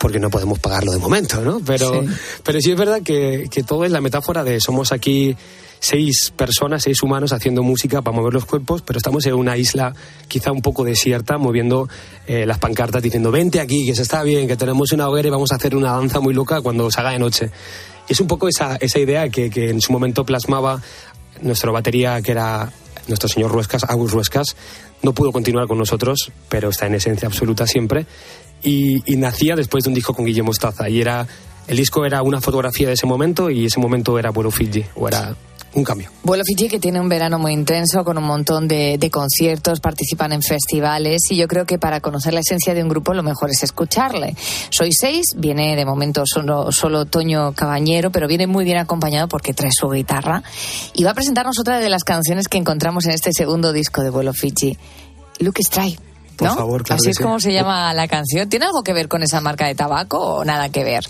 Porque 0.04 0.20
no 0.20 0.28
podemos 0.28 0.58
pagarlo 0.58 0.92
de 0.92 0.98
momento, 0.98 1.40
¿no? 1.40 1.62
Pero 1.64 2.02
Sí. 2.02 2.08
pero 2.42 2.60
sí 2.60 2.72
es 2.72 2.76
verdad 2.76 3.00
que, 3.02 3.46
que 3.50 3.62
todo 3.62 3.86
es 3.86 3.90
la 3.90 4.02
metáfora 4.02 4.44
de 4.44 4.60
somos 4.60 4.92
aquí 4.92 5.34
seis 5.80 6.30
personas, 6.36 6.82
seis 6.82 7.02
humanos 7.02 7.32
haciendo 7.32 7.62
música 7.62 8.02
para 8.02 8.14
mover 8.14 8.34
los 8.34 8.44
cuerpos, 8.44 8.82
pero 8.82 8.98
estamos 8.98 9.24
en 9.24 9.32
una 9.32 9.56
isla 9.56 9.94
quizá 10.28 10.52
un 10.52 10.60
poco 10.60 10.84
desierta, 10.84 11.38
moviendo 11.38 11.88
eh, 12.26 12.44
las 12.44 12.58
pancartas 12.58 13.02
diciendo 13.02 13.30
vente 13.30 13.60
aquí, 13.60 13.86
que 13.86 13.94
se 13.94 14.02
está 14.02 14.22
bien, 14.22 14.46
que 14.46 14.58
tenemos 14.58 14.92
una 14.92 15.08
hoguera 15.08 15.28
y 15.28 15.30
vamos 15.30 15.52
a 15.52 15.54
hacer 15.54 15.74
una 15.74 15.92
danza 15.92 16.20
muy 16.20 16.34
loca 16.34 16.60
cuando 16.60 16.90
se 16.90 17.00
haga 17.00 17.12
de 17.12 17.18
noche. 17.18 17.50
Y 18.06 18.12
es 18.12 18.20
un 18.20 18.26
poco 18.26 18.46
esa, 18.46 18.76
esa 18.76 18.98
idea 18.98 19.30
que, 19.30 19.48
que 19.48 19.70
en 19.70 19.80
su 19.80 19.90
momento 19.90 20.26
plasmaba 20.26 20.82
nuestra 21.40 21.70
batería, 21.70 22.20
que 22.20 22.32
era 22.32 22.70
nuestro 23.08 23.30
señor 23.30 23.52
Ruescas, 23.52 23.84
Agus 23.84 24.12
Ruescas, 24.12 24.48
no 25.02 25.14
pudo 25.14 25.32
continuar 25.32 25.66
con 25.66 25.78
nosotros, 25.78 26.30
pero 26.50 26.68
está 26.68 26.86
en 26.88 26.94
esencia 26.94 27.26
absoluta 27.26 27.66
siempre. 27.66 28.04
Y, 28.64 29.02
nacía 29.16 29.54
después 29.54 29.84
de 29.84 29.90
un 29.90 29.94
disco 29.94 30.14
con 30.14 30.24
Guillermo 30.24 30.48
Mostaza. 30.48 30.88
Y 30.88 31.00
era, 31.00 31.26
el 31.68 31.76
disco 31.76 32.04
era 32.04 32.22
una 32.22 32.40
fotografía 32.40 32.88
de 32.88 32.94
ese 32.94 33.06
momento 33.06 33.50
y 33.50 33.66
ese 33.66 33.78
momento 33.78 34.18
era 34.18 34.30
Vuelo 34.30 34.50
Fiji, 34.50 34.84
o 34.96 35.06
era 35.06 35.36
un 35.74 35.84
cambio. 35.84 36.10
Vuelo 36.22 36.44
Fiji 36.44 36.68
que 36.68 36.78
tiene 36.78 37.00
un 37.00 37.08
verano 37.08 37.38
muy 37.38 37.52
intenso 37.52 38.04
con 38.04 38.16
un 38.16 38.24
montón 38.24 38.68
de, 38.68 38.96
de 38.98 39.10
conciertos, 39.10 39.80
participan 39.80 40.32
en 40.32 40.42
festivales 40.42 41.22
y 41.30 41.36
yo 41.36 41.48
creo 41.48 41.66
que 41.66 41.78
para 41.78 42.00
conocer 42.00 42.32
la 42.32 42.40
esencia 42.40 42.74
de 42.74 42.82
un 42.82 42.88
grupo 42.88 43.12
lo 43.12 43.22
mejor 43.22 43.50
es 43.50 43.62
escucharle. 43.62 44.36
Soy 44.70 44.92
seis, 44.92 45.34
viene 45.36 45.76
de 45.76 45.84
momento 45.84 46.22
solo, 46.26 46.70
solo 46.72 47.06
Toño 47.06 47.52
Cabañero, 47.52 48.10
pero 48.10 48.28
viene 48.28 48.46
muy 48.46 48.64
bien 48.64 48.78
acompañado 48.78 49.28
porque 49.28 49.52
trae 49.52 49.72
su 49.72 49.88
guitarra 49.90 50.42
y 50.94 51.04
va 51.04 51.10
a 51.10 51.14
presentarnos 51.14 51.58
otra 51.58 51.78
de 51.80 51.88
las 51.88 52.04
canciones 52.04 52.48
que 52.48 52.58
encontramos 52.58 53.04
en 53.06 53.12
este 53.12 53.32
segundo 53.32 53.72
disco 53.72 54.02
de 54.02 54.10
Vuelo 54.10 54.32
Fiji, 54.32 54.78
Luke 55.40 55.62
Strike. 55.62 56.13
Por 56.36 56.48
¿no? 56.48 56.54
favor, 56.56 56.82
claro 56.82 56.96
Así 56.98 57.06
que 57.06 57.10
es 57.12 57.16
sí. 57.16 57.22
como 57.22 57.38
se 57.40 57.52
llama 57.52 57.92
la 57.94 58.08
canción. 58.08 58.48
¿Tiene 58.48 58.66
algo 58.66 58.82
que 58.82 58.92
ver 58.92 59.08
con 59.08 59.22
esa 59.22 59.40
marca 59.40 59.66
de 59.66 59.74
tabaco 59.74 60.18
o 60.18 60.44
nada 60.44 60.68
que 60.70 60.82
ver? 60.84 61.04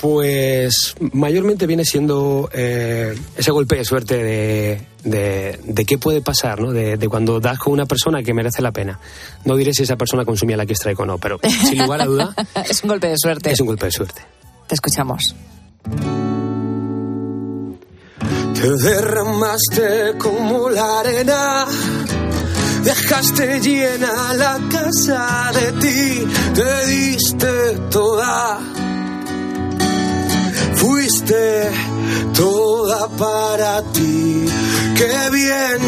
Pues 0.00 0.94
mayormente 1.12 1.66
viene 1.66 1.84
siendo 1.86 2.50
eh, 2.52 3.18
ese 3.36 3.50
golpe 3.50 3.76
de 3.76 3.84
suerte 3.86 4.22
de, 4.22 4.86
de, 5.04 5.58
de 5.64 5.84
qué 5.86 5.96
puede 5.96 6.20
pasar, 6.20 6.60
¿no? 6.60 6.70
De, 6.72 6.98
de 6.98 7.08
cuando 7.08 7.40
das 7.40 7.58
con 7.58 7.72
una 7.72 7.86
persona 7.86 8.22
que 8.22 8.34
merece 8.34 8.60
la 8.60 8.72
pena. 8.72 9.00
No 9.46 9.56
diré 9.56 9.72
si 9.72 9.84
esa 9.84 9.96
persona 9.96 10.26
consumía 10.26 10.58
la 10.58 10.66
que 10.66 10.74
strike 10.74 11.00
o 11.00 11.06
no, 11.06 11.16
pero 11.16 11.38
sin 11.42 11.78
lugar 11.78 12.02
a 12.02 12.04
duda 12.04 12.34
es 12.68 12.82
un 12.82 12.88
golpe 12.90 13.08
de 13.08 13.16
suerte. 13.16 13.50
es 13.52 13.60
un 13.60 13.68
golpe 13.68 13.86
de 13.86 13.92
suerte. 13.92 14.20
Te 14.66 14.74
escuchamos. 14.74 15.34
Te 18.54 18.70
derramaste 18.70 20.14
como 20.18 20.68
la 20.70 21.00
arena, 21.00 21.66
dejaste 22.86 23.60
llena 23.60 24.32
la 24.34 24.60
casa 24.70 25.50
de 25.52 25.72
ti, 25.82 26.24
te 26.54 26.86
diste 26.86 27.78
toda, 27.90 28.60
fuiste 30.76 31.70
toda 32.32 33.08
para 33.08 33.82
ti. 33.92 34.46
Qué 34.98 35.30
bien 35.32 35.80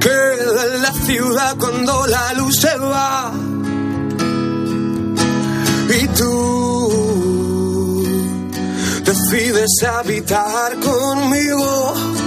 queda 0.00 0.64
en 0.74 0.82
la 0.82 0.92
ciudad 1.06 1.56
cuando 1.56 2.06
la 2.08 2.32
luz 2.32 2.56
se 2.60 2.76
va. 2.78 3.32
Y 6.00 6.08
tú 6.08 6.28
decides 9.04 9.82
habitar 9.84 10.76
conmigo. 10.80 12.17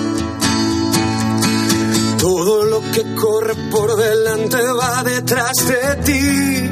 Todo 2.22 2.66
lo 2.66 2.82
que 2.92 3.16
corre 3.16 3.56
por 3.72 3.96
delante 3.96 4.58
va 4.80 5.04
detrás 5.04 5.54
de 5.66 5.96
ti. 6.06 6.70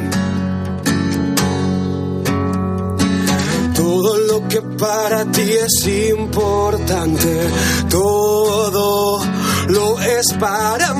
Todo 3.74 4.16
lo 4.28 4.46
que 4.46 4.62
para 4.62 5.24
ti 5.24 5.50
es 5.50 5.88
importante, 6.12 7.50
todo 7.88 9.20
lo 9.66 10.00
es 10.00 10.32
para 10.34 10.94
mí. 10.94 10.99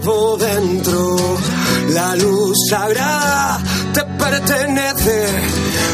Dentro. 0.00 1.16
La 1.90 2.16
luz 2.16 2.56
sagrada 2.70 3.60
te 3.92 4.02
pertenece, 4.04 5.26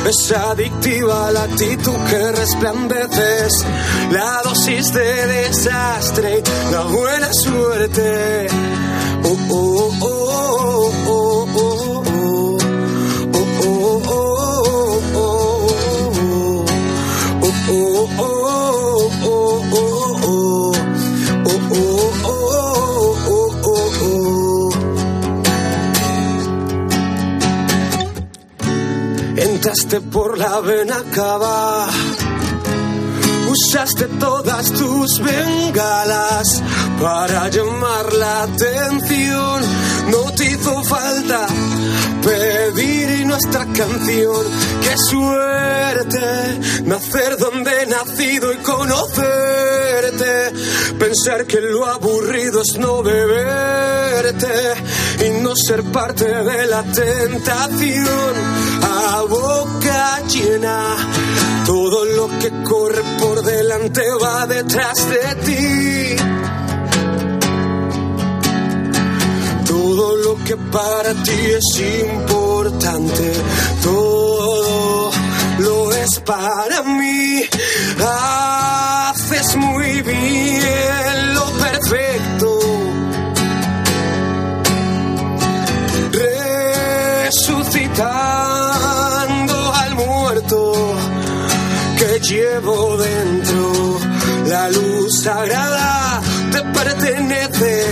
es 0.08 0.32
adictiva 0.32 1.32
la 1.32 1.42
actitud 1.42 1.96
que 2.08 2.32
resplandeces, 2.32 3.64
la 4.12 4.40
dosis 4.44 4.92
de 4.92 5.26
desastre, 5.26 6.42
la 6.70 6.82
buena 6.84 7.32
suerte. 7.32 8.46
Oh, 9.24 9.36
oh, 9.50 9.90
oh, 10.00 10.06
oh, 10.06 10.92
oh, 11.08 11.27
Entraste 29.68 30.00
por 30.00 30.38
la 30.38 30.60
vena 30.60 30.96
cava, 31.14 31.86
usaste 33.50 34.06
todas 34.18 34.72
tus 34.72 35.20
bengalas 35.20 36.62
para 36.98 37.50
llamar 37.50 38.10
la 38.14 38.44
atención. 38.44 39.62
No 40.10 40.32
te 40.32 40.52
hizo 40.52 40.82
falta 40.84 41.46
pedir 42.22 43.26
nuestra 43.26 43.66
canción. 43.66 44.46
Qué 44.80 44.96
suerte 44.96 46.80
nacer 46.84 47.36
donde 47.36 47.82
he 47.82 47.86
nacido 47.88 48.50
y 48.54 48.56
conocerte. 48.62 50.52
Pensar 50.98 51.44
que 51.44 51.60
lo 51.60 51.84
aburrido 51.84 52.62
es 52.62 52.78
no 52.78 53.02
beberte 53.02 54.77
no 55.48 55.56
ser 55.56 55.82
parte 55.84 56.26
de 56.26 56.66
la 56.66 56.82
tentación 56.82 58.34
a 58.82 59.22
boca 59.22 60.20
llena. 60.28 60.94
Todo 61.64 62.04
lo 62.04 62.28
que 62.38 62.50
corre 62.64 63.02
por 63.18 63.42
delante 63.42 64.02
va 64.22 64.46
detrás 64.46 65.08
de 65.08 65.34
ti. 65.46 66.16
Todo 69.66 70.16
lo 70.16 70.44
que 70.44 70.56
para 70.56 71.14
ti 71.22 71.40
es 71.60 71.80
importante, 72.12 73.32
todo 73.82 75.10
lo 75.60 75.94
es 75.94 76.20
para 76.20 76.82
mí. 76.82 77.42
Haces 78.00 79.56
muy 79.56 80.02
bien 80.02 81.34
lo 81.34 81.44
perfecto. 81.52 82.27
Resucitando 87.70 89.74
al 89.74 89.94
muerto 89.94 90.72
que 91.98 92.18
llevo 92.20 92.96
dentro. 92.96 93.98
La 94.46 94.70
luz 94.70 95.22
sagrada 95.22 96.22
te 96.50 96.62
pertenece. 96.62 97.84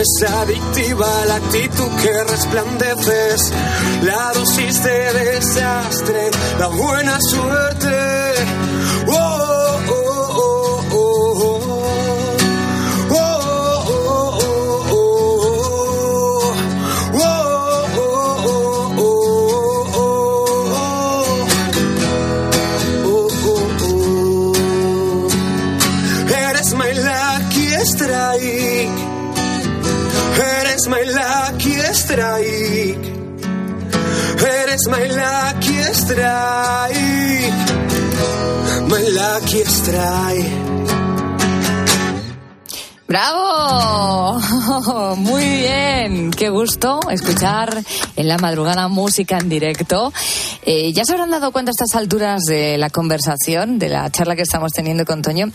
Es 0.00 0.24
adictiva 0.28 1.06
la 1.28 1.36
actitud 1.36 1.90
que 2.02 2.24
resplandeces. 2.24 3.52
La 4.02 4.32
dosis 4.34 4.82
de 4.82 5.12
desastre, 5.12 6.32
la 6.58 6.66
buena 6.66 7.16
suerte. 7.20 8.34
Oh, 9.06 9.43
Eres 34.74 34.88
my 34.88 35.06
lucky 35.06 35.78
strike. 35.94 36.96
My. 38.88 40.64
¡Bravo! 43.06 44.40
Muy 45.18 45.44
bien, 45.44 46.32
qué 46.32 46.48
gusto 46.48 46.98
escuchar 47.08 47.84
en 48.16 48.26
la 48.26 48.36
madrugada 48.38 48.88
música 48.88 49.38
en 49.38 49.48
directo. 49.48 50.12
Eh, 50.66 50.92
ya 50.92 51.04
se 51.04 51.12
habrán 51.12 51.30
dado 51.30 51.52
cuenta 51.52 51.70
a 51.70 51.74
estas 51.74 51.94
alturas 51.94 52.42
de 52.42 52.76
la 52.76 52.90
conversación, 52.90 53.78
de 53.78 53.90
la 53.90 54.10
charla 54.10 54.34
que 54.34 54.42
estamos 54.42 54.72
teniendo 54.72 55.04
con 55.04 55.22
Toño, 55.22 55.52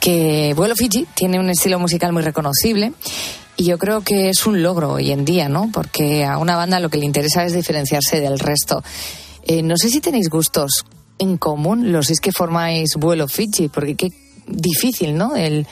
que 0.00 0.54
Vuelo 0.56 0.74
Fiji 0.74 1.06
tiene 1.14 1.38
un 1.38 1.50
estilo 1.50 1.78
musical 1.78 2.14
muy 2.14 2.22
reconocible. 2.22 2.94
Yo 3.64 3.78
creo 3.78 4.02
que 4.02 4.28
es 4.28 4.44
un 4.44 4.62
logro 4.62 4.92
hoy 4.92 5.10
en 5.10 5.24
día, 5.24 5.48
¿no? 5.48 5.70
Porque 5.72 6.22
a 6.22 6.36
una 6.36 6.54
banda 6.54 6.80
lo 6.80 6.90
que 6.90 6.98
le 6.98 7.06
interesa 7.06 7.44
es 7.44 7.54
diferenciarse 7.54 8.20
del 8.20 8.38
resto. 8.38 8.84
Eh, 9.42 9.62
no 9.62 9.78
sé 9.78 9.88
si 9.88 10.02
tenéis 10.02 10.28
gustos 10.28 10.84
en 11.18 11.38
común, 11.38 11.90
los 11.90 12.10
es 12.10 12.20
que 12.20 12.30
formáis 12.30 12.96
Vuelo 12.96 13.26
Fiji, 13.26 13.68
porque 13.68 13.94
qué 13.94 14.10
difícil, 14.46 15.16
¿no? 15.16 15.34
El 15.34 15.66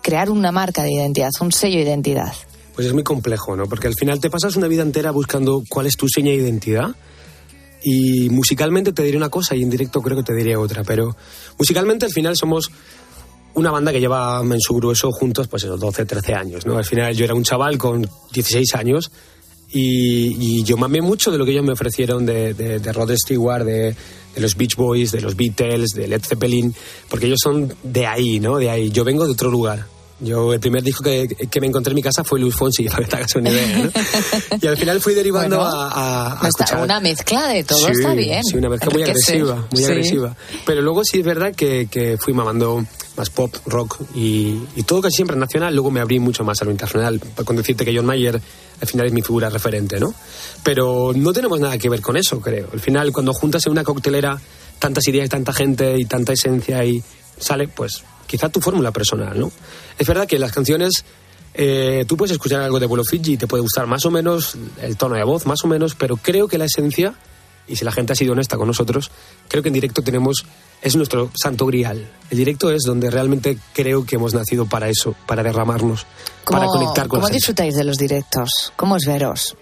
crear 0.00 0.30
una 0.30 0.52
marca 0.52 0.84
de 0.84 0.92
identidad, 0.92 1.30
un 1.40 1.50
sello 1.50 1.78
de 1.78 1.82
identidad. 1.82 2.32
Pues 2.76 2.86
es 2.86 2.92
muy 2.92 3.02
complejo, 3.02 3.56
¿no? 3.56 3.66
Porque 3.66 3.88
al 3.88 3.94
final 3.94 4.20
te 4.20 4.30
pasas 4.30 4.54
una 4.54 4.68
vida 4.68 4.82
entera 4.82 5.10
buscando 5.10 5.64
cuál 5.68 5.86
es 5.86 5.96
tu 5.96 6.08
seña 6.08 6.30
de 6.30 6.36
identidad. 6.36 6.94
Y 7.82 8.30
musicalmente 8.30 8.92
te 8.92 9.02
diré 9.02 9.16
una 9.16 9.28
cosa 9.28 9.56
y 9.56 9.62
en 9.62 9.70
directo 9.70 10.00
creo 10.02 10.16
que 10.16 10.22
te 10.22 10.34
diré 10.34 10.54
otra. 10.56 10.84
Pero 10.84 11.16
musicalmente 11.58 12.06
al 12.06 12.12
final 12.12 12.36
somos 12.36 12.70
una 13.54 13.70
banda 13.70 13.92
que 13.92 14.00
lleva 14.00 14.40
en 14.42 14.60
su 14.60 14.74
grueso 14.74 15.10
juntos 15.12 15.48
pues 15.48 15.64
esos 15.64 15.80
12, 15.80 16.04
13 16.04 16.34
años, 16.34 16.66
¿no? 16.66 16.76
Al 16.76 16.84
final 16.84 17.14
yo 17.14 17.24
era 17.24 17.34
un 17.34 17.44
chaval 17.44 17.78
con 17.78 18.08
16 18.32 18.74
años 18.74 19.10
y, 19.70 20.62
yo 20.62 20.76
mamé 20.76 21.02
mucho 21.02 21.30
de 21.32 21.38
lo 21.38 21.44
que 21.44 21.50
ellos 21.50 21.64
me 21.64 21.72
ofrecieron 21.72 22.24
de, 22.24 22.54
de, 22.54 22.78
de 22.78 22.92
Rod 22.92 23.10
Stewart, 23.16 23.64
de, 23.64 23.94
de 24.34 24.40
los 24.40 24.56
Beach 24.56 24.76
Boys, 24.76 25.12
de 25.12 25.20
los 25.20 25.36
Beatles, 25.36 25.90
de 25.90 26.06
Led 26.08 26.22
Zeppelin, 26.22 26.74
porque 27.08 27.26
ellos 27.26 27.40
son 27.42 27.74
de 27.82 28.06
ahí, 28.06 28.40
¿no? 28.40 28.58
De 28.58 28.70
ahí. 28.70 28.90
Yo 28.90 29.04
vengo 29.04 29.24
de 29.24 29.32
otro 29.32 29.50
lugar. 29.50 29.86
Yo 30.20 30.52
el 30.52 30.60
primer 30.60 30.82
disco 30.82 31.02
que, 31.02 31.26
que 31.50 31.60
me 31.60 31.66
encontré 31.66 31.90
en 31.90 31.96
mi 31.96 32.02
casa 32.02 32.22
fue 32.24 32.38
Luis 32.38 32.54
Fonsi, 32.54 32.84
para 32.88 33.02
que 33.04 33.10
te 33.10 33.16
hagas 33.16 33.34
una 33.34 33.50
idea, 33.50 33.78
¿no? 33.78 33.90
Y 34.62 34.66
al 34.66 34.76
final 34.76 35.00
fui 35.00 35.14
derivando 35.14 35.56
Bueno, 35.56 35.70
a, 35.72 36.40
a- 36.44 36.48
escuchar... 36.48 36.82
una 36.82 37.00
mezcla 37.00 37.48
de 37.48 37.64
todo 37.64 37.78
Sí, 37.78 37.86
está 37.92 38.14
bien. 38.14 38.42
Sí, 38.44 38.56
una 38.56 38.68
mezcla 38.68 38.90
muy 38.92 39.02
agresiva, 39.02 39.66
muy 39.70 39.78
Sí. 39.82 39.84
agresiva. 39.84 40.36
Pero 40.64 40.82
luego 40.82 41.02
sí 41.04 41.18
es 41.20 41.24
verdad 41.26 41.54
que, 41.54 41.88
que 41.90 42.16
fui 42.16 42.32
mamando 42.32 42.84
más 43.16 43.30
pop, 43.30 43.54
rock 43.66 43.98
y, 44.14 44.58
y 44.76 44.82
todo 44.84 45.00
casi 45.02 45.16
siempre 45.16 45.36
nacional. 45.36 45.74
Luego 45.74 45.90
me 45.90 46.00
abrí 46.00 46.18
mucho 46.20 46.44
más 46.44 46.60
a 46.62 46.64
lo 46.64 46.70
internacional. 46.70 47.20
Con 47.44 47.56
decirte 47.56 47.84
que 47.84 47.94
John 47.94 48.06
Mayer 48.06 48.40
al 48.80 48.88
final 48.88 49.06
es 49.06 49.12
mi 49.12 49.22
figura 49.22 49.50
referente, 49.50 49.98
¿no? 50.00 50.14
Pero 50.62 51.12
no 51.14 51.32
tenemos 51.32 51.58
nada 51.60 51.76
que 51.78 51.88
ver 51.88 52.00
con 52.00 52.16
eso, 52.16 52.40
creo. 52.40 52.68
Al 52.72 52.80
final, 52.80 53.12
cuando 53.12 53.32
juntas 53.32 53.66
en 53.66 53.72
una 53.72 53.84
coctelera 53.84 54.40
tantas 54.78 55.06
ideas 55.08 55.26
y 55.26 55.28
tanta 55.28 55.52
gente 55.52 55.96
y 55.98 56.04
tanta 56.06 56.32
esencia 56.32 56.84
y 56.84 57.02
sale, 57.38 57.68
pues 57.68 58.02
quizá 58.34 58.48
tu 58.48 58.60
fórmula 58.60 58.90
personal, 58.90 59.38
¿no? 59.38 59.52
Es 59.96 60.08
verdad 60.08 60.26
que 60.26 60.40
las 60.40 60.50
canciones 60.50 61.04
eh, 61.54 62.04
tú 62.08 62.16
puedes 62.16 62.32
escuchar 62.32 62.60
algo 62.62 62.80
de 62.80 62.86
Vuelo 62.86 63.04
Fiji 63.04 63.34
y 63.34 63.36
te 63.36 63.46
puede 63.46 63.60
gustar 63.62 63.86
más 63.86 64.04
o 64.06 64.10
menos, 64.10 64.56
el 64.82 64.96
tono 64.96 65.14
de 65.14 65.22
voz 65.22 65.46
más 65.46 65.62
o 65.62 65.68
menos, 65.68 65.94
pero 65.94 66.16
creo 66.16 66.48
que 66.48 66.58
la 66.58 66.64
esencia, 66.64 67.14
y 67.68 67.76
si 67.76 67.84
la 67.84 67.92
gente 67.92 68.12
ha 68.12 68.16
sido 68.16 68.32
honesta 68.32 68.56
con 68.56 68.66
nosotros, 68.66 69.12
creo 69.46 69.62
que 69.62 69.68
en 69.68 69.74
directo 69.74 70.02
tenemos, 70.02 70.44
es 70.82 70.96
nuestro 70.96 71.30
santo 71.40 71.64
grial. 71.66 72.10
El 72.28 72.38
directo 72.38 72.72
es 72.72 72.82
donde 72.82 73.08
realmente 73.08 73.56
creo 73.72 74.04
que 74.04 74.16
hemos 74.16 74.34
nacido 74.34 74.66
para 74.66 74.88
eso, 74.88 75.14
para 75.28 75.44
derramarnos, 75.44 76.06
para 76.44 76.66
¿Cómo- 76.66 76.72
conectar 76.80 77.06
con 77.06 77.20
¿Cómo 77.20 77.32
disfrutáis 77.32 77.76
de 77.76 77.84
los 77.84 77.98
directos? 77.98 78.72
¿Cómo 78.74 78.96
es 78.96 79.06
veros? 79.06 79.56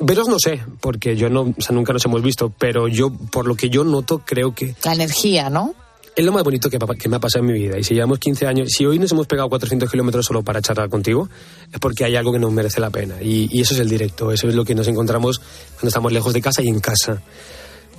Veros 0.00 0.28
no 0.28 0.36
sé, 0.38 0.62
porque 0.80 1.16
yo 1.16 1.30
no, 1.30 1.42
o 1.42 1.54
sea, 1.62 1.74
nunca 1.74 1.94
nos 1.94 2.04
hemos 2.04 2.22
visto, 2.22 2.52
pero 2.58 2.86
yo, 2.86 3.10
por 3.10 3.46
lo 3.46 3.54
que 3.56 3.70
yo 3.70 3.82
noto, 3.82 4.22
creo 4.26 4.54
que 4.54 4.74
La 4.84 4.92
energía, 4.92 5.48
¿no? 5.48 5.74
Es 6.18 6.24
lo 6.24 6.32
más 6.32 6.42
bonito 6.42 6.68
que, 6.68 6.78
me 7.08 7.16
ha 7.16 7.20
pasado 7.20 7.44
en 7.44 7.52
mi 7.52 7.60
vida. 7.60 7.78
Y 7.78 7.84
si 7.84 7.94
llevamos 7.94 8.18
15 8.18 8.44
años, 8.48 8.70
si 8.72 8.84
hoy 8.84 8.98
nos 8.98 9.12
hemos 9.12 9.28
pegado 9.28 9.48
400 9.48 9.88
kilómetros 9.88 10.26
solo 10.26 10.42
para 10.42 10.60
charlar 10.60 10.88
contigo, 10.88 11.28
es 11.72 11.78
porque 11.78 12.04
hay 12.04 12.16
algo 12.16 12.32
que 12.32 12.40
nos 12.40 12.50
merece 12.50 12.80
la 12.80 12.90
pena. 12.90 13.22
Y, 13.22 13.60
eso 13.60 13.74
es 13.74 13.78
el 13.78 13.88
directo, 13.88 14.32
eso 14.32 14.48
es 14.48 14.56
lo 14.56 14.64
que 14.64 14.74
nos 14.74 14.88
encontramos 14.88 15.38
cuando 15.38 15.86
estamos 15.86 16.12
lejos 16.12 16.32
de 16.32 16.42
casa 16.42 16.60
y 16.60 16.66
en 16.66 16.80
casa. 16.80 17.22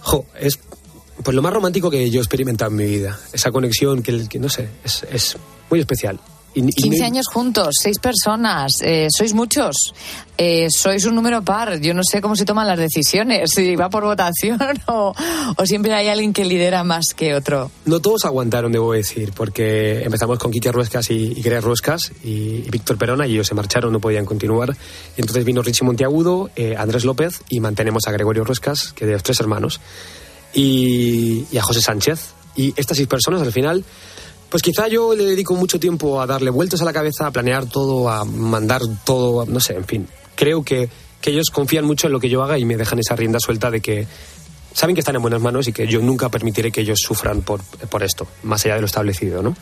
Jo, 0.01 0.25
es 0.37 0.59
pues 1.23 1.33
lo 1.33 1.41
más 1.41 1.53
romántico 1.53 1.89
que 1.89 2.09
yo 2.09 2.19
he 2.19 2.21
experimentado 2.21 2.71
en 2.71 2.77
mi 2.77 2.87
vida. 2.87 3.17
Esa 3.31 3.51
conexión 3.51 4.03
que, 4.03 4.27
que 4.27 4.37
no 4.37 4.49
sé, 4.49 4.67
es 4.83 5.37
muy 5.69 5.79
especial. 5.79 6.19
Y, 6.67 6.69
y 6.69 6.71
15 6.73 6.99
me- 6.99 7.05
años 7.05 7.25
juntos, 7.27 7.75
seis 7.81 7.99
personas, 7.99 8.73
eh, 8.81 9.07
sois 9.15 9.33
muchos, 9.33 9.75
eh, 10.37 10.67
sois 10.69 11.05
un 11.05 11.15
número 11.15 11.41
par. 11.43 11.79
Yo 11.79 11.93
no 11.93 12.01
sé 12.03 12.21
cómo 12.21 12.35
se 12.35 12.45
toman 12.45 12.67
las 12.67 12.77
decisiones, 12.77 13.51
si 13.55 13.75
va 13.75 13.89
por 13.89 14.03
votación 14.03 14.59
o, 14.87 15.13
o 15.57 15.65
siempre 15.65 15.93
hay 15.93 16.07
alguien 16.09 16.33
que 16.33 16.45
lidera 16.45 16.83
más 16.83 17.13
que 17.15 17.33
otro. 17.35 17.71
No 17.85 17.99
todos 17.99 18.25
aguantaron, 18.25 18.71
debo 18.71 18.93
decir, 18.93 19.31
porque 19.35 20.03
empezamos 20.03 20.37
con 20.39 20.51
Quique 20.51 20.71
Ruescas 20.71 21.09
y, 21.11 21.33
y 21.37 21.41
Greg 21.41 21.61
Ruescas 21.63 22.11
y, 22.23 22.29
y 22.65 22.69
Víctor 22.69 22.97
Perona 22.97 23.25
y 23.27 23.33
ellos 23.33 23.47
se 23.47 23.55
marcharon, 23.55 23.91
no 23.93 23.99
podían 23.99 24.25
continuar. 24.25 24.75
Y 25.17 25.21
entonces 25.21 25.43
vino 25.45 25.61
Richie 25.61 25.85
Monteagudo, 25.85 26.49
eh, 26.55 26.75
Andrés 26.77 27.05
López 27.05 27.41
y 27.49 27.59
mantenemos 27.59 28.07
a 28.07 28.11
Gregorio 28.11 28.43
Ruescas, 28.43 28.93
que 28.93 29.05
de 29.05 29.13
los 29.13 29.23
tres 29.23 29.39
hermanos, 29.39 29.79
y, 30.53 31.45
y 31.51 31.57
a 31.57 31.61
José 31.61 31.81
Sánchez. 31.81 32.33
Y 32.55 32.73
estas 32.75 32.97
seis 32.97 33.07
personas 33.07 33.41
al 33.41 33.51
final, 33.53 33.85
pues 34.49 34.63
quizá 34.63 34.87
yo 34.87 35.15
le 35.15 35.25
dedico 35.25 35.55
mucho 35.55 35.79
tiempo 35.79 36.21
a 36.21 36.27
darle 36.27 36.49
vueltas 36.49 36.81
a 36.81 36.85
la 36.85 36.93
cabeza, 36.93 37.27
a 37.27 37.31
planear 37.31 37.67
todo, 37.67 38.09
a 38.09 38.25
mandar 38.25 38.81
todo, 39.05 39.45
no 39.45 39.59
sé, 39.59 39.73
en 39.73 39.85
fin. 39.85 40.07
Creo 40.35 40.63
que, 40.63 40.89
que 41.21 41.31
ellos 41.31 41.49
confían 41.49 41.85
mucho 41.85 42.07
en 42.07 42.13
lo 42.13 42.19
que 42.19 42.29
yo 42.29 42.43
haga 42.43 42.57
y 42.57 42.65
me 42.65 42.77
dejan 42.77 42.99
esa 42.99 43.15
rienda 43.15 43.39
suelta 43.39 43.69
de 43.69 43.81
que 43.81 44.07
saben 44.73 44.95
que 44.95 45.01
están 45.01 45.15
en 45.15 45.21
buenas 45.21 45.41
manos 45.41 45.67
y 45.67 45.73
que 45.73 45.87
yo 45.87 46.01
nunca 46.01 46.29
permitiré 46.29 46.71
que 46.71 46.81
ellos 46.81 46.99
sufran 47.01 47.41
por, 47.41 47.61
por 47.63 48.03
esto, 48.03 48.27
más 48.43 48.65
allá 48.65 48.75
de 48.75 48.81
lo 48.81 48.87
establecido, 48.87 49.41
¿no? 49.41 49.55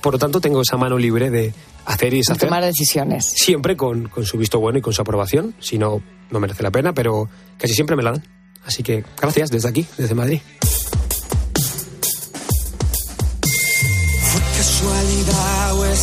Por 0.00 0.14
lo 0.14 0.18
tanto, 0.18 0.40
tengo 0.40 0.60
esa 0.60 0.76
mano 0.76 0.98
libre 0.98 1.30
de 1.30 1.52
hacer 1.86 2.14
y 2.14 2.18
deshacer. 2.18 2.48
Tomar 2.48 2.64
decisiones. 2.64 3.32
Siempre 3.34 3.76
con, 3.76 4.08
con 4.08 4.24
su 4.24 4.38
visto 4.38 4.60
bueno 4.60 4.78
y 4.78 4.82
con 4.82 4.92
su 4.92 5.02
aprobación. 5.02 5.54
Si 5.58 5.78
no, 5.78 6.00
no 6.30 6.38
merece 6.38 6.62
la 6.62 6.70
pena, 6.70 6.92
pero 6.92 7.28
casi 7.58 7.74
siempre 7.74 7.96
me 7.96 8.02
la 8.02 8.12
dan. 8.12 8.24
Así 8.64 8.82
que 8.82 9.04
gracias 9.20 9.50
desde 9.50 9.68
aquí, 9.68 9.86
desde 9.96 10.14
Madrid. 10.14 10.40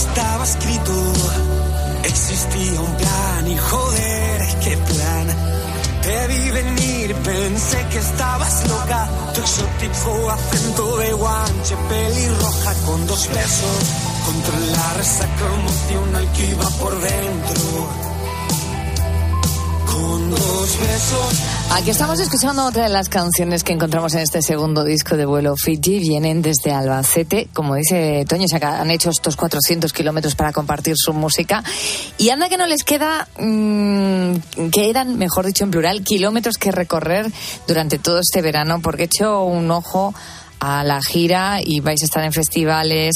Estaba 0.07 0.43
escrito. 0.43 0.93
Existía 2.03 2.81
un 2.81 2.95
plan 2.95 3.47
y 3.47 3.57
joder, 3.57 4.41
qué 4.63 4.77
plan. 4.77 5.27
Te 6.01 6.27
vi 6.27 6.51
venir, 6.51 7.15
pensé 7.15 7.77
que 7.91 7.97
estabas 7.99 8.67
loca. 8.67 9.09
Tu 9.33 9.41
exótico 9.41 10.29
acento 10.29 10.97
de 10.97 11.13
guanche, 11.13 11.75
pelirroja 11.89 12.73
con 12.85 13.07
dos 13.07 13.27
besos. 13.29 13.83
Controlar 14.25 14.99
esa 14.99 15.25
emocional 15.59 16.31
que 16.33 16.45
iba 16.47 16.69
por 16.81 16.93
dentro. 16.99 18.12
Aquí 21.71 21.89
estamos 21.89 22.19
escuchando 22.19 22.65
otra 22.65 22.83
de 22.83 22.89
las 22.89 23.09
canciones 23.09 23.63
que 23.63 23.73
encontramos 23.73 24.13
en 24.13 24.21
este 24.21 24.41
segundo 24.41 24.83
disco 24.83 25.17
de 25.17 25.25
vuelo 25.25 25.55
Fiji. 25.57 25.99
Vienen 25.99 26.41
desde 26.41 26.71
Albacete. 26.71 27.47
Como 27.51 27.75
dice 27.75 28.23
Toño, 28.27 28.45
han 28.61 28.91
hecho 28.91 29.09
estos 29.09 29.35
400 29.35 29.91
kilómetros 29.91 30.35
para 30.35 30.53
compartir 30.53 30.93
su 30.97 31.13
música. 31.13 31.63
Y 32.17 32.29
anda 32.29 32.47
que 32.47 32.57
no 32.57 32.67
les 32.67 32.83
queda, 32.83 33.27
mmm, 33.39 34.35
quedan, 34.71 35.17
mejor 35.17 35.45
dicho 35.45 35.63
en 35.63 35.71
plural, 35.71 36.03
kilómetros 36.03 36.57
que 36.57 36.71
recorrer 36.71 37.31
durante 37.67 37.97
todo 37.97 38.19
este 38.19 38.41
verano, 38.41 38.79
porque 38.81 39.03
he 39.03 39.05
hecho 39.05 39.43
un 39.43 39.69
ojo 39.71 40.13
a 40.59 40.83
la 40.83 41.01
gira 41.01 41.59
y 41.61 41.79
vais 41.79 42.01
a 42.01 42.05
estar 42.05 42.23
en 42.23 42.33
festivales 42.33 43.15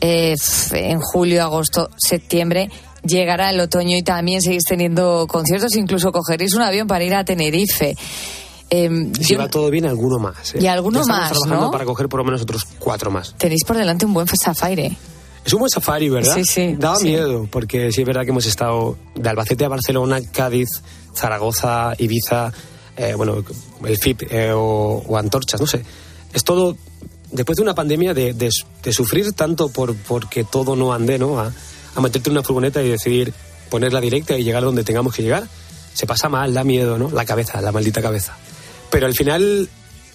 eh, 0.00 0.36
en 0.72 1.00
julio, 1.00 1.42
agosto, 1.42 1.90
septiembre 1.96 2.70
llegará 3.04 3.50
el 3.50 3.60
otoño 3.60 3.96
y 3.96 4.02
también 4.02 4.42
seguís 4.42 4.64
teniendo 4.64 5.26
conciertos, 5.28 5.74
incluso 5.76 6.12
cogeréis 6.12 6.54
un 6.54 6.62
avión 6.62 6.86
para 6.86 7.04
ir 7.04 7.14
a 7.14 7.24
Tenerife. 7.24 7.96
Eh, 8.70 9.10
si 9.20 9.34
va 9.34 9.48
todo 9.48 9.70
bien, 9.70 9.86
alguno 9.86 10.18
más. 10.18 10.54
¿eh? 10.54 10.58
Y 10.60 10.66
alguno 10.66 11.00
estamos 11.00 11.20
más, 11.20 11.30
trabajando 11.32 11.66
¿no? 11.66 11.70
para 11.70 11.84
coger 11.86 12.08
por 12.08 12.18
lo 12.18 12.24
menos 12.24 12.42
otros 12.42 12.66
cuatro 12.78 13.10
más. 13.10 13.34
Tenéis 13.38 13.64
por 13.64 13.76
delante 13.76 14.04
un 14.04 14.12
buen 14.12 14.26
safari. 14.28 14.96
Es 15.44 15.52
un 15.54 15.60
buen 15.60 15.70
safari, 15.70 16.10
¿verdad? 16.10 16.34
Sí, 16.34 16.44
sí, 16.44 16.76
Daba 16.78 16.96
sí. 16.96 17.04
miedo, 17.06 17.48
porque 17.50 17.90
sí 17.92 18.02
es 18.02 18.06
verdad 18.06 18.24
que 18.24 18.30
hemos 18.30 18.44
estado 18.44 18.98
de 19.14 19.26
Albacete 19.28 19.64
a 19.64 19.68
Barcelona, 19.68 20.20
Cádiz, 20.32 20.68
Zaragoza, 21.14 21.94
Ibiza, 21.96 22.52
eh, 22.98 23.14
bueno, 23.16 23.42
el 23.86 23.96
FIP 23.96 24.24
eh, 24.30 24.52
o, 24.52 25.02
o 25.06 25.16
Antorchas, 25.16 25.60
no 25.60 25.66
sé. 25.66 25.82
Es 26.34 26.44
todo, 26.44 26.76
después 27.32 27.56
de 27.56 27.62
una 27.62 27.74
pandemia, 27.74 28.12
de, 28.12 28.34
de- 28.34 28.50
de 28.82 28.92
sufrir 28.92 29.32
tanto 29.32 29.70
por 29.70 29.94
porque 29.96 30.44
todo 30.44 30.76
no 30.76 30.92
ande, 30.92 31.18
¿no? 31.18 31.40
A, 31.40 31.50
a 31.94 32.00
meterte 32.00 32.28
en 32.30 32.32
una 32.32 32.42
furgoneta 32.42 32.82
y 32.82 32.88
decidir 32.88 33.32
ponerla 33.70 34.00
directa 34.00 34.36
y 34.38 34.44
llegar 34.44 34.62
donde 34.62 34.84
tengamos 34.84 35.14
que 35.14 35.22
llegar. 35.22 35.44
Se 35.94 36.06
pasa 36.06 36.28
mal, 36.28 36.54
da 36.54 36.64
miedo, 36.64 36.96
¿no? 36.98 37.10
La 37.10 37.24
cabeza, 37.24 37.60
la 37.60 37.72
maldita 37.72 38.00
cabeza. 38.00 38.36
Pero 38.90 39.06
al 39.06 39.14
final, 39.14 39.68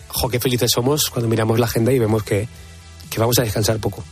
jo, 0.07 0.29
qué 0.29 0.39
felices 0.39 0.71
somos 0.71 1.09
cuando 1.09 1.27
miramos 1.29 1.59
la 1.59 1.65
agenda 1.65 1.91
y 1.91 1.99
vemos 1.99 2.23
que, 2.23 2.47
que 3.09 3.19
vamos 3.19 3.37
a 3.39 3.43
descansar 3.43 3.77
poco. 3.79 4.03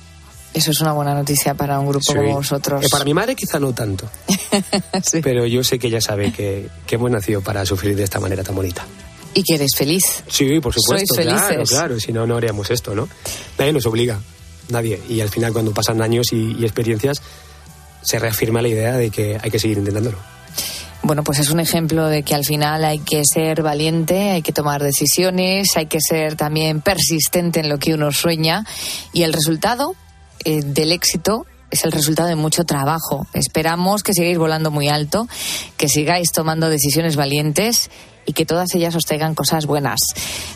Eso 0.53 0.71
es 0.71 0.81
una 0.81 0.91
buena 0.91 1.13
noticia 1.13 1.53
para 1.53 1.79
un 1.79 1.87
grupo 1.87 2.03
Sí. 2.11 2.13
como 2.17 2.33
vosotros. 2.35 2.83
Eh, 2.83 2.87
para 2.91 3.05
mi 3.05 3.13
madre 3.13 3.35
quizá 3.35 3.57
no 3.57 3.73
tanto. 3.73 4.09
Pero 5.23 5.45
yo 5.47 5.63
sé 5.63 5.79
que 5.79 5.87
ella 5.87 6.01
sabe 6.01 6.31
que, 6.33 6.67
que 6.85 6.95
hemos 6.95 7.09
nacido 7.09 7.41
para 7.41 7.65
sufrir 7.65 7.95
de 7.95 8.03
esta 8.03 8.19
manera 8.19 8.43
tan 8.43 8.55
bonita. 8.55 8.85
Y 9.33 9.43
que 9.43 9.55
eres 9.55 9.71
feliz. 9.77 10.03
Sí, 10.27 10.59
por 10.59 10.73
supuesto. 10.73 11.15
Sois 11.15 11.25
Claro, 11.27 11.47
felices. 11.47 11.69
claro. 11.69 11.99
Si 12.01 12.11
no, 12.11 12.27
no 12.27 12.35
haríamos 12.35 12.69
esto, 12.69 12.93
¿no? 12.93 13.07
Nadie 13.57 13.71
nos 13.71 13.85
obliga. 13.85 14.19
Nadie. 14.67 15.01
Y 15.07 15.21
al 15.21 15.29
final, 15.29 15.53
cuando 15.53 15.73
pasan 15.73 16.01
años 16.01 16.27
y, 16.33 16.57
y 16.59 16.63
experiencias, 16.65 17.21
se 18.01 18.19
reafirma 18.19 18.61
la 18.61 18.67
idea 18.67 18.97
de 18.97 19.09
que 19.09 19.37
hay 19.41 19.51
que 19.51 19.59
seguir 19.59 19.77
intentándolo. 19.77 20.17
Bueno, 21.03 21.23
pues 21.23 21.39
es 21.39 21.49
un 21.49 21.59
ejemplo 21.59 22.07
de 22.07 22.21
que 22.21 22.35
al 22.35 22.45
final 22.45 22.83
hay 22.85 22.99
que 22.99 23.23
ser 23.25 23.63
valiente, 23.63 24.31
hay 24.31 24.41
que 24.43 24.51
tomar 24.51 24.83
decisiones, 24.83 25.69
hay 25.75 25.87
que 25.87 25.99
ser 25.99 26.35
también 26.35 26.81
persistente 26.81 27.59
en 27.59 27.69
lo 27.69 27.79
que 27.79 27.95
uno 27.95 28.11
sueña 28.11 28.65
y 29.11 29.23
el 29.23 29.33
resultado 29.33 29.95
eh, 30.45 30.61
del 30.63 30.91
éxito 30.91 31.47
es 31.71 31.85
el 31.85 31.91
resultado 31.91 32.27
de 32.27 32.35
mucho 32.35 32.65
trabajo. 32.65 33.25
Esperamos 33.33 34.03
que 34.03 34.13
sigáis 34.13 34.37
volando 34.37 34.69
muy 34.69 34.89
alto, 34.89 35.27
que 35.77 35.87
sigáis 35.87 36.31
tomando 36.31 36.69
decisiones 36.69 37.15
valientes 37.15 37.89
y 38.25 38.33
que 38.33 38.45
todas 38.45 38.73
ellas 38.75 38.95
os 38.95 39.05
traigan 39.05 39.35
cosas 39.35 39.65
buenas. 39.65 39.99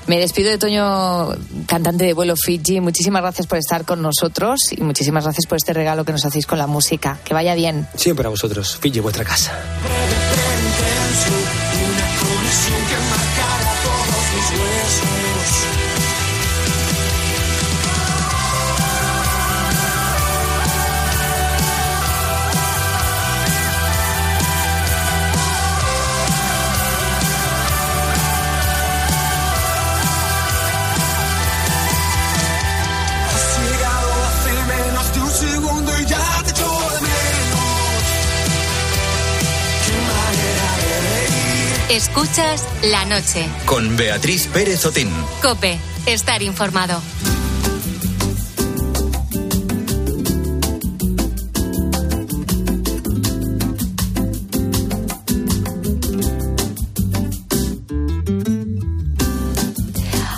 Me 0.07 0.19
despido 0.19 0.49
de 0.49 0.57
Toño, 0.57 1.29
cantante 1.67 2.05
de 2.05 2.13
vuelo 2.13 2.35
Fiji. 2.35 2.79
Muchísimas 2.79 3.21
gracias 3.21 3.47
por 3.47 3.57
estar 3.57 3.85
con 3.85 4.01
nosotros 4.01 4.59
y 4.71 4.81
muchísimas 4.81 5.23
gracias 5.23 5.45
por 5.47 5.57
este 5.57 5.73
regalo 5.73 6.05
que 6.05 6.11
nos 6.11 6.25
hacéis 6.25 6.45
con 6.45 6.57
la 6.57 6.67
música. 6.67 7.19
Que 7.23 7.33
vaya 7.33 7.55
bien. 7.55 7.87
Siempre 7.95 8.25
a 8.25 8.29
vosotros. 8.29 8.77
Fiji, 8.79 8.99
vuestra 8.99 9.23
casa. 9.23 9.51
Escuchas 41.95 42.67
la 42.83 43.05
noche. 43.05 43.47
Con 43.65 43.95
Beatriz 43.95 44.47
Pérez 44.47 44.85
Otín. 44.85 45.09
Cope, 45.41 45.79
estar 46.05 46.41
informado. 46.41 47.01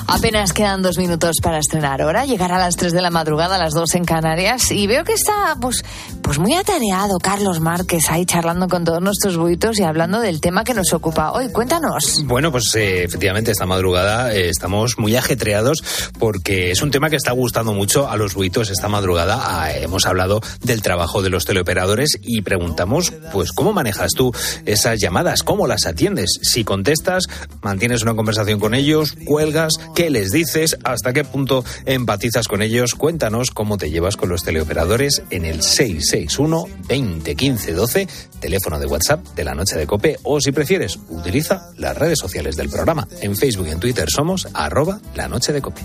Apenas 0.09 0.53
quedan 0.53 0.81
dos 0.81 0.97
minutos 0.97 1.35
para 1.43 1.59
estrenar 1.59 2.01
hora. 2.01 2.25
Llegará 2.25 2.55
a 2.55 2.59
las 2.59 2.75
tres 2.75 2.93
de 2.93 3.01
la 3.01 3.09
madrugada, 3.09 3.55
a 3.55 3.57
las 3.57 3.73
dos 3.73 3.93
en 3.93 4.05
Canarias. 4.05 4.71
Y 4.71 4.87
veo 4.87 5.03
que 5.03 5.11
está 5.11 5.57
pues, 5.59 5.83
pues 6.21 6.39
muy 6.39 6.53
atareado 6.53 7.17
Carlos 7.19 7.59
Márquez 7.59 8.09
ahí 8.09 8.25
charlando 8.25 8.69
con 8.69 8.85
todos 8.85 9.01
nuestros 9.01 9.35
buitos 9.35 9.77
y 9.79 9.83
hablando 9.83 10.21
del 10.21 10.39
tema 10.39 10.63
que 10.63 10.73
nos 10.73 10.93
ocupa 10.93 11.33
hoy. 11.33 11.49
Cuéntanos. 11.49 12.23
Bueno, 12.23 12.53
pues 12.53 12.73
eh, 12.75 13.03
efectivamente 13.03 13.51
esta 13.51 13.65
madrugada 13.65 14.33
eh, 14.33 14.47
estamos 14.49 14.97
muy 14.97 15.17
ajetreados 15.17 15.83
porque 16.17 16.71
es 16.71 16.81
un 16.81 16.89
tema 16.89 17.09
que 17.09 17.17
está 17.17 17.33
gustando 17.33 17.73
mucho 17.73 18.09
a 18.09 18.15
los 18.15 18.33
buitos 18.33 18.69
esta 18.69 18.87
madrugada. 18.87 19.41
Ah, 19.43 19.73
hemos 19.73 20.05
hablado 20.05 20.39
del 20.63 20.81
trabajo 20.81 21.21
de 21.21 21.29
los 21.29 21.43
teleoperadores 21.43 22.17
y 22.21 22.43
preguntamos, 22.43 23.11
pues, 23.33 23.51
¿cómo 23.51 23.73
manejas 23.73 24.11
tú 24.11 24.33
esas 24.65 25.01
llamadas? 25.01 25.43
¿Cómo 25.43 25.67
las 25.67 25.85
atiendes? 25.85 26.39
Si 26.41 26.63
contestas, 26.63 27.25
mantienes 27.61 28.03
una 28.03 28.15
conversación 28.15 28.61
con 28.61 28.73
ellos, 28.73 29.13
cuelgas, 29.25 29.73
¿qué 29.97 30.11
les 30.11 30.31
dices? 30.31 30.77
¿Hasta 30.83 31.11
qué 31.11 31.23
punto 31.23 31.65
empatizas 31.87 32.47
con 32.47 32.61
ellos? 32.61 32.93
Cuéntanos 32.93 33.49
cómo 33.49 33.79
te 33.79 33.89
llevas 33.89 34.15
con 34.15 34.29
los 34.29 34.43
teleoperadores 34.43 35.23
en 35.31 35.43
el 35.43 35.63
661 35.63 36.67
20 36.87 37.35
15 37.35 37.73
12, 37.73 38.07
teléfono 38.39 38.77
de 38.77 38.85
WhatsApp 38.85 39.25
de 39.35 39.43
la 39.43 39.55
noche 39.55 39.75
de 39.75 39.87
Cope, 39.87 40.19
o 40.21 40.39
si 40.39 40.51
prefieres, 40.51 40.99
utiliza 41.09 41.71
las 41.77 41.97
redes 41.97 42.19
sociales 42.19 42.55
del 42.55 42.69
programa. 42.69 43.07
En 43.21 43.35
Facebook 43.35 43.65
y 43.69 43.71
en 43.71 43.79
Twitter 43.79 44.07
somos 44.07 44.47
arroba 44.53 44.99
la 45.15 45.27
noche 45.27 45.51
de 45.51 45.63
Cope. 45.63 45.81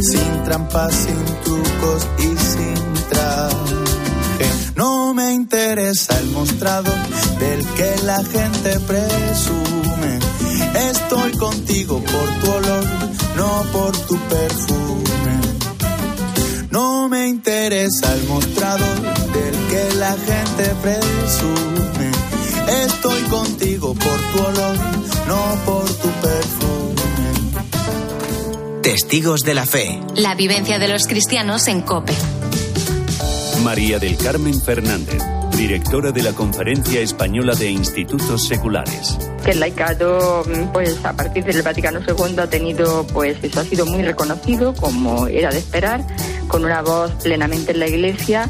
Sin 0.00 0.42
trampas, 0.44 0.94
sin 0.94 1.24
trucos 1.44 2.08
y 2.16 2.38
sin 2.38 2.94
traje. 3.10 3.90
No 4.74 5.12
me 5.12 5.34
interesa 5.34 6.18
el 6.18 6.30
mostrado 6.30 6.90
del 7.38 7.66
que 7.76 7.94
la 8.04 8.24
gente 8.24 8.80
presume. 8.80 10.18
Estoy 10.74 11.32
contigo 11.32 12.02
por 12.02 12.40
tu 12.40 12.50
olor, 12.52 12.84
no 13.36 13.64
por 13.72 13.96
tu 14.06 14.18
perfume. 14.28 15.40
No 16.70 17.08
me 17.08 17.26
interesa 17.28 18.14
el 18.14 18.28
mostrado 18.28 18.84
del 19.34 19.54
que 19.68 19.94
la 19.98 20.12
gente 20.12 20.74
presume. 20.82 22.10
Estoy 22.84 23.22
contigo 23.22 23.94
por 23.94 24.20
tu 24.32 24.38
olor, 24.38 24.76
no 25.26 25.56
por 25.64 25.84
tu 25.84 26.08
perfume. 26.08 26.70
Testigos 28.82 29.42
de 29.42 29.54
la 29.54 29.66
fe. 29.66 30.00
La 30.14 30.34
vivencia 30.34 30.78
de 30.78 30.88
los 30.88 31.06
cristianos 31.06 31.68
en 31.68 31.82
Cope. 31.82 32.14
María 33.62 33.98
del 33.98 34.16
Carmen 34.16 34.60
Fernández, 34.60 35.22
directora 35.56 36.12
de 36.12 36.22
la 36.22 36.32
Conferencia 36.32 37.00
Española 37.00 37.54
de 37.54 37.70
Institutos 37.70 38.46
Seculares. 38.46 39.18
Que 39.40 39.52
el 39.52 39.60
laicado, 39.60 40.44
mm, 40.44 40.72
pues 40.72 41.04
a 41.04 41.12
partir 41.12 41.44
del 41.44 41.62
Vaticano 41.62 42.00
II 42.00 42.38
ha 42.38 42.48
tenido, 42.48 43.06
pues 43.12 43.36
eso 43.42 43.60
ha 43.60 43.64
sido 43.64 43.86
muy 43.86 44.02
reconocido, 44.02 44.74
como 44.74 45.26
era 45.26 45.50
de 45.50 45.58
esperar, 45.58 46.04
con 46.48 46.64
una 46.64 46.82
voz 46.82 47.12
plenamente 47.22 47.72
en 47.72 47.80
la 47.80 47.88
Iglesia 47.88 48.48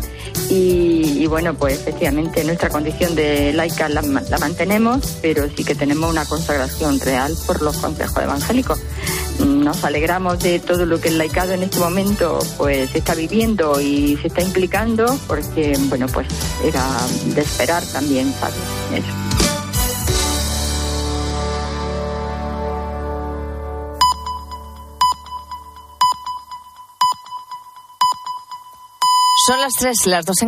y, 0.48 1.26
bueno, 1.26 1.54
pues 1.54 1.74
efectivamente 1.74 2.42
nuestra 2.44 2.70
condición 2.70 3.14
de 3.14 3.52
laica 3.52 3.88
la 3.88 4.02
mantenemos, 4.02 5.18
pero 5.22 5.48
sí 5.56 5.64
que 5.64 5.74
tenemos 5.74 6.10
una 6.10 6.24
consagración 6.24 6.98
real 6.98 7.36
por 7.46 7.62
los 7.62 7.76
consejos 7.76 8.22
evangélicos. 8.22 8.80
Mm, 9.38 9.62
Nos 9.64 9.84
alegramos 9.84 10.38
de 10.40 10.58
todo 10.58 10.86
lo 10.86 11.00
que 11.00 11.08
el 11.08 11.18
laicado 11.18 11.52
en 11.52 11.62
este 11.62 11.78
momento 11.78 12.38
pues 12.56 12.94
está 12.94 13.14
viviendo 13.14 13.80
y 13.80 14.16
se 14.20 14.28
está 14.28 14.42
implicando, 14.42 15.18
porque 15.28 15.78
bueno, 15.88 16.06
pues 16.08 16.26
era 16.64 16.84
de 17.26 17.40
esperar 17.40 17.82
también, 17.92 18.32
¿sabes? 18.40 18.56
Eso. 18.92 19.29
Son 29.46 29.58
las 29.58 29.72
tres, 29.72 29.96
las 30.06 30.26
dos 30.26 30.36
en 30.36 30.38